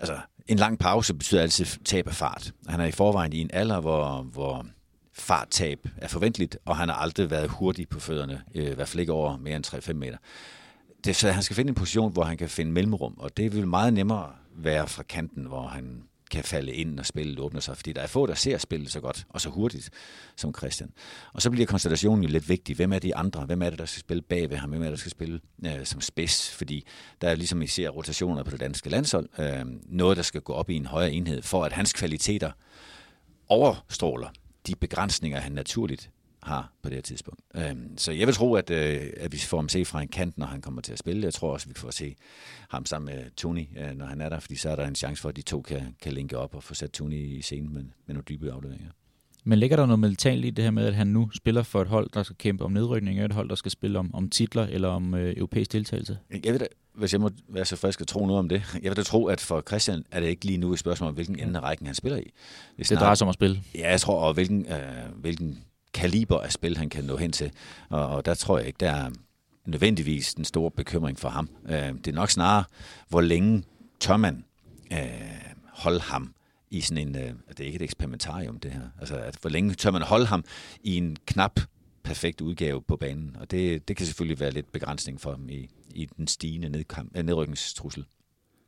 [0.00, 2.52] Altså, en lang pause betyder altid tab af fart.
[2.68, 4.66] Han er i forvejen i en alder, hvor, hvor
[5.12, 9.00] farttab er forventeligt, og han har aldrig været hurtig på fødderne, øh, i hvert fald
[9.00, 10.16] ikke over mere end 3-5 meter.
[11.04, 13.66] Det, så han skal finde en position, hvor han kan finde mellemrum, og det vil
[13.68, 17.92] meget nemmere være fra kanten, hvor han kan falde ind, når spillet åbner sig, fordi
[17.92, 19.90] der er få, der ser spillet så godt og så hurtigt
[20.36, 20.90] som Christian.
[21.32, 22.76] Og så bliver konstellationen jo lidt vigtig.
[22.76, 23.44] Hvem er de andre?
[23.44, 24.70] Hvem er det, der skal spille bag ved ham?
[24.70, 26.50] Hvem er det, der skal spille øh, som spids?
[26.50, 26.86] Fordi
[27.20, 30.52] der er ligesom, I ser rotationer på det danske landshold, øh, noget, der skal gå
[30.52, 32.50] op i en højere enhed, for at hans kvaliteter
[33.48, 34.28] overstråler
[34.66, 36.10] de begrænsninger, han naturligt
[36.42, 37.40] har på det her tidspunkt.
[37.54, 40.38] Øhm, så jeg vil tro, at, øh, at vi får ham se fra en kant,
[40.38, 41.24] når han kommer til at spille.
[41.24, 42.16] Jeg tror også, vi får se
[42.68, 45.22] ham sammen med Tony, øh, når han er der, fordi så er der en chance
[45.22, 47.82] for, at de to kan, kan linke op og få sat Tony i scenen med,
[47.82, 48.90] med nogle dybe afleveringer.
[49.44, 51.88] Men ligger der noget mentalt i det her med, at han nu spiller for et
[51.88, 54.66] hold, der skal kæmpe om nedrykning, og et hold, der skal spille om, om titler
[54.66, 56.18] eller om øh, europæisk deltagelse?
[56.44, 58.90] Jeg ved da, hvis jeg må være så frisk at tro noget om det, jeg
[58.90, 61.38] vil da tro, at for Christian er det ikke lige nu et spørgsmål om, hvilken
[61.38, 62.30] ende af rækken han spiller i.
[62.78, 63.62] Det, det drejer sig om at spille?
[63.74, 65.64] Ja, jeg tror, og hvilken, øh, hvilken
[65.94, 67.52] kaliber af spil, han kan nå hen til.
[67.88, 69.10] Og, og der tror jeg ikke, der er
[69.66, 71.48] nødvendigvis den store bekymring for ham.
[71.68, 72.64] Øh, det er nok snarere,
[73.08, 73.62] hvor længe
[74.00, 74.44] tør man
[74.92, 74.98] øh,
[75.72, 76.34] holde ham
[76.70, 79.74] i sådan en, øh, det er ikke et eksperimentarium det her, altså at hvor længe
[79.74, 80.44] tør man holde ham
[80.82, 81.60] i en knap
[82.02, 85.68] perfekt udgave på banen, og det, det kan selvfølgelig være lidt begrænsning for ham i,
[85.90, 88.04] i den stigende nedkamp, øh, nedrykningstrussel.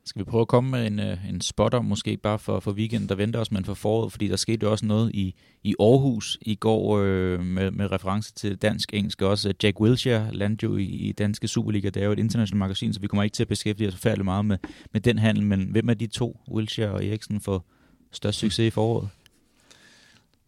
[0.05, 3.09] Skal vi prøve at komme med en, øh, en spotter, måske bare for, for weekenden,
[3.09, 6.37] der venter os, men for foråret, fordi der skete jo også noget i, i Aarhus
[6.41, 9.53] i går øh, med, med reference til dansk-engelsk også.
[9.63, 12.99] Jack Wilshere landte jo i, i Danske Superliga, det er jo et internationalt magasin, så
[12.99, 14.57] vi kommer ikke til at beskæftige os forfærdeligt meget med,
[14.93, 17.65] med den handel, men hvem er de to, Wilshere og Eriksen, for
[18.11, 19.09] størst succes i foråret?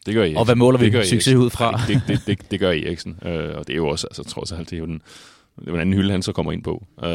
[0.05, 0.37] Det gør Eriksen.
[0.37, 1.81] Og hvad måler vi succes ud fra?
[1.87, 4.69] det, det, det, det gør Eriksen, øh, og det er jo også, altså trods alt,
[4.69, 5.01] det er jo den,
[5.59, 6.85] det en anden hylde, han så kommer ind på.
[7.03, 7.09] Øh,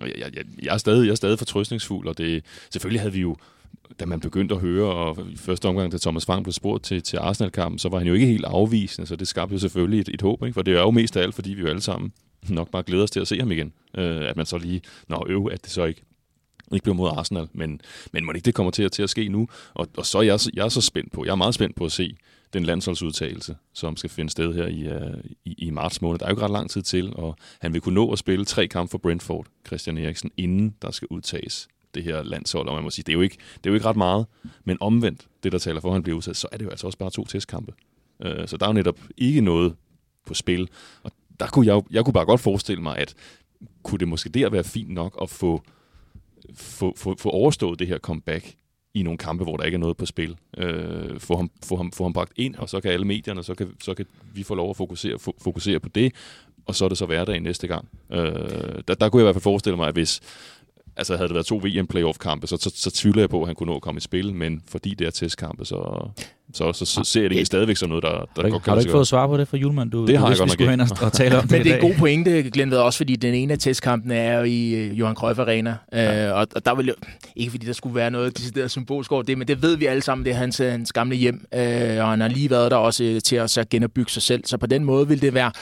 [0.00, 3.20] og jeg, jeg, jeg, er stadig, jeg er stadig fortrøstningsfuld, og det, selvfølgelig havde vi
[3.20, 3.36] jo
[4.00, 7.02] da man begyndte at høre, og i første omgang, da Thomas Frank blev spurgt til,
[7.02, 10.08] til Arsenal-kampen, så var han jo ikke helt afvisende, så det skabte jo selvfølgelig et,
[10.08, 10.54] et håb, ikke?
[10.54, 12.12] for det er jo mest af alt, fordi vi jo alle sammen
[12.48, 13.72] nok bare glæder os til at se ham igen.
[13.96, 16.02] Øh, at man så lige, nå øv, at det så ikke
[16.72, 17.80] ikke bliver mod Arsenal, men,
[18.12, 19.48] men må ikke det kommer til at, til at ske nu?
[19.74, 21.84] Og, og så er jeg, jeg er så spændt på, jeg er meget spændt på
[21.84, 22.16] at se
[22.52, 26.18] den landsholdsudtagelse, som skal finde sted her i, uh, i, i marts måned.
[26.18, 28.44] Der er jo ikke ret lang tid til, og han vil kunne nå at spille
[28.44, 32.84] tre kampe for Brentford, Christian Eriksen, inden der skal udtages det her landshold, og man
[32.84, 34.26] må sige, det er jo ikke, det er jo ikke ret meget,
[34.64, 36.86] men omvendt, det der taler for, at han bliver udsat, så er det jo altså
[36.86, 37.72] også bare to testkampe.
[38.24, 39.74] Uh, så der er jo netop ikke noget
[40.26, 40.68] på spil,
[41.02, 43.14] og der kunne jeg, jeg kunne bare godt forestille mig, at
[43.82, 45.62] kunne det måske der være fint nok at få,
[46.54, 48.56] få, få, få overstået det her comeback
[48.94, 50.36] i nogle kampe, hvor der ikke er noget på spil.
[50.58, 53.54] Øh, få, ham, få, ham, få ham bragt ind, og så kan alle medierne, så
[53.54, 56.14] kan, så kan vi få lov at fokusere, fokusere på det,
[56.66, 57.88] og så er det så hverdag næste gang.
[58.12, 58.22] Øh,
[58.88, 60.20] der, der kunne jeg i hvert fald forestille mig, at hvis
[60.96, 63.66] altså havde det været to VM-playoff-kampe, så, så, så tvivler jeg på, at han kunne
[63.66, 66.08] nå at komme i spil, men fordi det er testkampe, så,
[66.52, 68.58] så, så, så ser jeg det egentlig stadigvæk som noget, der, der Har godt du,
[68.58, 69.90] kan har du ikke fået svar på det fra Julemand?
[69.90, 71.42] Du, Det du har jeg vidste, godt vi nok skulle hen og, og tale om
[71.42, 74.14] det Men det er en god pointe, Glenn ved også, fordi den ene af testkampene
[74.14, 75.76] er jo i øh, Johan Cruyff Arena.
[75.92, 76.28] Ja.
[76.28, 76.94] Øh, og, og der vil jo,
[77.36, 80.02] ikke fordi der skulle være noget decideret symbolsk over det, men det ved vi alle
[80.02, 81.46] sammen, det er hans, øh, hans gamle hjem.
[81.54, 84.44] Øh, og han har lige været der også til at så genopbygge sig selv.
[84.46, 85.52] Så på den måde vil det være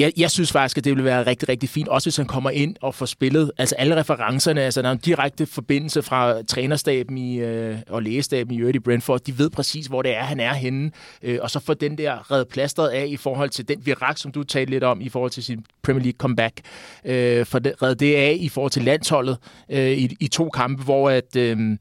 [0.00, 2.50] jeg, jeg synes faktisk, at det ville være rigtig, rigtig fint, også hvis han kommer
[2.50, 3.52] ind og får spillet.
[3.58, 8.54] Altså alle referencerne, altså der er en direkte forbindelse fra trænerstaben i, øh, og lægestaben
[8.54, 9.20] i øvrigt i Brentford.
[9.20, 10.90] De ved præcis, hvor det er, han er henne.
[11.22, 14.32] Øh, og så får den der reddet plasteret af i forhold til den virak, som
[14.32, 16.60] du talte lidt om i forhold til sin Premier League comeback.
[17.04, 19.36] Øh, for det, redde det af i forhold til landsholdet
[19.70, 21.76] øh, i, i to kampe, hvor at, øh,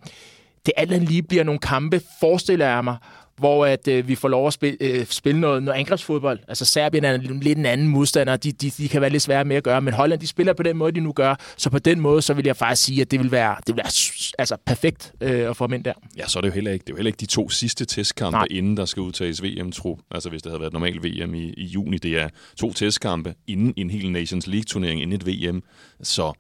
[0.65, 2.97] det alt lige bliver nogle kampe, forestiller jeg mig,
[3.39, 6.39] hvor at øh, vi får lov at spille, øh, spille noget, noget angrebsfodbold.
[6.47, 9.55] Altså Serbien er lidt en anden modstander, de, de, de kan være lidt svære med
[9.55, 11.99] at gøre, men Holland, de spiller på den måde, de nu gør, så på den
[11.99, 13.91] måde, så vil jeg faktisk sige, at det vil være, det vil være
[14.39, 15.93] altså, perfekt øh, at få ham ind der.
[16.17, 17.85] Ja, så er det jo heller ikke, det er jo heller ikke de to sidste
[17.85, 18.47] testkampe, Nej.
[18.49, 19.99] Inden der skal udtages VM-trup.
[20.11, 23.73] Altså hvis det havde været normal VM i, i juni, det er to testkampe inden
[23.77, 25.63] en hel Nations League-turnering, inden et VM.
[26.01, 26.33] Så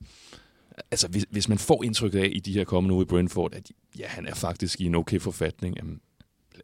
[0.91, 3.71] altså, hvis, hvis man får indtrykket af i de her kommende uger i Brentford, at
[3.99, 5.99] ja, han er faktisk i en okay forfatning, jamen,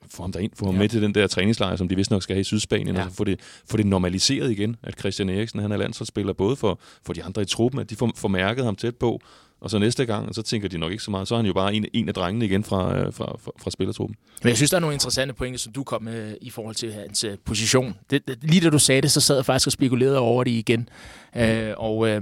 [0.10, 0.80] få ham derind, få ham Ja.
[0.80, 3.04] med til den der træningslejr, som de vist nok skal have i Sydspanien, Ja.
[3.06, 6.56] og så få det, få det normaliseret igen, at Christian Eriksen, han er landsholdsspiller både
[6.56, 9.20] for, for de andre i truppen, at de får, får mærket ham tæt på,
[9.62, 11.54] og så næste gang, så tænker de nok ikke så meget, så er han jo
[11.54, 14.16] bare en, en af drengene igen fra, øh, fra, fra, fra spillertruppen.
[14.44, 16.94] Men jeg synes, der er nogle interessante pointer, som du kom med i forhold til
[16.94, 17.94] hans øh, position.
[18.10, 20.52] Det, det, lige da du sagde det, så sad jeg faktisk og spekulerede over det
[20.52, 20.90] igen.
[21.38, 22.22] Øh, og øh,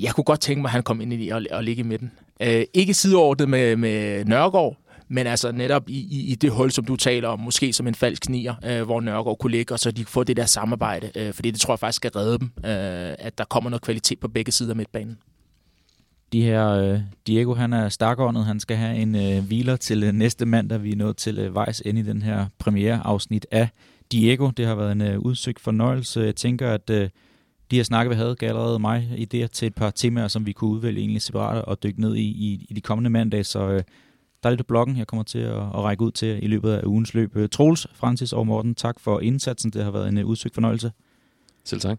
[0.00, 2.12] jeg kunne godt tænke mig, at han kom ind i og, og ligge i midten.
[2.42, 4.76] Øh, ikke sideordnet med, med Nørgaard,
[5.08, 7.94] men altså netop i, i, i det hul, som du taler om, måske som en
[7.94, 11.10] falsk nier, øh, hvor Nørgaard kunne ligge, og så de kan få det der samarbejde.
[11.16, 14.20] Øh, fordi det tror jeg faktisk skal redde dem, øh, at der kommer noget kvalitet
[14.20, 15.18] på begge sider af midtbanen.
[16.32, 18.44] De her, øh, Diego, han er stakåndet.
[18.44, 20.82] Han skal have en øh, hviler til øh, næste mandag.
[20.82, 23.68] Vi er nået til øh, vejs ende i den her premiereafsnit af
[24.12, 24.50] Diego.
[24.50, 26.20] Det har været en øh, udsøgt fornøjelse.
[26.20, 27.08] Jeg tænker, at øh,
[27.70, 30.52] de her snakke, vi havde, gav allerede mig idéer til et par temaer, som vi
[30.52, 33.44] kunne udvælge egentlig separat og dykke ned i, i, i de kommende mandage.
[33.44, 33.82] Så øh,
[34.48, 36.82] er lidt af bloggen, jeg kommer til at, at række ud til i løbet af
[36.84, 37.36] ugens løb.
[37.36, 39.70] Øh, Troels, Francis og Morten, tak for indsatsen.
[39.70, 40.92] Det har været en øh, udsøgt fornøjelse.
[41.64, 41.98] Selv tak.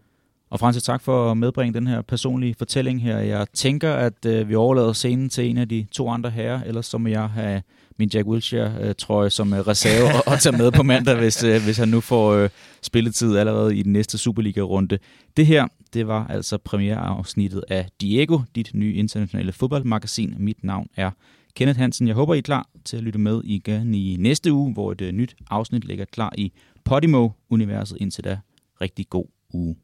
[0.50, 3.18] Og Francis, tak for at medbringe den her personlige fortælling her.
[3.18, 6.86] Jeg tænker, at øh, vi overlader scenen til en af de to andre herrer, ellers
[6.86, 7.62] så må jeg have
[7.98, 11.76] min Jack Wilshere-trøje som øh, reserve og, og tage med på mandag, hvis, øh, hvis
[11.76, 12.48] han nu får øh,
[12.82, 14.98] spilletid allerede i den næste Superliga-runde.
[15.36, 20.34] Det her, det var altså premiereafsnittet af Diego, dit nye internationale fodboldmagasin.
[20.38, 21.10] Mit navn er
[21.56, 22.06] Kenneth Hansen.
[22.06, 25.00] Jeg håber, I er klar til at lytte med igen i næste uge, hvor et
[25.00, 26.52] øh, nyt afsnit ligger klar i
[26.84, 27.96] Podimo-universet.
[28.00, 28.38] Indtil da,
[28.80, 29.24] rigtig god
[29.54, 29.76] uge.